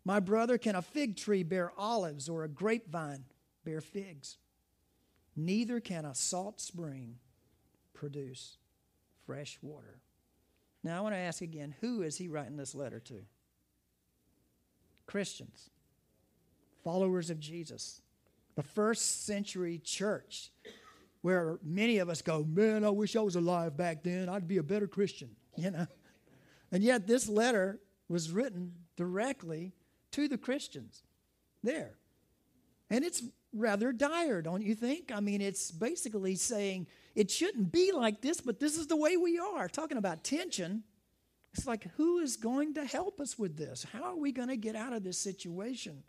My 0.04 0.20
brother, 0.20 0.58
can 0.58 0.76
a 0.76 0.82
fig 0.82 1.16
tree 1.16 1.42
bear 1.42 1.72
olives 1.76 2.28
or 2.28 2.44
a 2.44 2.48
grapevine 2.48 3.24
bear 3.64 3.80
figs? 3.80 4.36
Neither 5.34 5.80
can 5.80 6.04
a 6.04 6.14
salt 6.14 6.60
spring 6.60 7.16
produce 7.94 8.58
fresh 9.28 9.58
water. 9.60 10.00
Now, 10.82 10.96
I 10.96 11.00
want 11.02 11.14
to 11.14 11.18
ask 11.18 11.42
again 11.42 11.74
who 11.82 12.00
is 12.00 12.16
he 12.16 12.28
writing 12.28 12.56
this 12.56 12.74
letter 12.74 12.98
to? 12.98 13.20
Christians, 15.06 15.68
followers 16.82 17.28
of 17.28 17.38
Jesus, 17.38 18.00
the 18.54 18.62
first 18.62 19.26
century 19.26 19.82
church, 19.84 20.50
where 21.20 21.58
many 21.62 21.98
of 21.98 22.08
us 22.08 22.22
go, 22.22 22.42
Man, 22.42 22.86
I 22.86 22.88
wish 22.88 23.16
I 23.16 23.20
was 23.20 23.36
alive 23.36 23.76
back 23.76 24.02
then. 24.02 24.30
I'd 24.30 24.48
be 24.48 24.56
a 24.56 24.62
better 24.62 24.86
Christian, 24.86 25.28
you 25.56 25.72
know? 25.72 25.86
And 26.72 26.82
yet, 26.82 27.06
this 27.06 27.28
letter 27.28 27.80
was 28.08 28.32
written 28.32 28.72
directly 28.96 29.74
to 30.12 30.26
the 30.26 30.38
Christians 30.38 31.02
there. 31.62 31.98
And 32.88 33.04
it's 33.04 33.22
rather 33.52 33.92
dire, 33.92 34.42
don't 34.42 34.62
you 34.62 34.74
think? 34.74 35.10
I 35.12 35.20
mean, 35.20 35.40
it's 35.40 35.70
basically 35.70 36.34
saying 36.34 36.86
it 37.14 37.30
shouldn't 37.30 37.72
be 37.72 37.92
like 37.92 38.20
this, 38.20 38.40
but 38.40 38.60
this 38.60 38.76
is 38.76 38.86
the 38.86 38.96
way 38.96 39.16
we 39.16 39.38
are. 39.38 39.68
Talking 39.68 39.98
about 39.98 40.24
tension, 40.24 40.82
it's 41.54 41.66
like, 41.66 41.88
who 41.96 42.18
is 42.18 42.36
going 42.36 42.74
to 42.74 42.84
help 42.84 43.20
us 43.20 43.38
with 43.38 43.56
this? 43.56 43.86
How 43.92 44.04
are 44.04 44.16
we 44.16 44.32
going 44.32 44.48
to 44.48 44.56
get 44.56 44.76
out 44.76 44.92
of 44.92 45.02
this 45.02 45.18
situation? 45.18 46.02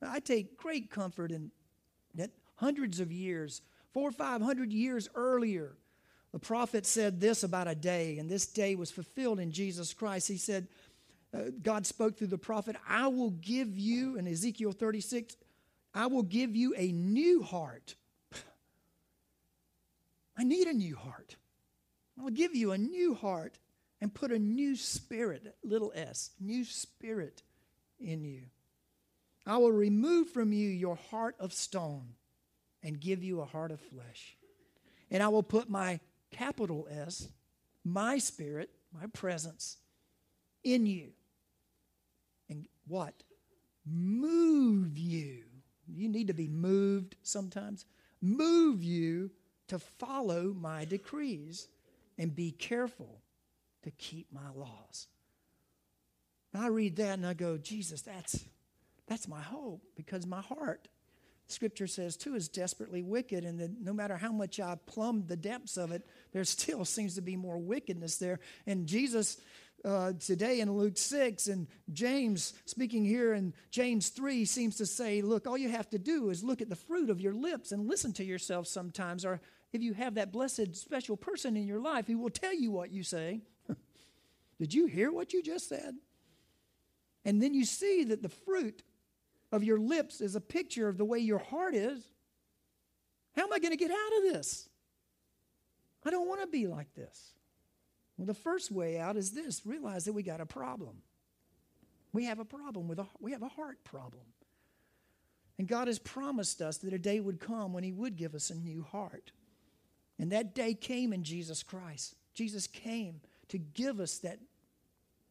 I 0.00 0.20
take 0.20 0.56
great 0.56 0.90
comfort 0.90 1.30
in 1.30 1.50
that 2.14 2.30
hundreds 2.56 3.00
of 3.00 3.12
years, 3.12 3.62
four 3.92 4.08
or 4.08 4.12
five 4.12 4.40
hundred 4.40 4.72
years 4.72 5.08
earlier, 5.14 5.76
the 6.32 6.38
prophet 6.38 6.86
said 6.86 7.20
this 7.20 7.42
about 7.42 7.68
a 7.68 7.74
day, 7.74 8.18
and 8.18 8.28
this 8.28 8.46
day 8.46 8.74
was 8.74 8.90
fulfilled 8.90 9.38
in 9.38 9.52
Jesus 9.52 9.92
Christ. 9.92 10.28
He 10.28 10.38
said, 10.38 10.66
uh, 11.34 11.50
God 11.62 11.86
spoke 11.86 12.16
through 12.16 12.28
the 12.28 12.38
prophet, 12.38 12.76
I 12.88 13.06
will 13.08 13.30
give 13.30 13.78
you, 13.78 14.16
in 14.16 14.26
Ezekiel 14.26 14.72
36, 14.72 15.36
I 15.94 16.06
will 16.06 16.22
give 16.22 16.56
you 16.56 16.74
a 16.76 16.90
new 16.92 17.42
heart. 17.42 17.94
I 20.36 20.44
need 20.44 20.66
a 20.66 20.72
new 20.72 20.96
heart. 20.96 21.36
I'll 22.20 22.30
give 22.30 22.54
you 22.54 22.72
a 22.72 22.78
new 22.78 23.14
heart 23.14 23.58
and 24.00 24.12
put 24.12 24.32
a 24.32 24.38
new 24.38 24.76
spirit, 24.76 25.54
little 25.62 25.92
s, 25.94 26.30
new 26.40 26.64
spirit 26.64 27.42
in 28.00 28.24
you. 28.24 28.42
I 29.46 29.56
will 29.56 29.72
remove 29.72 30.30
from 30.30 30.52
you 30.52 30.68
your 30.68 30.96
heart 31.10 31.36
of 31.38 31.52
stone 31.52 32.14
and 32.82 33.00
give 33.00 33.22
you 33.22 33.40
a 33.40 33.44
heart 33.44 33.70
of 33.70 33.80
flesh. 33.80 34.36
And 35.10 35.22
I 35.22 35.28
will 35.28 35.42
put 35.42 35.68
my 35.68 36.00
capital 36.30 36.88
S, 36.90 37.28
my 37.84 38.18
spirit, 38.18 38.70
my 38.92 39.06
presence 39.06 39.78
in 40.64 40.86
you. 40.86 41.10
And 42.48 42.66
what? 42.86 43.14
Move 43.86 44.96
you. 44.96 45.44
You 45.94 46.08
need 46.08 46.28
to 46.28 46.34
be 46.34 46.48
moved 46.48 47.16
sometimes. 47.22 47.84
Move 48.20 48.82
you 48.82 49.30
to 49.68 49.78
follow 49.78 50.54
my 50.58 50.84
decrees 50.84 51.68
and 52.18 52.34
be 52.34 52.50
careful 52.52 53.20
to 53.82 53.90
keep 53.92 54.26
my 54.32 54.50
laws. 54.54 55.08
And 56.52 56.62
I 56.62 56.68
read 56.68 56.96
that 56.96 57.14
and 57.14 57.26
I 57.26 57.34
go, 57.34 57.56
Jesus, 57.56 58.02
that's, 58.02 58.44
that's 59.06 59.26
my 59.26 59.40
hope 59.40 59.82
because 59.96 60.26
my 60.26 60.40
heart, 60.40 60.88
Scripture 61.46 61.86
says 61.86 62.16
too, 62.16 62.34
is 62.34 62.48
desperately 62.48 63.02
wicked. 63.02 63.44
And 63.44 63.58
that 63.60 63.80
no 63.80 63.92
matter 63.92 64.16
how 64.16 64.32
much 64.32 64.60
I 64.60 64.76
plumbed 64.86 65.28
the 65.28 65.36
depths 65.36 65.76
of 65.76 65.90
it, 65.92 66.06
there 66.32 66.44
still 66.44 66.84
seems 66.84 67.14
to 67.14 67.22
be 67.22 67.36
more 67.36 67.58
wickedness 67.58 68.18
there. 68.18 68.40
And 68.66 68.86
Jesus 68.86 69.38
uh, 69.84 70.12
today 70.18 70.60
in 70.60 70.72
Luke 70.72 70.96
6, 70.96 71.48
and 71.48 71.66
James, 71.92 72.54
speaking 72.66 73.04
here 73.04 73.34
in 73.34 73.52
James 73.70 74.10
3, 74.10 74.44
seems 74.44 74.76
to 74.76 74.86
say, 74.86 75.22
Look, 75.22 75.46
all 75.46 75.58
you 75.58 75.68
have 75.68 75.90
to 75.90 75.98
do 75.98 76.30
is 76.30 76.44
look 76.44 76.60
at 76.60 76.68
the 76.68 76.76
fruit 76.76 77.10
of 77.10 77.20
your 77.20 77.34
lips 77.34 77.72
and 77.72 77.88
listen 77.88 78.12
to 78.14 78.24
yourself 78.24 78.66
sometimes. 78.66 79.24
Or 79.24 79.40
if 79.72 79.82
you 79.82 79.92
have 79.94 80.14
that 80.14 80.32
blessed 80.32 80.76
special 80.76 81.16
person 81.16 81.56
in 81.56 81.66
your 81.66 81.80
life, 81.80 82.06
he 82.06 82.14
will 82.14 82.30
tell 82.30 82.54
you 82.54 82.70
what 82.70 82.92
you 82.92 83.02
say. 83.02 83.40
Did 84.58 84.72
you 84.72 84.86
hear 84.86 85.10
what 85.10 85.32
you 85.32 85.42
just 85.42 85.68
said? 85.68 85.94
And 87.24 87.42
then 87.42 87.54
you 87.54 87.64
see 87.64 88.04
that 88.04 88.22
the 88.22 88.28
fruit 88.28 88.82
of 89.50 89.64
your 89.64 89.78
lips 89.78 90.20
is 90.20 90.36
a 90.36 90.40
picture 90.40 90.88
of 90.88 90.98
the 90.98 91.04
way 91.04 91.18
your 91.18 91.38
heart 91.38 91.74
is. 91.74 92.02
How 93.36 93.44
am 93.44 93.52
I 93.52 93.58
going 93.58 93.72
to 93.72 93.76
get 93.76 93.90
out 93.90 94.16
of 94.18 94.32
this? 94.32 94.68
I 96.04 96.10
don't 96.10 96.28
want 96.28 96.40
to 96.40 96.46
be 96.46 96.66
like 96.66 96.92
this. 96.94 97.32
Well, 98.16 98.26
the 98.26 98.34
first 98.34 98.70
way 98.70 98.98
out 98.98 99.16
is 99.16 99.30
this 99.30 99.64
realize 99.64 100.04
that 100.04 100.12
we 100.12 100.22
got 100.22 100.40
a 100.40 100.46
problem. 100.46 101.02
We 102.12 102.26
have 102.26 102.38
a 102.38 102.44
problem 102.44 102.88
with 102.88 102.98
a, 102.98 103.06
we 103.20 103.32
have 103.32 103.42
a 103.42 103.48
heart 103.48 103.82
problem. 103.84 104.24
And 105.58 105.68
God 105.68 105.88
has 105.88 105.98
promised 105.98 106.60
us 106.60 106.78
that 106.78 106.92
a 106.92 106.98
day 106.98 107.20
would 107.20 107.40
come 107.40 107.72
when 107.72 107.84
He 107.84 107.92
would 107.92 108.16
give 108.16 108.34
us 108.34 108.50
a 108.50 108.54
new 108.54 108.82
heart. 108.82 109.32
And 110.18 110.32
that 110.32 110.54
day 110.54 110.74
came 110.74 111.12
in 111.12 111.24
Jesus 111.24 111.62
Christ. 111.62 112.14
Jesus 112.34 112.66
came 112.66 113.20
to 113.48 113.58
give 113.58 114.00
us 114.00 114.18
that 114.18 114.38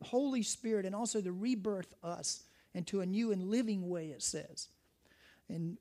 Holy 0.03 0.43
Spirit 0.43 0.85
and 0.85 0.95
also 0.95 1.21
to 1.21 1.31
rebirth 1.31 1.93
us 2.03 2.43
into 2.73 3.01
a 3.01 3.05
new 3.05 3.31
and 3.31 3.49
living 3.49 3.89
way, 3.89 4.07
it 4.07 4.21
says. 4.21 4.69
And 5.49 5.77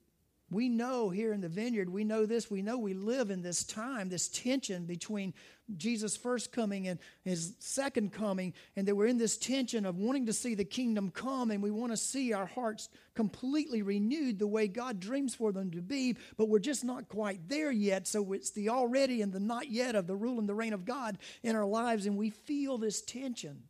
we 0.51 0.69
know 0.69 1.11
here 1.11 1.33
in 1.33 1.41
the 1.41 1.49
vineyard, 1.49 1.89
we 1.89 2.03
know 2.03 2.27
this, 2.27 2.51
we 2.51 2.61
know 2.61 2.77
we 2.77 2.93
live 2.93 3.31
in 3.31 3.41
this 3.41 3.63
time, 3.63 4.09
this 4.09 4.29
tension 4.29 4.85
between 4.85 5.33
Jesus' 5.77 6.17
first 6.17 6.51
coming 6.51 6.89
and 6.89 6.99
his 7.23 7.55
second 7.61 8.13
coming, 8.13 8.53
and 8.75 8.89
that 8.89 8.97
we're 8.97 9.07
in 9.07 9.19
this 9.19 9.37
tension 9.37 9.87
of 9.87 9.97
wanting 9.97 10.27
to 10.27 10.33
see 10.33 10.57
the 10.57 10.65
kingdom 10.65 11.11
come, 11.11 11.53
and 11.53 11.63
we 11.63 11.71
want 11.71 11.93
to 11.93 11.97
see 11.97 12.33
our 12.33 12.47
hearts 12.47 12.89
completely 13.15 13.83
renewed 13.83 14.41
the 14.41 14.47
way 14.49 14.67
God 14.67 14.99
dreams 14.99 15.37
for 15.37 15.53
them 15.53 15.71
to 15.71 15.81
be, 15.81 16.17
but 16.37 16.49
we're 16.49 16.59
just 16.59 16.85
not 16.85 17.09
quite 17.09 17.49
there 17.49 17.71
yet. 17.71 18.09
So 18.09 18.33
it's 18.33 18.51
the 18.51 18.71
already 18.71 19.23
and 19.23 19.33
the 19.33 19.39
not 19.39 19.71
yet 19.71 19.95
of 19.95 20.09
the 20.09 20.17
rule 20.17 20.41
and 20.41 20.49
the 20.49 20.55
reign 20.55 20.73
of 20.73 20.85
God 20.85 21.19
in 21.45 21.55
our 21.55 21.67
lives, 21.67 22.07
and 22.07 22.17
we 22.17 22.31
feel 22.31 22.77
this 22.77 23.03
tension. 23.03 23.63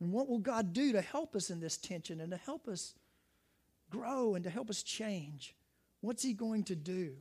And 0.00 0.12
what 0.12 0.28
will 0.28 0.38
God 0.38 0.72
do 0.72 0.92
to 0.92 1.00
help 1.00 1.34
us 1.34 1.50
in 1.50 1.58
this 1.58 1.76
tension 1.76 2.20
and 2.20 2.30
to 2.30 2.36
help 2.36 2.68
us 2.68 2.94
grow 3.90 4.34
and 4.34 4.44
to 4.44 4.50
help 4.50 4.70
us 4.70 4.82
change. 4.82 5.54
What's 6.00 6.22
he 6.22 6.32
going 6.32 6.64
to 6.64 6.76
do? 6.76 7.14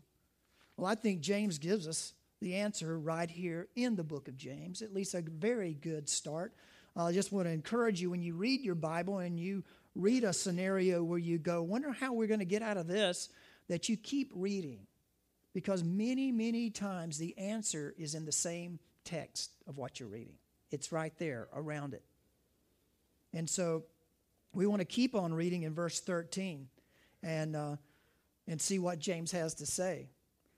Well, 0.78 0.88
I 0.88 0.96
think 0.96 1.22
James 1.22 1.58
gives 1.58 1.88
us 1.88 2.14
the 2.42 2.56
answer 2.56 2.98
right 2.98 3.30
here 3.30 3.68
in 3.76 3.96
the 3.96 4.04
book 4.04 4.28
of 4.28 4.38
James, 4.38 4.82
at 4.82 4.94
least 4.94 5.14
a 5.14 5.22
very 5.22 5.74
good 5.74 6.08
start. 6.08 6.54
Uh, 6.96 7.06
I 7.06 7.12
just 7.12 7.32
want 7.32 7.48
to 7.48 7.52
encourage 7.52 8.02
you 8.02 8.10
when 8.10 8.22
you 8.22 8.36
read 8.36 8.62
your 8.62 8.76
Bible 8.76 9.20
and 9.20 9.40
you 9.40 9.64
read 9.96 10.24
a 10.24 10.32
scenario 10.32 11.04
where 11.04 11.20
you 11.20 11.38
go, 11.38 11.62
wonder 11.62 11.92
how 11.92 12.14
we're 12.14 12.28
going 12.28 12.40
to 12.40 12.46
get 12.46 12.62
out 12.62 12.78
of 12.78 12.88
this, 12.88 13.30
that 13.68 13.90
you 13.90 13.98
keep 13.98 14.32
reading. 14.34 14.80
Because 15.54 15.84
many, 15.84 16.32
many 16.32 16.70
times 16.70 17.18
the 17.18 17.38
answer 17.38 17.94
is 17.98 18.16
in 18.16 18.26
the 18.26 18.32
same 18.32 18.80
text 19.04 19.52
of 19.68 19.78
what 19.78 20.00
you're 20.00 20.10
reading. 20.10 20.36
It's 20.72 20.92
right 20.92 21.14
there 21.18 21.48
around 21.54 21.94
it. 21.94 22.04
And 23.34 23.50
so 23.50 23.84
we 24.54 24.66
want 24.66 24.80
to 24.80 24.86
keep 24.86 25.16
on 25.16 25.34
reading 25.34 25.64
in 25.64 25.74
verse 25.74 26.00
13 26.00 26.68
and, 27.24 27.56
uh, 27.56 27.76
and 28.48 28.60
see 28.60 28.80
what 28.80 29.00
James 29.00 29.32
has 29.32 29.54
to 29.56 29.66
say. 29.66 30.10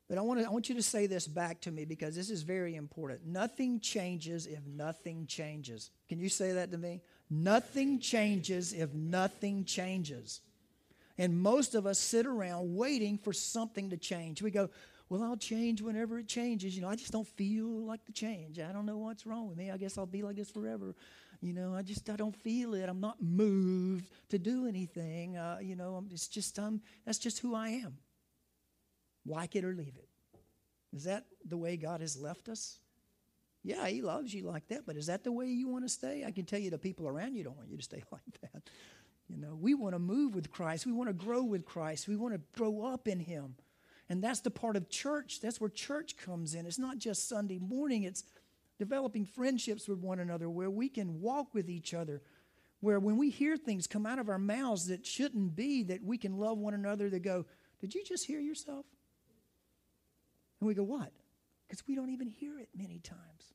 But 0.07 0.17
I 0.17 0.21
want, 0.21 0.41
to, 0.41 0.45
I 0.45 0.49
want 0.49 0.67
you 0.67 0.75
to 0.75 0.83
say 0.83 1.07
this 1.07 1.25
back 1.25 1.61
to 1.61 1.71
me 1.71 1.85
because 1.85 2.15
this 2.15 2.29
is 2.29 2.43
very 2.43 2.75
important. 2.75 3.25
Nothing 3.25 3.79
changes 3.79 4.45
if 4.45 4.59
nothing 4.65 5.25
changes. 5.25 5.89
Can 6.09 6.19
you 6.19 6.27
say 6.27 6.51
that 6.51 6.71
to 6.71 6.77
me? 6.77 7.01
Nothing 7.29 7.99
changes 7.99 8.73
if 8.73 8.93
nothing 8.93 9.63
changes. 9.63 10.41
And 11.17 11.41
most 11.41 11.75
of 11.75 11.85
us 11.85 11.97
sit 11.97 12.25
around 12.25 12.75
waiting 12.75 13.17
for 13.17 13.31
something 13.31 13.89
to 13.91 13.97
change. 13.97 14.41
We 14.41 14.51
go, 14.51 14.69
well, 15.07 15.23
I'll 15.23 15.37
change 15.37 15.81
whenever 15.81 16.19
it 16.19 16.27
changes. 16.27 16.75
You 16.75 16.81
know, 16.81 16.89
I 16.89 16.95
just 16.95 17.11
don't 17.11 17.27
feel 17.27 17.67
like 17.67 18.05
the 18.05 18.11
change. 18.11 18.59
I 18.59 18.71
don't 18.71 18.85
know 18.85 18.97
what's 18.97 19.25
wrong 19.25 19.47
with 19.47 19.57
me. 19.57 19.69
I 19.71 19.77
guess 19.77 19.97
I'll 19.97 20.05
be 20.05 20.23
like 20.23 20.35
this 20.35 20.49
forever. 20.49 20.95
You 21.41 21.53
know, 21.53 21.73
I 21.75 21.81
just 21.81 22.07
I 22.09 22.15
don't 22.15 22.35
feel 22.35 22.75
it. 22.75 22.87
I'm 22.87 22.99
not 22.99 23.21
moved 23.21 24.05
to 24.29 24.37
do 24.37 24.67
anything. 24.67 25.37
Uh, 25.37 25.57
you 25.59 25.75
know, 25.75 26.03
it's 26.11 26.27
just 26.27 26.59
um 26.59 26.81
that's 27.05 27.17
just 27.17 27.39
who 27.39 27.55
I 27.55 27.69
am. 27.69 27.97
Like 29.25 29.55
it 29.55 29.65
or 29.65 29.73
leave 29.73 29.95
it. 29.95 30.07
Is 30.93 31.05
that 31.05 31.25
the 31.45 31.57
way 31.57 31.77
God 31.77 32.01
has 32.01 32.19
left 32.19 32.47
us? 32.47 32.79
Yeah, 33.63 33.87
He 33.87 34.01
loves 34.01 34.33
you 34.33 34.43
like 34.43 34.67
that, 34.67 34.85
but 34.85 34.95
is 34.95 35.07
that 35.07 35.23
the 35.23 35.31
way 35.31 35.47
you 35.47 35.67
want 35.67 35.83
to 35.83 35.89
stay? 35.89 36.23
I 36.25 36.31
can 36.31 36.45
tell 36.45 36.59
you 36.59 36.69
the 36.69 36.77
people 36.77 37.07
around 37.07 37.35
you 37.35 37.43
don't 37.43 37.57
want 37.57 37.69
you 37.69 37.77
to 37.77 37.83
stay 37.83 38.03
like 38.11 38.41
that. 38.41 38.69
You 39.27 39.37
know, 39.37 39.57
we 39.59 39.73
want 39.73 39.95
to 39.95 39.99
move 39.99 40.35
with 40.35 40.51
Christ. 40.51 40.85
We 40.85 40.91
want 40.91 41.09
to 41.09 41.13
grow 41.13 41.43
with 41.43 41.65
Christ. 41.65 42.07
We 42.07 42.17
want 42.17 42.33
to 42.33 42.41
grow 42.53 42.85
up 42.85 43.07
in 43.07 43.19
Him. 43.19 43.55
And 44.09 44.21
that's 44.21 44.41
the 44.41 44.51
part 44.51 44.75
of 44.75 44.89
church. 44.89 45.39
That's 45.39 45.61
where 45.61 45.69
church 45.69 46.17
comes 46.17 46.53
in. 46.53 46.65
It's 46.65 46.77
not 46.77 46.97
just 46.97 47.29
Sunday 47.29 47.59
morning, 47.59 48.03
it's 48.03 48.25
developing 48.81 49.25
friendships 49.25 49.87
with 49.87 49.99
one 49.99 50.17
another 50.17 50.49
where 50.49 50.71
we 50.71 50.89
can 50.89 51.21
walk 51.21 51.53
with 51.53 51.69
each 51.69 51.93
other. 51.93 52.19
Where 52.79 52.99
when 52.99 53.15
we 53.15 53.29
hear 53.29 53.55
things 53.55 53.85
come 53.85 54.07
out 54.07 54.17
of 54.17 54.27
our 54.27 54.39
mouths 54.39 54.87
that 54.87 55.05
shouldn't 55.05 55.55
be, 55.55 55.83
that 55.83 56.03
we 56.03 56.17
can 56.17 56.39
love 56.39 56.57
one 56.57 56.73
another 56.73 57.07
to 57.07 57.19
go, 57.19 57.45
Did 57.79 57.93
you 57.93 58.03
just 58.03 58.25
hear 58.25 58.39
yourself? 58.39 58.87
And 60.59 60.67
we 60.67 60.73
go, 60.73 60.81
What? 60.81 61.11
Because 61.67 61.83
we 61.87 61.93
don't 61.93 62.09
even 62.09 62.25
hear 62.27 62.57
it 62.57 62.69
many 62.75 62.97
times. 62.97 63.53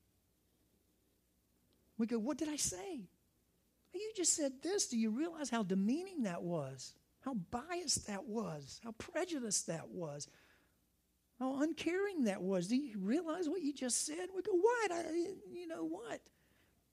We 1.99 2.07
go, 2.07 2.21
What 2.21 2.39
did 2.39 2.49
I 2.49 2.57
say? 2.57 3.01
You 3.93 4.13
just 4.15 4.35
said 4.35 4.53
this. 4.63 4.87
Do 4.87 4.97
you 4.97 5.11
realize 5.11 5.51
how 5.51 5.65
demeaning 5.65 6.23
that 6.23 6.45
was? 6.45 6.95
How 7.23 7.35
biased 7.35 8.07
that 8.07 8.27
was? 8.27 8.81
How 8.85 8.93
prejudiced 8.93 9.67
that 9.67 9.89
was? 9.89 10.29
How 11.39 11.61
uncaring 11.61 12.25
that 12.25 12.43
was? 12.43 12.69
Do 12.69 12.77
you 12.77 12.99
realize 12.99 13.49
what 13.49 13.63
you 13.63 13.73
just 13.73 14.07
said? 14.07 14.29
We 14.35 14.43
go, 14.43 14.53
What? 14.53 14.93
I, 14.93 15.05
you 15.53 15.67
know 15.67 15.85
what? 15.85 16.21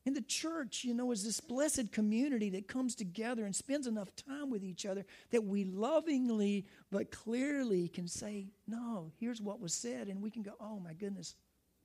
In 0.05 0.13
the 0.13 0.21
church, 0.21 0.83
you 0.83 0.93
know, 0.93 1.11
is 1.11 1.23
this 1.23 1.39
blessed 1.39 1.93
community 1.93 2.49
that 2.51 2.67
comes 2.67 2.93
together 2.93 3.45
and 3.45 3.55
spends 3.55 3.87
enough 3.87 4.13
time 4.17 4.49
with 4.49 4.61
each 4.61 4.85
other 4.85 5.05
that 5.31 5.45
we 5.45 5.63
lovingly 5.63 6.65
but 6.91 7.09
clearly 7.09 7.87
can 7.87 8.07
say, 8.07 8.47
No, 8.67 9.11
here's 9.19 9.41
what 9.41 9.61
was 9.61 9.73
said. 9.73 10.09
And 10.09 10.21
we 10.21 10.29
can 10.29 10.43
go, 10.43 10.53
Oh 10.59 10.79
my 10.79 10.93
goodness, 10.93 11.35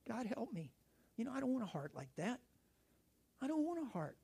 God 0.07 0.25
help 0.25 0.51
me. 0.51 0.71
You 1.15 1.25
know, 1.25 1.31
I 1.31 1.39
don't 1.39 1.51
want 1.51 1.63
a 1.63 1.67
heart 1.67 1.91
like 1.95 2.09
that. 2.17 2.39
I 3.41 3.47
don't 3.47 3.65
want 3.65 3.79
a 3.81 3.89
heart 3.91 4.17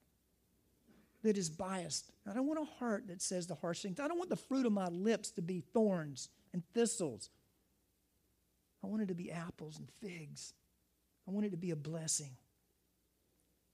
that 1.23 1.37
is 1.37 1.49
biased. 1.49 2.11
I 2.29 2.33
don't 2.33 2.47
want 2.47 2.59
a 2.59 2.79
heart 2.79 3.07
that 3.07 3.21
says 3.21 3.47
the 3.47 3.55
harsh 3.55 3.81
things. 3.81 3.99
I 3.99 4.07
don't 4.07 4.17
want 4.17 4.29
the 4.29 4.35
fruit 4.35 4.65
of 4.65 4.71
my 4.73 4.87
lips 4.87 5.31
to 5.31 5.41
be 5.41 5.61
thorns 5.73 6.29
and 6.53 6.63
thistles. 6.73 7.29
I 8.85 8.87
want 8.87 9.01
it 9.01 9.07
to 9.07 9.15
be 9.15 9.31
apples 9.31 9.79
and 9.79 9.89
figs. 9.89 10.53
I 11.27 11.31
want 11.31 11.47
it 11.47 11.49
to 11.49 11.57
be 11.57 11.71
a 11.71 11.75
blessing. 11.75 12.37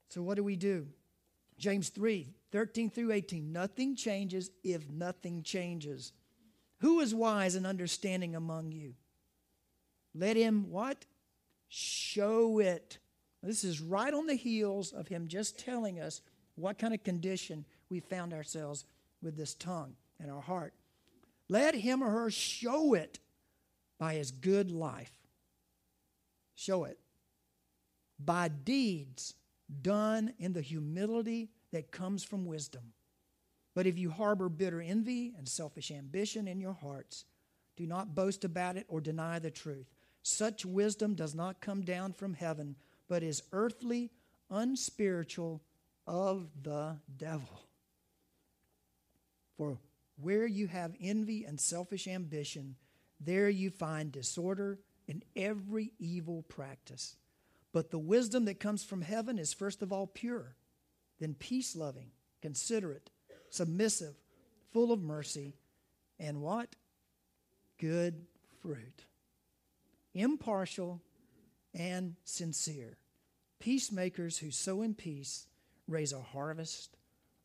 So, 0.08 0.21
what 0.21 0.38
do 0.38 0.43
we 0.43 0.56
do? 0.56 0.88
James 1.58 1.89
3 1.89 2.34
13 2.54 2.89
through 2.89 3.12
18. 3.12 3.52
Nothing 3.52 3.97
changes 3.97 4.52
if 4.63 4.89
nothing 4.89 5.43
changes. 5.43 6.13
Who 6.80 7.02
is 7.02 7.13
wise 7.13 7.56
and 7.56 7.67
understanding 7.67 8.38
among 8.38 8.71
you? 8.71 8.93
Let 10.15 10.38
him 10.38 10.69
what? 10.69 11.06
Show 11.67 12.60
it. 12.60 12.97
This 13.43 13.65
is 13.65 13.82
right 13.82 14.13
on 14.13 14.28
the 14.28 14.36
heels 14.36 14.93
of 14.93 15.10
him 15.10 15.28
just 15.28 15.60
telling 15.60 16.00
us 16.00 16.21
what 16.56 16.78
kind 16.78 16.93
of 16.93 17.04
condition 17.04 17.65
we 17.89 18.00
found 18.00 18.32
ourselves 18.34 18.86
with 19.21 19.36
this 19.36 19.56
tongue 19.56 19.93
and 20.21 20.32
our 20.32 20.41
heart. 20.41 20.74
Let 21.50 21.76
him 21.76 22.02
or 22.02 22.10
her 22.10 22.32
show 22.32 22.93
it 22.93 23.19
by 24.01 24.15
his 24.15 24.31
good 24.31 24.71
life. 24.71 25.13
Show 26.55 26.85
it 26.85 26.97
by 28.19 28.47
deeds 28.47 29.35
done 29.83 30.33
in 30.39 30.53
the 30.53 30.61
humility 30.61 31.51
that 31.71 31.91
comes 31.91 32.23
from 32.23 32.47
wisdom. 32.47 32.93
But 33.75 33.85
if 33.85 33.99
you 33.99 34.09
harbor 34.09 34.49
bitter 34.49 34.81
envy 34.81 35.33
and 35.37 35.47
selfish 35.47 35.91
ambition 35.91 36.47
in 36.47 36.59
your 36.59 36.73
hearts, 36.73 37.25
do 37.77 37.85
not 37.85 38.15
boast 38.15 38.43
about 38.43 38.75
it 38.75 38.87
or 38.89 39.01
deny 39.01 39.37
the 39.37 39.51
truth. 39.51 39.93
Such 40.23 40.65
wisdom 40.65 41.13
does 41.13 41.35
not 41.35 41.61
come 41.61 41.83
down 41.83 42.13
from 42.13 42.33
heaven 42.33 42.75
but 43.07 43.21
is 43.21 43.43
earthly, 43.51 44.09
unspiritual, 44.49 45.61
of 46.07 46.49
the 46.63 46.97
devil. 47.17 47.67
For 49.57 49.77
where 50.19 50.47
you 50.47 50.65
have 50.67 50.95
envy 50.99 51.43
and 51.43 51.59
selfish 51.59 52.07
ambition, 52.07 52.77
there 53.23 53.49
you 53.49 53.69
find 53.69 54.12
disorder 54.12 54.79
in 55.07 55.23
every 55.36 55.93
evil 55.99 56.43
practice. 56.43 57.15
But 57.73 57.91
the 57.91 57.99
wisdom 57.99 58.45
that 58.45 58.60
comes 58.60 58.84
from 58.84 59.01
heaven 59.01 59.38
is 59.38 59.53
first 59.53 59.81
of 59.81 59.93
all 59.93 60.07
pure, 60.07 60.55
then 61.19 61.36
peace 61.36 61.75
loving, 61.75 62.12
considerate, 62.41 63.10
submissive, 63.49 64.15
full 64.71 64.91
of 64.91 65.01
mercy, 65.01 65.55
and 66.19 66.41
what? 66.41 66.75
Good 67.77 68.25
fruit. 68.62 69.05
Impartial 70.13 71.01
and 71.73 72.15
sincere. 72.23 72.97
Peacemakers 73.60 74.38
who 74.38 74.51
sow 74.51 74.81
in 74.81 74.93
peace 74.93 75.47
raise 75.88 76.13
a 76.13 76.19
harvest 76.19 76.97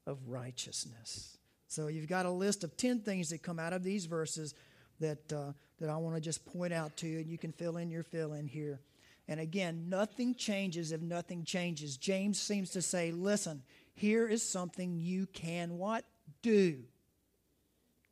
of 0.06 0.18
righteousness. 0.28 1.36
So 1.68 1.88
you've 1.88 2.08
got 2.08 2.26
a 2.26 2.30
list 2.30 2.64
of 2.64 2.76
10 2.76 3.00
things 3.00 3.30
that 3.30 3.42
come 3.42 3.58
out 3.58 3.72
of 3.72 3.82
these 3.82 4.06
verses 4.06 4.54
that, 5.00 5.32
uh, 5.32 5.52
that 5.80 5.90
I 5.90 5.96
want 5.96 6.14
to 6.16 6.20
just 6.20 6.44
point 6.44 6.72
out 6.72 6.96
to 6.98 7.06
you, 7.06 7.18
and 7.18 7.30
you 7.30 7.38
can 7.38 7.52
fill 7.52 7.76
in 7.76 7.90
your 7.90 8.02
fill 8.02 8.32
in 8.32 8.46
here. 8.46 8.80
And 9.28 9.40
again, 9.40 9.88
nothing 9.88 10.34
changes 10.34 10.92
if 10.92 11.00
nothing 11.00 11.44
changes. 11.44 11.96
James 11.96 12.40
seems 12.40 12.70
to 12.70 12.82
say, 12.82 13.10
listen, 13.10 13.62
here 13.94 14.28
is 14.28 14.42
something 14.42 14.98
you 14.98 15.26
can 15.26 15.78
what? 15.78 16.04
Do. 16.42 16.78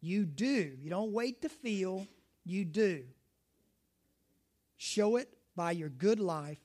You 0.01 0.25
do. 0.25 0.73
You 0.81 0.91
don't 0.91 1.13
wait 1.13 1.43
to 1.43 1.49
feel, 1.49 2.07
you 2.45 2.65
do. 2.65 3.05
Show 4.77 5.17
it 5.17 5.29
by 5.57 5.73
your 5.73 5.89
good 5.89 6.21
life 6.21 6.59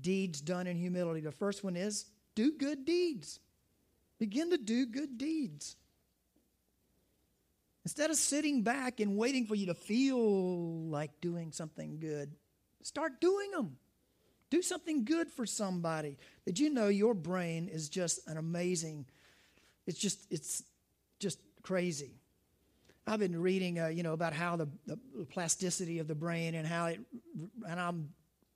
deeds 0.00 0.40
done 0.40 0.66
in 0.66 0.76
humility. 0.76 1.20
The 1.20 1.32
first 1.32 1.64
one 1.64 1.76
is 1.76 2.06
do 2.34 2.52
good 2.52 2.84
deeds. 2.84 3.40
Begin 4.18 4.50
to 4.50 4.58
do 4.58 4.86
good 4.86 5.18
deeds. 5.18 5.76
Instead 7.86 8.10
of 8.10 8.16
sitting 8.16 8.62
back 8.62 8.98
and 8.98 9.16
waiting 9.16 9.46
for 9.46 9.54
you 9.54 9.66
to 9.66 9.74
feel 9.74 10.88
like 10.88 11.12
doing 11.20 11.52
something 11.52 12.00
good, 12.00 12.34
start 12.82 13.20
doing 13.20 13.48
them. 13.52 13.76
Do 14.50 14.60
something 14.60 15.04
good 15.04 15.30
for 15.30 15.46
somebody. 15.46 16.18
Did 16.44 16.58
you 16.58 16.68
know 16.68 16.88
your 16.88 17.14
brain 17.14 17.68
is 17.68 17.88
just 17.88 18.26
an 18.26 18.38
amazing, 18.38 19.06
it's 19.86 20.00
just, 20.00 20.26
it's 20.32 20.64
just 21.20 21.38
crazy. 21.62 22.16
I've 23.06 23.20
been 23.20 23.40
reading, 23.40 23.78
uh, 23.78 23.86
you 23.86 24.02
know, 24.02 24.14
about 24.14 24.32
how 24.32 24.56
the, 24.56 24.68
the 24.84 24.98
plasticity 25.30 26.00
of 26.00 26.08
the 26.08 26.16
brain 26.16 26.56
and 26.56 26.66
how 26.66 26.86
it, 26.86 26.98
and 27.68 27.78
I'm 27.78 28.08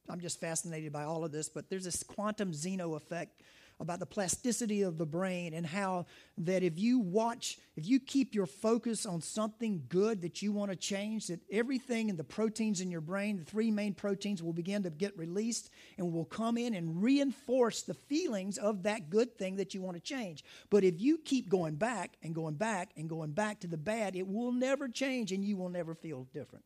I'm 0.08 0.18
just 0.18 0.40
fascinated 0.40 0.92
by 0.92 1.04
all 1.04 1.24
of 1.24 1.30
this, 1.30 1.48
but 1.48 1.70
there's 1.70 1.84
this 1.84 2.02
quantum 2.02 2.52
Zeno 2.52 2.94
effect 2.94 3.42
about 3.80 3.98
the 3.98 4.06
plasticity 4.06 4.82
of 4.82 4.98
the 4.98 5.06
brain 5.06 5.54
and 5.54 5.66
how 5.66 6.04
that 6.36 6.62
if 6.62 6.78
you 6.78 6.98
watch, 6.98 7.58
if 7.76 7.86
you 7.86 7.98
keep 7.98 8.34
your 8.34 8.44
focus 8.46 9.06
on 9.06 9.22
something 9.22 9.82
good 9.88 10.20
that 10.20 10.42
you 10.42 10.52
want 10.52 10.70
to 10.70 10.76
change, 10.76 11.28
that 11.28 11.40
everything 11.50 12.10
in 12.10 12.16
the 12.16 12.24
proteins 12.24 12.82
in 12.82 12.90
your 12.90 13.00
brain, 13.00 13.38
the 13.38 13.44
three 13.44 13.70
main 13.70 13.94
proteins, 13.94 14.42
will 14.42 14.52
begin 14.52 14.82
to 14.82 14.90
get 14.90 15.16
released 15.16 15.70
and 15.96 16.12
will 16.12 16.26
come 16.26 16.58
in 16.58 16.74
and 16.74 17.02
reinforce 17.02 17.82
the 17.82 17.94
feelings 17.94 18.58
of 18.58 18.82
that 18.82 19.08
good 19.08 19.36
thing 19.38 19.56
that 19.56 19.72
you 19.72 19.80
want 19.80 19.96
to 19.96 20.02
change. 20.02 20.44
But 20.68 20.84
if 20.84 21.00
you 21.00 21.16
keep 21.16 21.48
going 21.48 21.76
back 21.76 22.16
and 22.22 22.34
going 22.34 22.54
back 22.54 22.90
and 22.96 23.08
going 23.08 23.32
back 23.32 23.60
to 23.60 23.66
the 23.66 23.78
bad, 23.78 24.14
it 24.14 24.26
will 24.26 24.52
never 24.52 24.88
change 24.88 25.32
and 25.32 25.42
you 25.42 25.56
will 25.56 25.70
never 25.70 25.94
feel 25.94 26.26
different. 26.34 26.64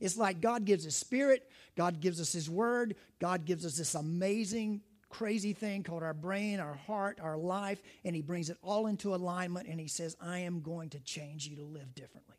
It's 0.00 0.16
like 0.16 0.40
God 0.40 0.64
gives 0.64 0.84
His 0.84 0.96
Spirit, 0.96 1.48
God 1.76 2.00
gives 2.00 2.20
us 2.20 2.32
His 2.32 2.48
Word, 2.50 2.96
God 3.20 3.44
gives 3.44 3.64
us 3.64 3.76
this 3.76 3.94
amazing, 3.94 4.80
crazy 5.18 5.52
thing 5.52 5.84
called 5.84 6.02
our 6.02 6.14
brain, 6.14 6.58
our 6.58 6.74
heart, 6.74 7.20
our 7.22 7.36
life, 7.36 7.80
and 8.04 8.16
He 8.16 8.22
brings 8.22 8.50
it 8.50 8.58
all 8.62 8.88
into 8.88 9.14
alignment 9.14 9.68
and 9.68 9.78
He 9.78 9.86
says, 9.86 10.16
I 10.20 10.40
am 10.40 10.60
going 10.60 10.90
to 10.90 11.00
change 11.00 11.46
you 11.46 11.56
to 11.56 11.62
live 11.62 11.94
differently. 11.94 12.36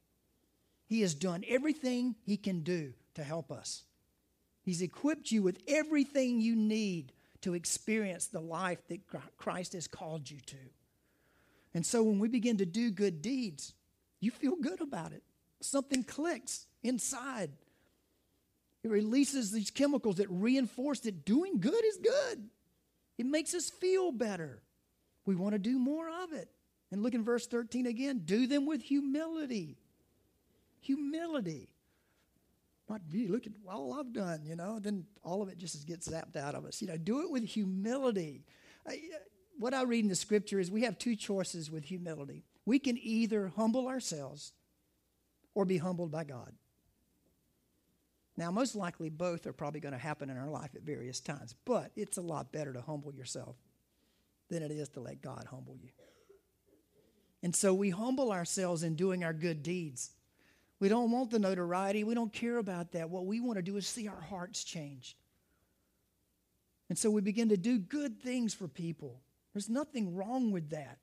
He 0.85 1.01
has 1.01 1.15
done 1.15 1.43
everything 1.47 2.15
He 2.25 2.35
can 2.35 2.61
do 2.61 2.93
to 3.15 3.23
help 3.23 3.51
us. 3.51 3.83
He's 4.61 4.81
equipped 4.81 5.31
you 5.31 5.41
with 5.41 5.61
everything 5.67 6.41
you 6.41 6.55
need 6.55 7.13
to 7.41 7.53
experience 7.53 8.27
the 8.27 8.41
life 8.41 8.79
that 8.89 9.01
Christ 9.37 9.73
has 9.73 9.87
called 9.87 10.29
you 10.29 10.39
to. 10.47 10.57
And 11.73 11.85
so 11.85 12.03
when 12.03 12.19
we 12.19 12.27
begin 12.27 12.57
to 12.57 12.65
do 12.65 12.91
good 12.91 13.21
deeds, 13.21 13.73
you 14.19 14.31
feel 14.31 14.55
good 14.55 14.81
about 14.81 15.13
it. 15.13 15.23
Something 15.61 16.03
clicks 16.03 16.65
inside. 16.83 17.51
It 18.83 18.89
releases 18.89 19.51
these 19.51 19.71
chemicals 19.71 20.17
that 20.17 20.29
reinforce 20.29 20.99
that 21.01 21.25
doing 21.25 21.59
good 21.59 21.83
is 21.85 21.97
good. 21.97 22.49
It 23.17 23.25
makes 23.25 23.53
us 23.53 23.69
feel 23.69 24.11
better. 24.11 24.61
We 25.25 25.35
want 25.35 25.53
to 25.53 25.59
do 25.59 25.79
more 25.79 26.07
of 26.23 26.33
it. 26.33 26.49
And 26.91 27.01
look 27.01 27.13
in 27.13 27.23
verse 27.23 27.47
13 27.47 27.87
again 27.87 28.21
do 28.25 28.47
them 28.47 28.65
with 28.65 28.81
humility. 28.81 29.77
Humility. 30.81 31.69
Not, 32.87 33.01
gee, 33.09 33.27
look 33.27 33.47
at 33.47 33.53
all 33.67 33.93
I've 33.93 34.13
done, 34.13 34.41
you 34.45 34.55
know, 34.55 34.77
then 34.79 35.05
all 35.23 35.41
of 35.41 35.49
it 35.49 35.57
just 35.57 35.87
gets 35.87 36.07
zapped 36.07 36.35
out 36.35 36.53
of 36.53 36.65
us. 36.65 36.81
You 36.81 36.87
know, 36.87 36.97
do 36.97 37.21
it 37.21 37.31
with 37.31 37.43
humility. 37.43 38.43
I, 38.87 38.91
uh, 38.91 39.17
what 39.57 39.73
I 39.73 39.83
read 39.83 40.03
in 40.03 40.09
the 40.09 40.15
scripture 40.15 40.59
is 40.59 40.69
we 40.69 40.83
have 40.83 40.97
two 40.99 41.15
choices 41.15 41.71
with 41.71 41.85
humility. 41.85 42.43
We 42.65 42.77
can 42.77 42.97
either 43.01 43.51
humble 43.55 43.87
ourselves 43.87 44.53
or 45.55 45.65
be 45.65 45.77
humbled 45.77 46.11
by 46.11 46.25
God. 46.25 46.53
Now, 48.37 48.51
most 48.51 48.75
likely 48.75 49.09
both 49.09 49.47
are 49.47 49.53
probably 49.53 49.79
going 49.79 49.93
to 49.93 49.99
happen 49.99 50.29
in 50.29 50.37
our 50.37 50.49
life 50.49 50.71
at 50.75 50.81
various 50.81 51.19
times, 51.19 51.55
but 51.63 51.91
it's 51.95 52.17
a 52.17 52.21
lot 52.21 52.51
better 52.51 52.73
to 52.73 52.81
humble 52.81 53.13
yourself 53.13 53.55
than 54.49 54.61
it 54.61 54.71
is 54.71 54.89
to 54.89 54.99
let 54.99 55.21
God 55.21 55.47
humble 55.49 55.77
you. 55.81 55.89
And 57.41 57.55
so 57.55 57.73
we 57.73 57.91
humble 57.91 58.31
ourselves 58.31 58.83
in 58.83 58.95
doing 58.95 59.23
our 59.23 59.33
good 59.33 59.63
deeds. 59.63 60.11
We 60.79 60.89
don't 60.89 61.11
want 61.11 61.31
the 61.31 61.39
notoriety. 61.39 62.03
We 62.03 62.15
don't 62.15 62.33
care 62.33 62.57
about 62.57 62.91
that. 62.91 63.09
What 63.09 63.25
we 63.25 63.39
want 63.39 63.57
to 63.57 63.61
do 63.61 63.77
is 63.77 63.87
see 63.87 64.07
our 64.07 64.21
hearts 64.21 64.63
changed. 64.63 65.15
And 66.89 66.97
so 66.97 67.09
we 67.09 67.21
begin 67.21 67.49
to 67.49 67.57
do 67.57 67.79
good 67.79 68.19
things 68.19 68.53
for 68.53 68.67
people. 68.67 69.21
There's 69.53 69.69
nothing 69.69 70.15
wrong 70.15 70.51
with 70.51 70.71
that. 70.71 70.97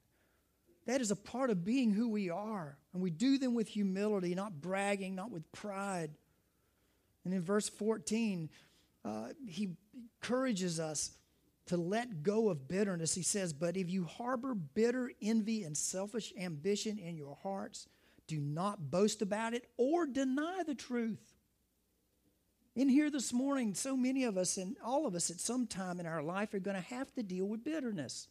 That 0.86 1.00
is 1.00 1.10
a 1.10 1.16
part 1.16 1.50
of 1.50 1.64
being 1.64 1.92
who 1.92 2.08
we 2.08 2.28
are. 2.28 2.76
And 2.92 3.02
we 3.02 3.10
do 3.10 3.38
them 3.38 3.54
with 3.54 3.68
humility, 3.68 4.34
not 4.34 4.60
bragging, 4.60 5.14
not 5.14 5.30
with 5.30 5.50
pride. 5.52 6.10
And 7.24 7.32
in 7.32 7.42
verse 7.42 7.68
14, 7.68 8.50
uh, 9.04 9.28
he 9.46 9.76
encourages 9.94 10.80
us 10.80 11.12
to 11.66 11.76
let 11.76 12.22
go 12.22 12.48
of 12.48 12.68
bitterness. 12.68 13.14
He 13.14 13.22
says, 13.22 13.52
But 13.52 13.76
if 13.76 13.90
you 13.90 14.04
harbor 14.04 14.54
bitter 14.54 15.11
envy 15.20 15.62
and 15.62 15.76
selfish 15.76 16.32
ambition 16.38 16.98
in 16.98 17.16
your 17.16 17.37
hearts, 17.42 17.88
do 18.26 18.40
not 18.40 18.90
boast 18.90 19.22
about 19.22 19.54
it 19.54 19.68
or 19.76 20.06
deny 20.06 20.62
the 20.66 20.74
truth. 20.74 21.32
In 22.74 22.88
here 22.88 23.11
this 23.11 23.32
morning, 23.32 23.74
so 23.74 23.96
many 23.96 24.24
of 24.24 24.38
us 24.38 24.56
and 24.56 24.76
all 24.82 25.06
of 25.06 25.14
us 25.14 25.30
at 25.30 25.40
some 25.40 25.66
time 25.66 26.00
in 26.00 26.06
our 26.06 26.22
life 26.22 26.54
are 26.54 26.58
going 26.58 26.76
to 26.76 26.94
have 26.94 27.12
to 27.14 27.22
deal 27.22 27.44
with 27.44 27.62
bitterness. 27.62 28.28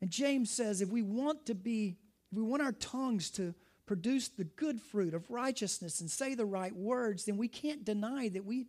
And 0.00 0.10
James 0.10 0.50
says 0.50 0.80
if 0.80 0.88
we 0.88 1.02
want 1.02 1.46
to 1.46 1.54
be, 1.54 1.96
if 2.30 2.38
we 2.38 2.42
want 2.42 2.62
our 2.62 2.72
tongues 2.72 3.30
to 3.32 3.54
produce 3.92 4.28
the 4.28 4.44
good 4.44 4.80
fruit 4.80 5.12
of 5.12 5.30
righteousness 5.30 6.00
and 6.00 6.10
say 6.10 6.34
the 6.34 6.46
right 6.46 6.74
words, 6.74 7.26
then 7.26 7.36
we 7.36 7.46
can't 7.46 7.84
deny 7.84 8.26
that 8.26 8.42
we 8.42 8.64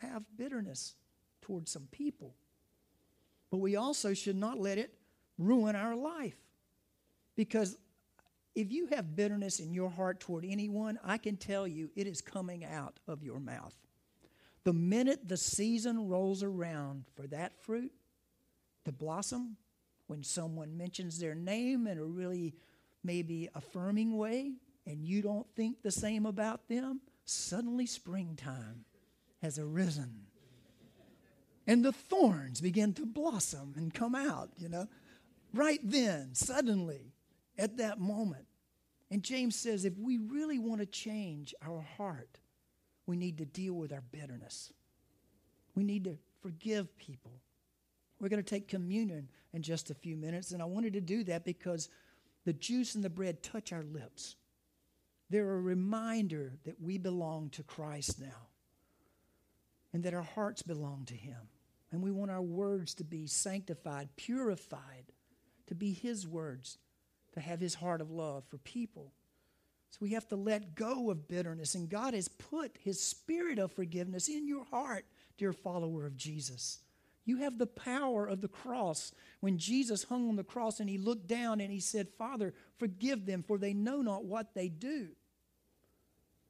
have 0.00 0.24
bitterness 0.36 0.96
towards 1.40 1.70
some 1.70 1.86
people. 1.92 2.34
But 3.52 3.58
we 3.58 3.76
also 3.76 4.12
should 4.12 4.34
not 4.34 4.58
let 4.58 4.76
it 4.76 4.92
ruin 5.38 5.76
our 5.76 5.94
life. 5.94 6.34
Because 7.36 7.78
if 8.56 8.72
you 8.72 8.88
have 8.88 9.14
bitterness 9.14 9.60
in 9.60 9.72
your 9.72 9.88
heart 9.88 10.18
toward 10.18 10.44
anyone, 10.44 10.98
I 11.04 11.16
can 11.16 11.36
tell 11.36 11.64
you 11.64 11.88
it 11.94 12.08
is 12.08 12.20
coming 12.20 12.64
out 12.64 12.98
of 13.06 13.22
your 13.22 13.38
mouth. 13.38 13.76
The 14.64 14.72
minute 14.72 15.28
the 15.28 15.36
season 15.36 16.08
rolls 16.08 16.42
around 16.42 17.04
for 17.14 17.28
that 17.28 17.56
fruit 17.62 17.92
to 18.84 18.90
blossom, 18.90 19.58
when 20.08 20.24
someone 20.24 20.76
mentions 20.76 21.20
their 21.20 21.36
name 21.36 21.86
in 21.86 21.98
a 21.98 22.04
really 22.04 22.56
maybe 23.02 23.48
affirming 23.54 24.16
way, 24.16 24.52
and 24.86 25.04
you 25.04 25.22
don't 25.22 25.46
think 25.54 25.82
the 25.82 25.90
same 25.90 26.26
about 26.26 26.68
them, 26.68 27.00
suddenly 27.24 27.86
springtime 27.86 28.84
has 29.42 29.58
arisen. 29.58 30.26
And 31.66 31.84
the 31.84 31.92
thorns 31.92 32.60
begin 32.60 32.94
to 32.94 33.06
blossom 33.06 33.74
and 33.76 33.94
come 33.94 34.14
out, 34.14 34.50
you 34.56 34.68
know. 34.68 34.88
Right 35.54 35.80
then, 35.82 36.34
suddenly, 36.34 37.12
at 37.58 37.76
that 37.78 38.00
moment. 38.00 38.46
And 39.10 39.22
James 39.22 39.56
says 39.56 39.84
if 39.84 39.96
we 39.98 40.18
really 40.18 40.58
want 40.58 40.80
to 40.80 40.86
change 40.86 41.54
our 41.66 41.80
heart, 41.96 42.38
we 43.06 43.16
need 43.16 43.38
to 43.38 43.44
deal 43.44 43.74
with 43.74 43.92
our 43.92 44.02
bitterness. 44.12 44.72
We 45.74 45.84
need 45.84 46.04
to 46.04 46.16
forgive 46.42 46.96
people. 46.96 47.40
We're 48.20 48.28
going 48.28 48.42
to 48.42 48.48
take 48.48 48.68
communion 48.68 49.28
in 49.52 49.62
just 49.62 49.90
a 49.90 49.94
few 49.94 50.16
minutes, 50.16 50.52
and 50.52 50.62
I 50.62 50.66
wanted 50.66 50.92
to 50.92 51.00
do 51.00 51.24
that 51.24 51.44
because 51.44 51.88
the 52.44 52.52
juice 52.52 52.94
and 52.94 53.04
the 53.04 53.10
bread 53.10 53.42
touch 53.42 53.72
our 53.72 53.82
lips. 53.82 54.36
They're 55.28 55.54
a 55.54 55.60
reminder 55.60 56.58
that 56.64 56.80
we 56.80 56.98
belong 56.98 57.50
to 57.50 57.62
Christ 57.62 58.20
now 58.20 58.48
and 59.92 60.02
that 60.04 60.14
our 60.14 60.22
hearts 60.22 60.62
belong 60.62 61.04
to 61.06 61.14
Him. 61.14 61.48
And 61.92 62.02
we 62.02 62.10
want 62.10 62.30
our 62.30 62.42
words 62.42 62.94
to 62.94 63.04
be 63.04 63.26
sanctified, 63.26 64.08
purified, 64.16 65.12
to 65.66 65.74
be 65.74 65.92
His 65.92 66.26
words 66.26 66.78
to 67.32 67.40
have 67.40 67.60
his 67.60 67.74
heart 67.74 68.00
of 68.00 68.10
love 68.10 68.44
for 68.48 68.58
people. 68.58 69.12
So 69.90 69.98
we 70.00 70.10
have 70.10 70.28
to 70.28 70.36
let 70.36 70.74
go 70.74 71.10
of 71.10 71.28
bitterness, 71.28 71.74
and 71.74 71.88
God 71.88 72.14
has 72.14 72.28
put 72.28 72.76
his 72.80 73.02
spirit 73.02 73.58
of 73.58 73.72
forgiveness 73.72 74.28
in 74.28 74.46
your 74.46 74.64
heart, 74.64 75.04
dear 75.36 75.52
follower 75.52 76.06
of 76.06 76.16
Jesus. 76.16 76.78
You 77.24 77.38
have 77.38 77.58
the 77.58 77.66
power 77.66 78.26
of 78.26 78.40
the 78.40 78.48
cross. 78.48 79.12
When 79.40 79.58
Jesus 79.58 80.04
hung 80.04 80.28
on 80.28 80.36
the 80.36 80.44
cross 80.44 80.80
and 80.80 80.88
he 80.88 80.98
looked 80.98 81.26
down 81.26 81.60
and 81.60 81.70
he 81.70 81.80
said, 81.80 82.08
Father, 82.18 82.54
forgive 82.78 83.26
them, 83.26 83.44
for 83.46 83.58
they 83.58 83.74
know 83.74 84.02
not 84.02 84.24
what 84.24 84.54
they 84.54 84.68
do. 84.68 85.08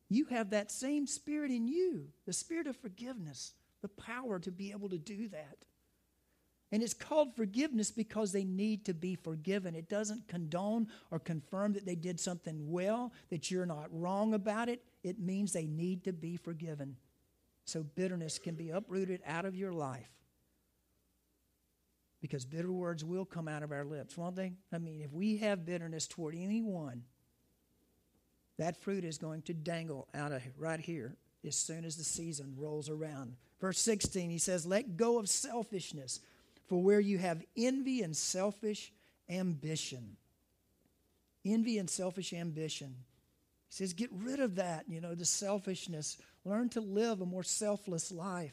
You 0.08 0.24
have 0.26 0.50
that 0.50 0.72
same 0.72 1.06
spirit 1.06 1.50
in 1.50 1.68
you, 1.68 2.08
the 2.26 2.32
spirit 2.32 2.66
of 2.66 2.76
forgiveness, 2.76 3.52
the 3.82 3.88
power 3.88 4.38
to 4.40 4.50
be 4.50 4.72
able 4.72 4.88
to 4.88 4.98
do 4.98 5.28
that. 5.28 5.64
And 6.72 6.82
it's 6.82 6.94
called 6.94 7.34
forgiveness 7.34 7.90
because 7.90 8.30
they 8.30 8.44
need 8.44 8.84
to 8.84 8.94
be 8.94 9.16
forgiven. 9.16 9.74
It 9.74 9.88
doesn't 9.88 10.28
condone 10.28 10.88
or 11.10 11.18
confirm 11.18 11.72
that 11.72 11.84
they 11.84 11.96
did 11.96 12.20
something 12.20 12.70
well, 12.70 13.12
that 13.30 13.50
you're 13.50 13.66
not 13.66 13.88
wrong 13.90 14.34
about 14.34 14.68
it. 14.68 14.82
It 15.02 15.18
means 15.18 15.52
they 15.52 15.66
need 15.66 16.04
to 16.04 16.12
be 16.12 16.36
forgiven. 16.36 16.96
So 17.64 17.82
bitterness 17.82 18.38
can 18.38 18.54
be 18.54 18.70
uprooted 18.70 19.20
out 19.26 19.44
of 19.44 19.56
your 19.56 19.72
life. 19.72 20.10
Because 22.20 22.44
bitter 22.44 22.70
words 22.70 23.04
will 23.04 23.24
come 23.24 23.48
out 23.48 23.62
of 23.62 23.72
our 23.72 23.84
lips, 23.84 24.16
won't 24.16 24.36
they? 24.36 24.52
I 24.72 24.78
mean, 24.78 25.00
if 25.00 25.12
we 25.12 25.38
have 25.38 25.64
bitterness 25.64 26.06
toward 26.06 26.34
anyone, 26.34 27.04
that 28.58 28.76
fruit 28.82 29.04
is 29.04 29.16
going 29.16 29.42
to 29.42 29.54
dangle 29.54 30.06
out 30.14 30.32
of 30.32 30.42
right 30.58 30.80
here 30.80 31.16
as 31.46 31.56
soon 31.56 31.84
as 31.84 31.96
the 31.96 32.04
season 32.04 32.54
rolls 32.58 32.90
around. 32.90 33.36
Verse 33.60 33.78
16, 33.80 34.28
he 34.28 34.38
says, 34.38 34.66
Let 34.66 34.98
go 34.98 35.18
of 35.18 35.28
selfishness 35.28 36.20
for 36.68 36.82
where 36.82 37.00
you 37.00 37.18
have 37.18 37.42
envy 37.56 38.02
and 38.02 38.16
selfish 38.16 38.92
ambition. 39.28 40.16
Envy 41.44 41.78
and 41.78 41.88
selfish 41.88 42.32
ambition. 42.32 42.94
He 43.68 43.74
says, 43.74 43.92
get 43.92 44.10
rid 44.12 44.40
of 44.40 44.56
that, 44.56 44.84
you 44.88 45.00
know, 45.00 45.14
the 45.14 45.24
selfishness. 45.24 46.16
Learn 46.44 46.68
to 46.70 46.80
live 46.80 47.20
a 47.20 47.26
more 47.26 47.44
selfless 47.44 48.10
life. 48.10 48.52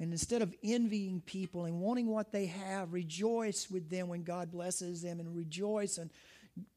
And 0.00 0.12
instead 0.12 0.40
of 0.40 0.54
envying 0.64 1.20
people 1.20 1.66
and 1.66 1.78
wanting 1.78 2.06
what 2.06 2.32
they 2.32 2.46
have, 2.46 2.94
rejoice 2.94 3.70
with 3.70 3.90
them 3.90 4.08
when 4.08 4.22
God 4.22 4.50
blesses 4.50 5.02
them 5.02 5.20
and 5.20 5.36
rejoice. 5.36 5.98
And 5.98 6.10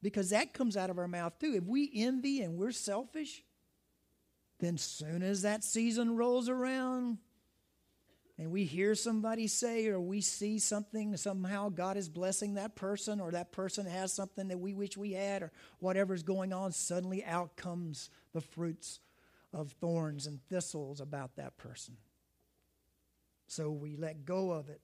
because 0.02 0.30
that 0.30 0.52
comes 0.52 0.76
out 0.76 0.90
of 0.90 0.98
our 0.98 1.08
mouth 1.08 1.38
too. 1.38 1.54
If 1.54 1.64
we 1.64 1.90
envy 1.94 2.42
and 2.42 2.56
we're 2.56 2.70
selfish, 2.70 3.42
then 4.60 4.76
soon 4.76 5.22
as 5.22 5.42
that 5.42 5.64
season 5.64 6.16
rolls 6.16 6.50
around, 6.50 7.18
and 8.36 8.50
we 8.50 8.64
hear 8.64 8.94
somebody 8.94 9.46
say 9.46 9.86
or 9.86 10.00
we 10.00 10.20
see 10.20 10.58
something, 10.58 11.16
somehow 11.16 11.68
God 11.70 11.96
is 11.96 12.08
blessing 12.08 12.54
that 12.54 12.74
person 12.74 13.20
or 13.20 13.30
that 13.30 13.52
person 13.52 13.86
has 13.86 14.12
something 14.12 14.48
that 14.48 14.58
we 14.58 14.74
wish 14.74 14.96
we 14.96 15.12
had 15.12 15.42
or 15.42 15.52
whatever's 15.78 16.22
going 16.22 16.52
on, 16.52 16.72
suddenly 16.72 17.24
out 17.24 17.56
comes 17.56 18.10
the 18.32 18.40
fruits 18.40 19.00
of 19.52 19.72
thorns 19.72 20.26
and 20.26 20.40
thistles 20.48 21.00
about 21.00 21.36
that 21.36 21.56
person. 21.56 21.96
So 23.46 23.70
we 23.70 23.96
let 23.96 24.24
go 24.24 24.50
of 24.50 24.68
it 24.68 24.80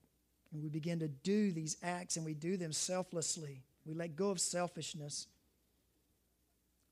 and 0.53 0.61
we 0.61 0.69
begin 0.69 0.99
to 0.99 1.07
do 1.07 1.51
these 1.51 1.77
acts 1.81 2.17
and 2.17 2.25
we 2.25 2.33
do 2.33 2.57
them 2.57 2.71
selflessly. 2.71 3.63
We 3.85 3.93
let 3.93 4.15
go 4.15 4.29
of 4.29 4.39
selfishness. 4.39 5.27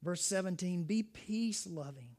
Verse 0.01 0.23
17 0.23 0.83
be 0.83 1.03
peace 1.03 1.67
loving. 1.67 2.15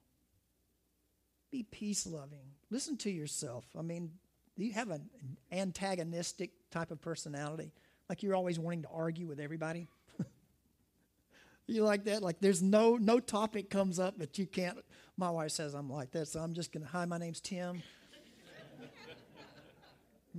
Be 1.51 1.65
peace 1.65 2.07
loving. 2.07 2.53
Listen 2.71 2.97
to 2.99 3.11
yourself. 3.11 3.65
I 3.77 3.83
mean, 3.83 4.13
do 4.57 4.65
you 4.65 4.73
have 4.73 4.91
an 4.91 5.09
antagonistic 5.51 6.51
type 6.71 6.91
of 6.91 7.01
personality? 7.01 7.73
Like 8.09 8.23
you're 8.23 8.35
always 8.35 8.59
wanting 8.59 8.83
to 8.83 8.89
argue 8.89 9.27
with 9.27 9.41
everybody? 9.41 9.89
you 11.67 11.83
like 11.83 12.05
that? 12.05 12.23
Like 12.23 12.41
there's 12.41 12.63
no 12.63 12.97
no 12.97 13.21
topic 13.21 13.71
comes 13.71 13.99
up 13.99 14.19
that 14.19 14.39
you 14.39 14.47
can't. 14.47 14.79
My 15.17 15.31
wife 15.31 15.53
says 15.53 15.75
I'm 15.75 15.91
like 15.91 16.11
that, 16.13 16.29
so 16.29 16.41
I'm 16.41 16.55
just 16.55 16.73
gonna. 16.73 16.87
Hi, 16.87 17.05
my 17.05 17.19
name's 17.19 17.41
Tim. 17.41 17.83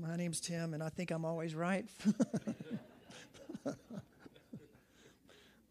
My 0.01 0.15
name's 0.15 0.41
Tim, 0.41 0.73
and 0.73 0.81
I 0.81 0.89
think 0.89 1.11
I'm 1.11 1.25
always 1.25 1.53
right. 1.55 1.85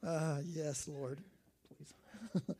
uh, 0.07 0.39
yes, 0.47 0.89
Lord, 0.89 1.21
please. 1.69 2.45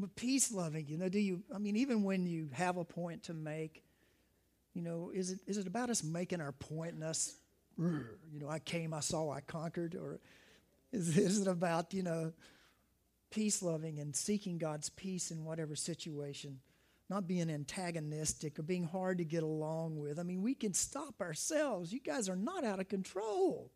but 0.00 0.14
peace 0.16 0.52
loving, 0.52 0.86
you 0.88 0.98
know, 0.98 1.08
do 1.08 1.20
you? 1.20 1.42
I 1.54 1.58
mean, 1.58 1.76
even 1.76 2.02
when 2.02 2.26
you 2.26 2.48
have 2.52 2.76
a 2.76 2.84
point 2.84 3.24
to 3.24 3.34
make 3.34 3.82
you 4.74 4.82
know, 4.82 5.10
is 5.14 5.30
it, 5.30 5.40
is 5.46 5.58
it 5.58 5.66
about 5.66 5.90
us 5.90 6.02
making 6.02 6.40
our 6.40 6.52
point 6.52 6.94
and 6.94 7.04
us, 7.04 7.34
you 7.78 8.40
know, 8.40 8.48
I 8.48 8.58
came, 8.58 8.94
I 8.94 9.00
saw, 9.00 9.30
I 9.30 9.40
conquered? 9.40 9.94
Or 9.94 10.18
is, 10.92 11.16
is 11.16 11.40
it 11.40 11.48
about, 11.48 11.92
you 11.92 12.02
know, 12.02 12.32
peace 13.30 13.62
loving 13.62 13.98
and 13.98 14.14
seeking 14.16 14.58
God's 14.58 14.88
peace 14.88 15.30
in 15.30 15.44
whatever 15.44 15.76
situation? 15.76 16.60
Not 17.12 17.28
being 17.28 17.50
antagonistic 17.50 18.58
or 18.58 18.62
being 18.62 18.84
hard 18.84 19.18
to 19.18 19.24
get 19.24 19.42
along 19.42 19.98
with. 19.98 20.18
I 20.18 20.22
mean, 20.22 20.40
we 20.40 20.54
can 20.54 20.72
stop 20.72 21.20
ourselves. 21.20 21.92
You 21.92 22.00
guys 22.00 22.26
are 22.26 22.36
not 22.36 22.64
out 22.64 22.80
of 22.80 22.88
control. 22.88 23.70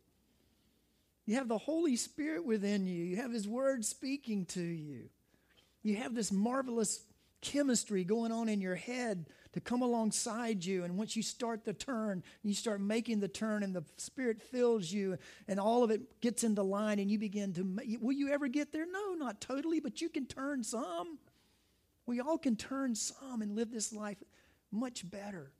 You 1.26 1.34
have 1.34 1.46
the 1.46 1.58
Holy 1.58 1.96
Spirit 1.96 2.46
within 2.46 2.86
you, 2.86 3.04
you 3.04 3.16
have 3.16 3.30
His 3.32 3.46
Word 3.46 3.84
speaking 3.84 4.46
to 4.46 4.62
you. 4.62 5.10
You 5.82 5.96
have 5.96 6.14
this 6.14 6.32
marvelous 6.32 7.02
chemistry 7.42 8.04
going 8.04 8.32
on 8.32 8.48
in 8.48 8.62
your 8.62 8.74
head 8.74 9.26
to 9.52 9.60
come 9.60 9.82
alongside 9.82 10.64
you. 10.64 10.84
And 10.84 10.96
once 10.96 11.14
you 11.14 11.22
start 11.22 11.62
the 11.62 11.74
turn, 11.74 12.22
you 12.42 12.54
start 12.54 12.80
making 12.80 13.20
the 13.20 13.28
turn, 13.28 13.62
and 13.62 13.76
the 13.76 13.84
Spirit 13.98 14.40
fills 14.40 14.90
you, 14.90 15.18
and 15.46 15.60
all 15.60 15.84
of 15.84 15.90
it 15.90 16.22
gets 16.22 16.42
into 16.42 16.62
line, 16.62 16.98
and 17.00 17.10
you 17.10 17.18
begin 17.18 17.52
to. 17.52 17.98
Will 18.00 18.12
you 18.12 18.30
ever 18.30 18.48
get 18.48 18.72
there? 18.72 18.86
No, 18.90 19.12
not 19.12 19.42
totally, 19.42 19.78
but 19.78 20.00
you 20.00 20.08
can 20.08 20.24
turn 20.24 20.64
some. 20.64 21.18
We 22.06 22.20
all 22.20 22.38
can 22.38 22.56
turn 22.56 22.94
some 22.94 23.42
and 23.42 23.54
live 23.54 23.70
this 23.70 23.92
life 23.92 24.22
much 24.70 25.10
better. 25.10 25.50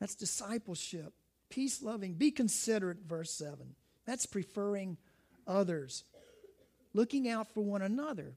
That's 0.00 0.14
discipleship. 0.14 1.12
Peace 1.48 1.82
loving. 1.82 2.14
Be 2.14 2.30
considerate, 2.30 2.98
verse 3.06 3.30
7. 3.32 3.74
That's 4.04 4.26
preferring 4.26 4.96
others, 5.46 6.04
looking 6.92 7.28
out 7.28 7.52
for 7.52 7.60
one 7.60 7.82
another 7.82 8.34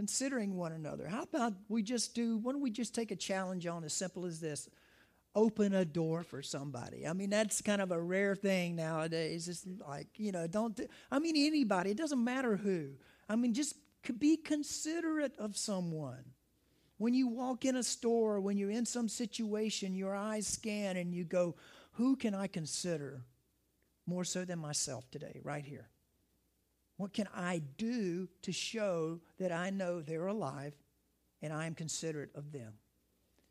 considering 0.00 0.56
one 0.56 0.72
another. 0.72 1.06
How 1.06 1.24
about 1.24 1.52
we 1.68 1.82
just 1.82 2.14
do, 2.14 2.38
why 2.38 2.52
don't 2.52 2.62
we 2.62 2.70
just 2.70 2.94
take 2.94 3.10
a 3.10 3.16
challenge 3.16 3.66
on 3.66 3.84
as 3.84 3.92
simple 3.92 4.24
as 4.24 4.40
this? 4.40 4.66
Open 5.34 5.74
a 5.74 5.84
door 5.84 6.22
for 6.22 6.40
somebody. 6.40 7.06
I 7.06 7.12
mean, 7.12 7.28
that's 7.28 7.60
kind 7.60 7.82
of 7.82 7.92
a 7.92 8.00
rare 8.00 8.34
thing 8.34 8.76
nowadays. 8.76 9.46
It's 9.46 9.66
like, 9.86 10.06
you 10.16 10.32
know, 10.32 10.46
don't, 10.46 10.74
do, 10.74 10.86
I 11.10 11.18
mean, 11.18 11.36
anybody, 11.36 11.90
it 11.90 11.98
doesn't 11.98 12.24
matter 12.24 12.56
who. 12.56 12.92
I 13.28 13.36
mean, 13.36 13.52
just 13.52 13.76
be 14.18 14.36
considerate 14.36 15.34
of 15.38 15.56
someone. 15.56 16.24
When 16.98 17.14
you 17.14 17.28
walk 17.28 17.64
in 17.64 17.76
a 17.76 17.82
store, 17.82 18.40
when 18.40 18.58
you're 18.58 18.70
in 18.70 18.84
some 18.84 19.08
situation, 19.08 19.94
your 19.94 20.14
eyes 20.14 20.46
scan 20.46 20.96
and 20.96 21.14
you 21.14 21.24
go, 21.24 21.56
who 21.92 22.16
can 22.16 22.34
I 22.34 22.46
consider 22.46 23.22
more 24.06 24.24
so 24.24 24.44
than 24.44 24.58
myself 24.58 25.10
today, 25.10 25.40
right 25.42 25.64
here? 25.64 25.88
What 26.96 27.14
can 27.14 27.28
I 27.34 27.62
do 27.78 28.28
to 28.42 28.52
show 28.52 29.20
that 29.38 29.52
I 29.52 29.70
know 29.70 30.02
they're 30.02 30.26
alive 30.26 30.74
and 31.40 31.52
I 31.52 31.66
am 31.66 31.74
considerate 31.74 32.30
of 32.34 32.52
them? 32.52 32.74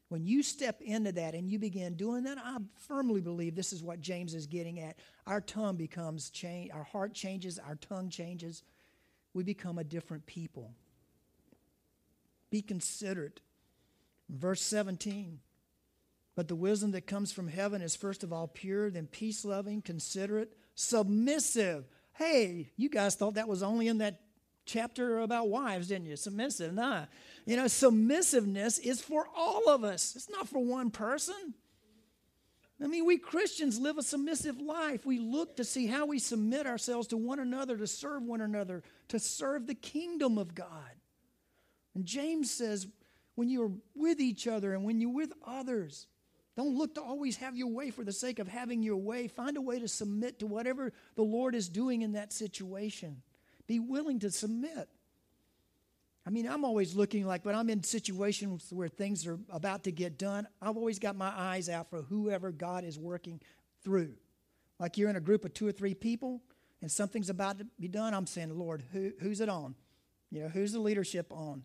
When 0.10 0.24
you 0.24 0.44
step 0.44 0.82
into 0.82 1.12
that 1.14 1.36
and 1.36 1.50
you 1.50 1.60
begin 1.60 1.96
doing 1.96 2.24
that, 2.24 2.38
I 2.38 2.58
firmly 2.88 3.22
believe 3.22 3.56
this 3.56 3.74
is 3.74 3.84
what 3.84 4.02
James 4.02 4.34
is 4.34 4.48
getting 4.48 4.80
at. 4.80 4.98
Our 5.28 5.42
tongue 5.42 5.78
becomes 5.78 6.30
change, 6.32 6.72
our 6.72 6.84
heart 6.84 7.14
changes, 7.14 7.60
our 7.60 7.76
tongue 7.76 8.10
changes. 8.10 8.64
We 9.34 9.44
become 9.44 9.78
a 9.78 9.84
different 9.84 10.26
people. 10.26 10.74
Be 12.50 12.62
considerate. 12.62 13.42
Verse 14.30 14.62
17. 14.62 15.40
But 16.36 16.48
the 16.48 16.56
wisdom 16.56 16.92
that 16.92 17.08
comes 17.08 17.32
from 17.32 17.48
heaven 17.48 17.82
is 17.82 17.96
first 17.96 18.24
of 18.24 18.32
all 18.32 18.48
pure, 18.48 18.90
then 18.90 19.08
peace 19.08 19.44
loving, 19.44 19.82
considerate, 19.82 20.56
submissive 20.76 21.86
Hey, 22.20 22.70
you 22.76 22.90
guys 22.90 23.16
thought 23.16 23.36
that 23.36 23.48
was 23.48 23.64
only 23.64 23.88
in 23.88 24.00
that 24.00 24.20
chapter 24.66 25.20
about 25.20 25.48
wives, 25.48 25.88
didn't 25.88 26.08
you? 26.08 26.18
Submissive. 26.18 26.74
Nah. 26.74 27.06
You 27.46 27.56
know, 27.56 27.64
submissiveness 27.64 28.78
is 28.78 29.02
for 29.02 29.26
all 29.36 29.70
of 29.70 29.86
us, 29.86 30.18
it's 30.18 30.30
not 30.30 30.50
for 30.50 30.60
one 30.60 30.92
person. 30.92 31.54
I 32.82 32.88
mean, 32.88 33.06
we 33.06 33.18
Christians 33.18 33.80
live 33.80 33.98
a 33.98 34.04
submissive 34.04 34.62
life. 34.62 35.06
We 35.06 35.20
look 35.20 35.58
to 35.58 35.66
see 35.66 35.88
how 35.88 36.06
we 36.06 36.20
submit 36.20 36.66
ourselves 36.66 37.08
to 37.08 37.18
one 37.18 37.40
another, 37.40 37.78
to 37.78 37.88
serve 37.88 38.24
one 38.24 38.42
another, 38.42 38.84
to 39.10 39.20
serve 39.20 39.68
the 39.68 39.76
kingdom 39.76 40.38
of 40.38 40.56
God. 40.56 40.96
And 41.94 42.06
James 42.06 42.50
says, 42.50 42.88
when 43.36 43.50
you're 43.50 43.72
with 43.96 44.22
each 44.22 44.48
other 44.48 44.74
and 44.74 44.84
when 44.84 45.02
you're 45.02 45.14
with 45.14 45.34
others, 45.46 46.08
don't 46.56 46.78
look 46.78 46.96
to 46.96 47.02
always 47.02 47.38
have 47.38 47.56
your 47.56 47.70
way 47.70 47.90
for 47.90 48.04
the 48.04 48.12
sake 48.12 48.40
of 48.40 48.48
having 48.48 48.84
your 48.84 48.98
way. 48.98 49.28
Find 49.28 49.58
a 49.58 49.62
way 49.62 49.80
to 49.80 49.88
submit 49.88 50.40
to 50.40 50.48
whatever 50.48 50.94
the 51.16 51.24
Lord 51.24 51.56
is 51.56 51.70
doing 51.70 52.02
in 52.02 52.14
that 52.14 52.34
situation. 52.34 53.22
Be 53.68 53.80
willing 53.80 54.20
to 54.20 54.32
submit. 54.32 54.90
I 56.30 56.32
mean, 56.32 56.48
I'm 56.48 56.64
always 56.64 56.94
looking 56.94 57.26
like 57.26 57.44
when 57.44 57.56
I'm 57.56 57.72
in 57.72 57.82
situations 57.82 58.68
where 58.70 58.88
things 58.88 59.26
are 59.26 59.40
about 59.50 59.86
to 59.86 59.92
get 59.92 60.20
done, 60.20 60.48
I've 60.62 60.78
always 60.78 61.00
got 61.00 61.16
my 61.16 61.34
eyes 61.36 61.70
out 61.70 61.90
for 61.90 62.04
whoever 62.04 62.52
God 62.52 62.84
is 62.84 63.00
working 63.00 63.42
through. 63.84 64.14
Like 64.78 64.96
you're 64.96 65.10
in 65.10 65.16
a 65.16 65.22
group 65.22 65.44
of 65.44 65.56
two 65.56 65.66
or 65.66 65.72
three 65.72 65.96
people 65.96 66.44
and 66.84 66.92
something's 66.92 67.32
about 67.32 67.58
to 67.58 67.66
be 67.80 67.88
done, 67.88 68.14
I'm 68.14 68.28
saying, 68.28 68.56
Lord, 68.56 68.84
who, 68.94 69.12
who's 69.20 69.42
it 69.42 69.50
on? 69.50 69.74
You 70.30 70.44
know, 70.44 70.50
who's 70.50 70.72
the 70.72 70.80
leadership 70.80 71.34
on? 71.34 71.64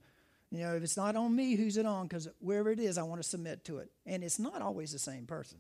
You 0.51 0.61
know, 0.61 0.77
if 0.77 0.83
it's 0.83 0.97
not 0.97 1.15
on 1.15 1.37
me, 1.37 1.57
who's 1.57 1.77
it 1.77 1.85
on? 1.85 2.07
Because 2.07 2.27
wherever 2.39 2.71
it 2.71 2.81
is, 2.81 2.97
I 2.97 3.03
want 3.03 3.23
to 3.23 3.29
submit 3.29 3.67
to 3.67 3.81
it. 3.81 3.91
And 4.07 4.25
it's 4.25 4.39
not 4.39 4.63
always 4.63 4.93
the 4.93 4.99
same 4.99 5.27
person. 5.27 5.59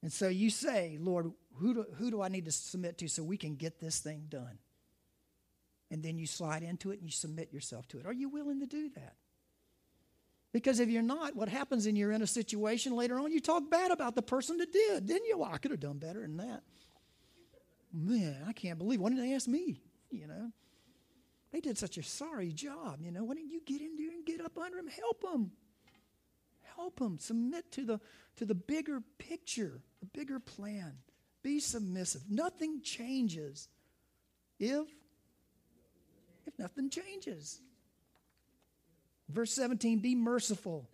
And 0.00 0.10
so 0.10 0.28
you 0.28 0.48
say, 0.48 0.96
Lord, 0.98 1.32
who 1.56 1.74
do, 1.74 1.86
who 1.98 2.10
do 2.10 2.22
I 2.22 2.28
need 2.28 2.46
to 2.46 2.52
submit 2.52 2.96
to 2.96 3.08
so 3.08 3.22
we 3.22 3.36
can 3.36 3.56
get 3.56 3.78
this 3.78 3.98
thing 3.98 4.24
done? 4.30 4.58
And 5.90 6.02
then 6.02 6.18
you 6.18 6.26
slide 6.26 6.62
into 6.62 6.92
it 6.92 7.00
and 7.00 7.04
you 7.04 7.12
submit 7.12 7.52
yourself 7.52 7.88
to 7.88 7.98
it. 7.98 8.06
Are 8.06 8.12
you 8.12 8.28
willing 8.28 8.60
to 8.60 8.66
do 8.66 8.90
that? 8.94 9.14
Because 10.52 10.80
if 10.80 10.88
you're 10.88 11.02
not, 11.02 11.36
what 11.36 11.48
happens 11.48 11.86
and 11.86 11.96
you're 11.96 12.12
in 12.12 12.22
a 12.22 12.26
situation 12.26 12.94
later 12.96 13.18
on, 13.18 13.30
you 13.30 13.40
talk 13.40 13.70
bad 13.70 13.90
about 13.90 14.14
the 14.14 14.22
person 14.22 14.58
that 14.58 14.72
did. 14.72 15.06
Then 15.06 15.24
you, 15.24 15.38
well, 15.38 15.50
I 15.52 15.58
could 15.58 15.70
have 15.70 15.80
done 15.80 15.98
better 15.98 16.22
than 16.22 16.38
that. 16.38 16.62
Man, 17.92 18.44
I 18.46 18.52
can't 18.52 18.78
believe. 18.78 19.00
Why 19.00 19.10
didn't 19.10 19.24
they 19.24 19.34
ask 19.34 19.48
me? 19.48 19.80
You 20.10 20.26
know? 20.26 20.52
They 21.52 21.60
did 21.60 21.78
such 21.78 21.98
a 21.98 22.02
sorry 22.02 22.52
job. 22.52 22.98
You 23.00 23.10
know, 23.10 23.24
why 23.24 23.34
didn't 23.34 23.50
you 23.50 23.60
get 23.64 23.80
in 23.80 23.96
there 23.96 24.10
and 24.10 24.24
get 24.24 24.40
up 24.40 24.56
under 24.58 24.76
them? 24.76 24.88
Help 24.88 25.22
them. 25.22 25.52
Help 26.76 26.98
them. 26.98 27.18
Submit 27.18 27.70
to 27.72 27.84
the, 27.84 28.00
to 28.36 28.44
the 28.44 28.54
bigger 28.54 29.02
picture, 29.18 29.80
the 30.00 30.06
bigger 30.06 30.38
plan. 30.38 30.94
Be 31.42 31.58
submissive. 31.58 32.22
Nothing 32.28 32.82
changes 32.82 33.68
if, 34.58 34.86
if 36.52 36.58
nothing 36.58 36.90
changes. 36.90 37.60
Verse 39.28 39.52
17 39.52 40.00
be 40.00 40.14
merciful, 40.14 40.88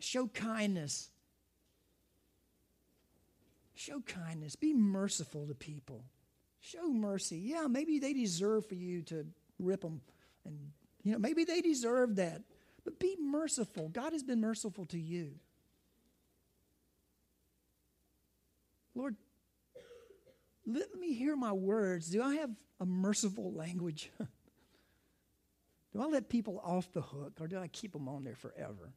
show 0.00 0.26
kindness. 0.28 1.08
Show 3.74 4.00
kindness. 4.00 4.56
Be 4.56 4.74
merciful 4.74 5.46
to 5.46 5.54
people. 5.54 6.04
Show 6.60 6.90
mercy. 6.92 7.38
Yeah, 7.38 7.66
maybe 7.66 7.98
they 7.98 8.12
deserve 8.12 8.66
for 8.66 8.74
you 8.74 9.00
to 9.04 9.24
rip 9.58 9.80
them. 9.80 10.02
And, 10.44 10.72
you 11.02 11.12
know, 11.12 11.18
maybe 11.18 11.44
they 11.44 11.62
deserve 11.62 12.16
that. 12.16 12.42
But 12.84 12.98
be 12.98 13.16
merciful. 13.18 13.88
God 13.88 14.12
has 14.12 14.22
been 14.22 14.42
merciful 14.42 14.84
to 14.86 14.98
you. 14.98 15.32
Lord, 18.94 19.16
let 20.66 20.94
me 20.98 21.14
hear 21.14 21.34
my 21.34 21.52
words. 21.52 22.10
Do 22.10 22.22
I 22.22 22.34
have 22.34 22.50
a 22.80 22.84
merciful 22.84 23.52
language? 23.54 24.10
do 25.92 26.02
I 26.02 26.06
let 26.06 26.28
people 26.28 26.60
off 26.64 26.92
the 26.92 27.00
hook 27.00 27.34
or 27.40 27.48
do 27.48 27.58
I 27.58 27.68
keep 27.68 27.92
them 27.92 28.08
on 28.08 28.24
there 28.24 28.36
forever? 28.36 28.92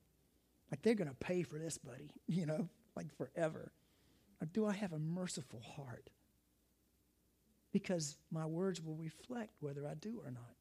Like 0.71 0.81
they're 0.81 0.95
going 0.95 1.09
to 1.09 1.15
pay 1.15 1.43
for 1.43 1.57
this, 1.57 1.77
buddy, 1.77 2.11
you 2.27 2.45
know, 2.45 2.69
like 2.95 3.15
forever. 3.17 3.71
Or 4.41 4.45
do 4.45 4.65
I 4.65 4.73
have 4.73 4.93
a 4.93 4.99
merciful 4.99 5.61
heart? 5.75 6.09
because 7.73 8.17
my 8.31 8.45
words 8.45 8.81
will 8.81 8.95
reflect 8.95 9.55
whether 9.59 9.85
I 9.85 9.95
do 9.95 10.21
or 10.23 10.31
not. 10.31 10.55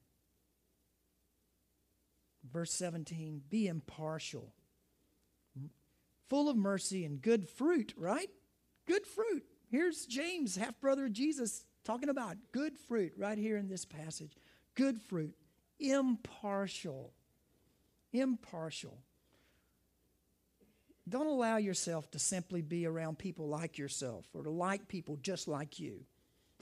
Verse 2.51 2.73
17 2.73 3.43
be 3.49 3.69
impartial, 3.69 4.53
full 6.29 6.49
of 6.49 6.57
mercy 6.57 7.05
and 7.05 7.23
good 7.23 7.49
fruit, 7.49 7.93
right? 7.97 8.31
Good 8.89 9.07
fruit. 9.07 9.45
Here's 9.71 10.07
James, 10.07 10.57
half 10.57 10.81
brother 10.81 11.05
of 11.05 11.13
Jesus, 11.13 11.65
talking 11.85 12.09
about 12.09 12.37
good 12.51 12.77
fruit 12.77 13.13
right 13.17 13.39
here 13.39 13.57
in 13.57 13.69
this 13.69 13.85
passage. 13.85 14.33
Good 14.75 15.01
fruit, 15.01 15.35
impartial. 15.83 17.13
Impartial. 18.13 18.99
Don't 21.09 21.27
allow 21.27 21.57
yourself 21.57 22.11
to 22.13 22.19
simply 22.19 22.63
be 22.63 22.87
around 22.87 23.19
people 23.19 23.49
like 23.49 23.77
yourself 23.77 24.25
or 24.33 24.45
to 24.45 24.51
like 24.51 24.87
people 24.87 25.17
just 25.17 25.49
like 25.49 25.81
you. 25.81 26.05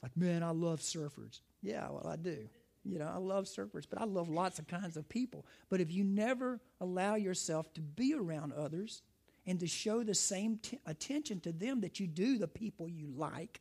Like, 0.03 0.17
man, 0.17 0.43
I 0.43 0.51
love 0.51 0.81
surfers. 0.81 1.41
Yeah, 1.63 1.89
well, 1.91 2.07
I 2.07 2.17
do. 2.17 2.49
You 2.85 2.99
know, 2.99 3.11
I 3.13 3.19
love 3.19 3.45
surfers, 3.45 3.85
but 3.89 4.01
I 4.01 4.05
love 4.05 4.31
lots 4.31 4.59
of 4.59 4.67
kinds 4.67 4.97
of 4.97 5.09
people. 5.09 5.45
But 5.69 5.81
if 5.81 5.93
you 5.93 6.03
never 6.03 6.61
allow 6.81 7.17
yourself 7.17 7.73
to 7.75 7.83
be 7.83 8.15
around 8.15 8.55
others 8.55 9.03
and 9.47 9.61
to 9.61 9.67
show 9.67 10.03
the 10.03 10.15
same 10.15 10.59
t- 10.63 10.79
attention 10.87 11.41
to 11.41 11.53
them 11.53 11.83
that 11.83 12.01
you 12.01 12.07
do 12.07 12.39
the 12.39 12.49
people 12.49 12.89
you 12.89 13.13
like, 13.15 13.61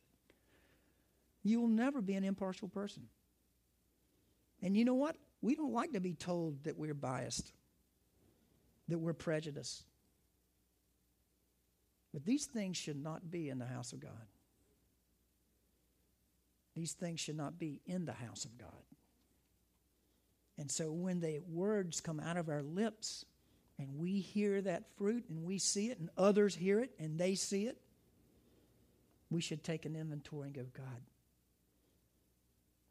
you 1.42 1.60
will 1.60 1.68
never 1.68 2.00
be 2.00 2.14
an 2.14 2.24
impartial 2.24 2.68
person. 2.68 3.08
And 4.62 4.76
you 4.76 4.86
know 4.86 4.94
what? 4.94 5.16
We 5.42 5.54
don't 5.54 5.72
like 5.72 5.92
to 5.92 6.00
be 6.00 6.14
told 6.14 6.64
that 6.64 6.78
we're 6.78 6.94
biased, 6.94 7.52
that 8.88 8.98
we're 8.98 9.14
prejudiced. 9.14 9.84
But 12.12 12.24
these 12.24 12.46
things 12.46 12.76
should 12.76 13.02
not 13.02 13.30
be 13.30 13.48
in 13.48 13.58
the 13.58 13.66
house 13.66 13.92
of 13.92 14.00
God. 14.00 14.26
These 16.74 16.92
things 16.92 17.20
should 17.20 17.36
not 17.36 17.58
be 17.58 17.80
in 17.86 18.04
the 18.04 18.12
house 18.12 18.44
of 18.44 18.56
God. 18.58 18.68
And 20.58 20.70
so 20.70 20.92
when 20.92 21.20
the 21.20 21.40
words 21.48 22.00
come 22.00 22.20
out 22.20 22.36
of 22.36 22.48
our 22.48 22.62
lips 22.62 23.24
and 23.78 23.96
we 23.96 24.20
hear 24.20 24.60
that 24.60 24.84
fruit 24.98 25.24
and 25.30 25.44
we 25.44 25.58
see 25.58 25.90
it 25.90 25.98
and 25.98 26.10
others 26.18 26.54
hear 26.54 26.80
it 26.80 26.90
and 26.98 27.18
they 27.18 27.34
see 27.34 27.66
it, 27.66 27.78
we 29.30 29.40
should 29.40 29.64
take 29.64 29.86
an 29.86 29.96
inventory 29.96 30.48
and 30.48 30.54
go, 30.54 30.66
God. 30.76 31.00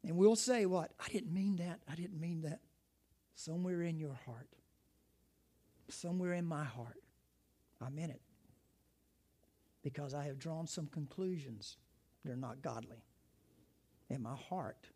And 0.04 0.16
we'll 0.16 0.36
say, 0.36 0.66
What? 0.66 0.91
I 1.00 1.08
didn't 1.10 1.34
mean 1.34 1.58
that. 1.58 1.80
I 1.89 1.95
didn't 1.95 2.20
mean 2.20 2.41
that. 2.41 2.62
somewhere 3.36 3.82
in 3.84 3.97
your 3.97 4.18
heart, 4.26 4.50
somewhere 5.88 6.34
in 6.34 6.45
my 6.45 6.64
heart, 6.64 7.02
I'm 7.82 7.97
in 7.97 8.10
it. 8.10 8.22
Because 9.82 10.14
I 10.14 10.26
have 10.26 10.38
drawn 10.38 10.68
some 10.68 10.88
conclusions. 10.88 11.78
They're 12.26 12.36
not 12.36 12.62
godly. 12.62 13.06
And 14.10 14.22
my 14.22 14.36
heart 14.36 14.89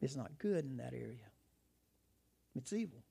is 0.00 0.16
not 0.16 0.38
good 0.38 0.64
in 0.64 0.78
that 0.78 0.94
area, 0.94 1.30
it's 2.54 2.72
evil. 2.72 3.02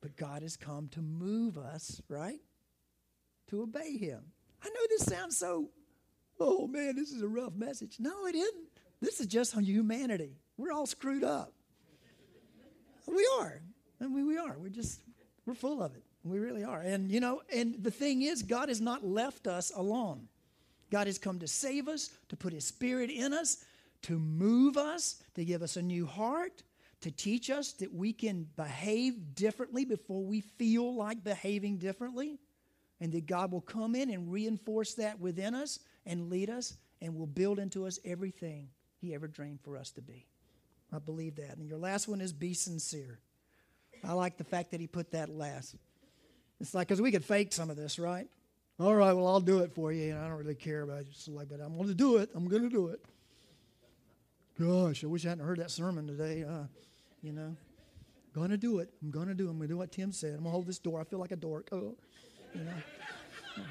But 0.00 0.16
God 0.16 0.42
has 0.42 0.56
come 0.56 0.88
to 0.88 1.00
move 1.00 1.56
us, 1.56 2.02
right? 2.08 2.40
To 3.50 3.62
obey 3.62 3.96
Him. 3.96 4.32
I 4.60 4.68
know 4.68 4.80
this 4.88 5.04
sounds 5.04 5.36
so, 5.36 5.70
oh 6.42 6.66
man, 6.66 6.96
this 6.96 7.10
is 7.10 7.22
a 7.22 7.28
rough 7.28 7.54
message. 7.54 7.96
No, 7.98 8.26
it 8.26 8.34
isn't. 8.34 8.68
This 9.00 9.20
is 9.20 9.26
just 9.26 9.56
on 9.56 9.64
humanity. 9.64 10.36
We're 10.56 10.72
all 10.72 10.86
screwed 10.86 11.24
up. 11.24 11.52
We 13.06 13.28
are. 13.40 13.60
I 14.00 14.06
mean, 14.06 14.26
we 14.26 14.38
are. 14.38 14.56
We're 14.58 14.68
just, 14.68 15.00
we're 15.46 15.54
full 15.54 15.82
of 15.82 15.94
it. 15.94 16.02
We 16.24 16.38
really 16.38 16.64
are. 16.64 16.80
And, 16.80 17.10
you 17.10 17.20
know, 17.20 17.42
and 17.52 17.82
the 17.82 17.90
thing 17.90 18.22
is, 18.22 18.42
God 18.42 18.68
has 18.68 18.80
not 18.80 19.04
left 19.04 19.46
us 19.46 19.72
alone. 19.74 20.28
God 20.90 21.06
has 21.06 21.18
come 21.18 21.38
to 21.40 21.48
save 21.48 21.88
us, 21.88 22.10
to 22.28 22.36
put 22.36 22.52
His 22.52 22.64
Spirit 22.64 23.10
in 23.10 23.32
us, 23.32 23.64
to 24.02 24.18
move 24.18 24.76
us, 24.76 25.22
to 25.34 25.44
give 25.44 25.62
us 25.62 25.76
a 25.76 25.82
new 25.82 26.06
heart, 26.06 26.62
to 27.00 27.10
teach 27.10 27.50
us 27.50 27.72
that 27.72 27.92
we 27.92 28.12
can 28.12 28.46
behave 28.56 29.34
differently 29.34 29.84
before 29.84 30.22
we 30.22 30.40
feel 30.40 30.94
like 30.94 31.24
behaving 31.24 31.78
differently, 31.78 32.38
and 33.02 33.12
that 33.12 33.26
God 33.26 33.50
will 33.50 33.60
come 33.60 33.96
in 33.96 34.10
and 34.10 34.32
reinforce 34.32 34.94
that 34.94 35.18
within 35.18 35.56
us 35.56 35.80
and 36.06 36.30
lead 36.30 36.48
us 36.48 36.76
and 37.00 37.16
will 37.16 37.26
build 37.26 37.58
into 37.58 37.84
us 37.84 37.98
everything 38.04 38.68
He 39.00 39.12
ever 39.12 39.26
dreamed 39.26 39.58
for 39.64 39.76
us 39.76 39.90
to 39.92 40.00
be. 40.00 40.24
I 40.92 41.00
believe 41.00 41.34
that. 41.36 41.56
And 41.56 41.66
your 41.66 41.78
last 41.78 42.06
one 42.06 42.20
is 42.20 42.32
be 42.32 42.54
sincere. 42.54 43.18
I 44.04 44.12
like 44.12 44.38
the 44.38 44.44
fact 44.44 44.70
that 44.70 44.80
He 44.80 44.86
put 44.86 45.10
that 45.10 45.28
last. 45.28 45.74
It's 46.60 46.74
like, 46.74 46.86
because 46.86 47.02
we 47.02 47.10
could 47.10 47.24
fake 47.24 47.52
some 47.52 47.70
of 47.70 47.76
this, 47.76 47.98
right? 47.98 48.28
All 48.78 48.94
right, 48.94 49.12
well, 49.12 49.26
I'll 49.26 49.40
do 49.40 49.58
it 49.58 49.72
for 49.72 49.90
you. 49.90 50.12
And 50.12 50.20
I 50.20 50.28
don't 50.28 50.38
really 50.38 50.54
care 50.54 50.82
about 50.82 51.00
it. 51.00 51.08
Like, 51.26 51.48
but 51.48 51.60
I'm 51.60 51.74
going 51.74 51.88
to 51.88 51.94
do 51.94 52.18
it. 52.18 52.30
I'm 52.36 52.46
going 52.46 52.62
to 52.62 52.70
do 52.70 52.86
it. 52.86 53.04
Gosh, 54.60 55.02
I 55.02 55.08
wish 55.08 55.26
I 55.26 55.30
hadn't 55.30 55.44
heard 55.44 55.58
that 55.58 55.72
sermon 55.72 56.06
today. 56.06 56.44
Uh, 56.44 56.66
you 57.20 57.32
know, 57.32 57.56
going 58.32 58.50
to 58.50 58.56
do 58.56 58.78
it. 58.78 58.90
I'm 59.02 59.10
going 59.10 59.26
to 59.26 59.34
do 59.34 59.48
it. 59.48 59.50
I'm 59.50 59.56
going 59.56 59.68
to 59.68 59.74
do 59.74 59.78
what 59.78 59.90
Tim 59.90 60.12
said. 60.12 60.34
I'm 60.34 60.36
going 60.36 60.44
to 60.44 60.50
hold 60.50 60.66
this 60.68 60.78
door. 60.78 61.00
I 61.00 61.04
feel 61.04 61.18
like 61.18 61.32
a 61.32 61.36
dork. 61.36 61.68
Oh, 61.72 61.96
you 62.54 62.64
know. 62.64 63.64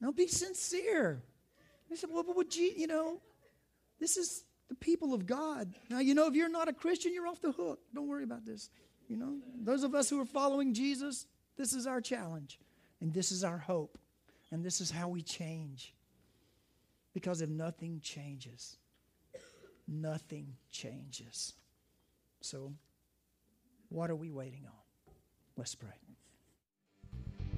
now 0.00 0.12
be 0.12 0.26
sincere. 0.26 1.22
He 1.88 1.96
said, 1.96 2.10
well, 2.12 2.22
but 2.22 2.36
would 2.36 2.54
you, 2.54 2.72
you 2.76 2.86
know, 2.86 3.20
this 4.00 4.16
is 4.16 4.44
the 4.68 4.74
people 4.74 5.12
of 5.12 5.26
God. 5.26 5.74
Now, 5.90 5.98
you 5.98 6.14
know, 6.14 6.26
if 6.26 6.34
you're 6.34 6.48
not 6.48 6.68
a 6.68 6.72
Christian, 6.72 7.12
you're 7.12 7.26
off 7.26 7.42
the 7.42 7.52
hook. 7.52 7.80
Don't 7.94 8.08
worry 8.08 8.24
about 8.24 8.46
this. 8.46 8.70
You 9.08 9.18
know, 9.18 9.36
those 9.62 9.82
of 9.82 9.94
us 9.94 10.08
who 10.08 10.18
are 10.18 10.24
following 10.24 10.72
Jesus, 10.72 11.26
this 11.58 11.74
is 11.74 11.86
our 11.86 12.00
challenge, 12.00 12.58
and 13.02 13.12
this 13.12 13.30
is 13.30 13.44
our 13.44 13.58
hope, 13.58 13.98
and 14.50 14.64
this 14.64 14.80
is 14.80 14.90
how 14.90 15.08
we 15.08 15.20
change. 15.20 15.94
Because 17.12 17.42
if 17.42 17.50
nothing 17.50 18.00
changes, 18.02 18.78
nothing 19.86 20.54
changes. 20.70 21.52
So, 22.40 22.72
what 23.90 24.10
are 24.10 24.16
we 24.16 24.30
waiting 24.30 24.64
on? 24.64 25.14
Let's 25.58 25.74
pray. 25.74 25.90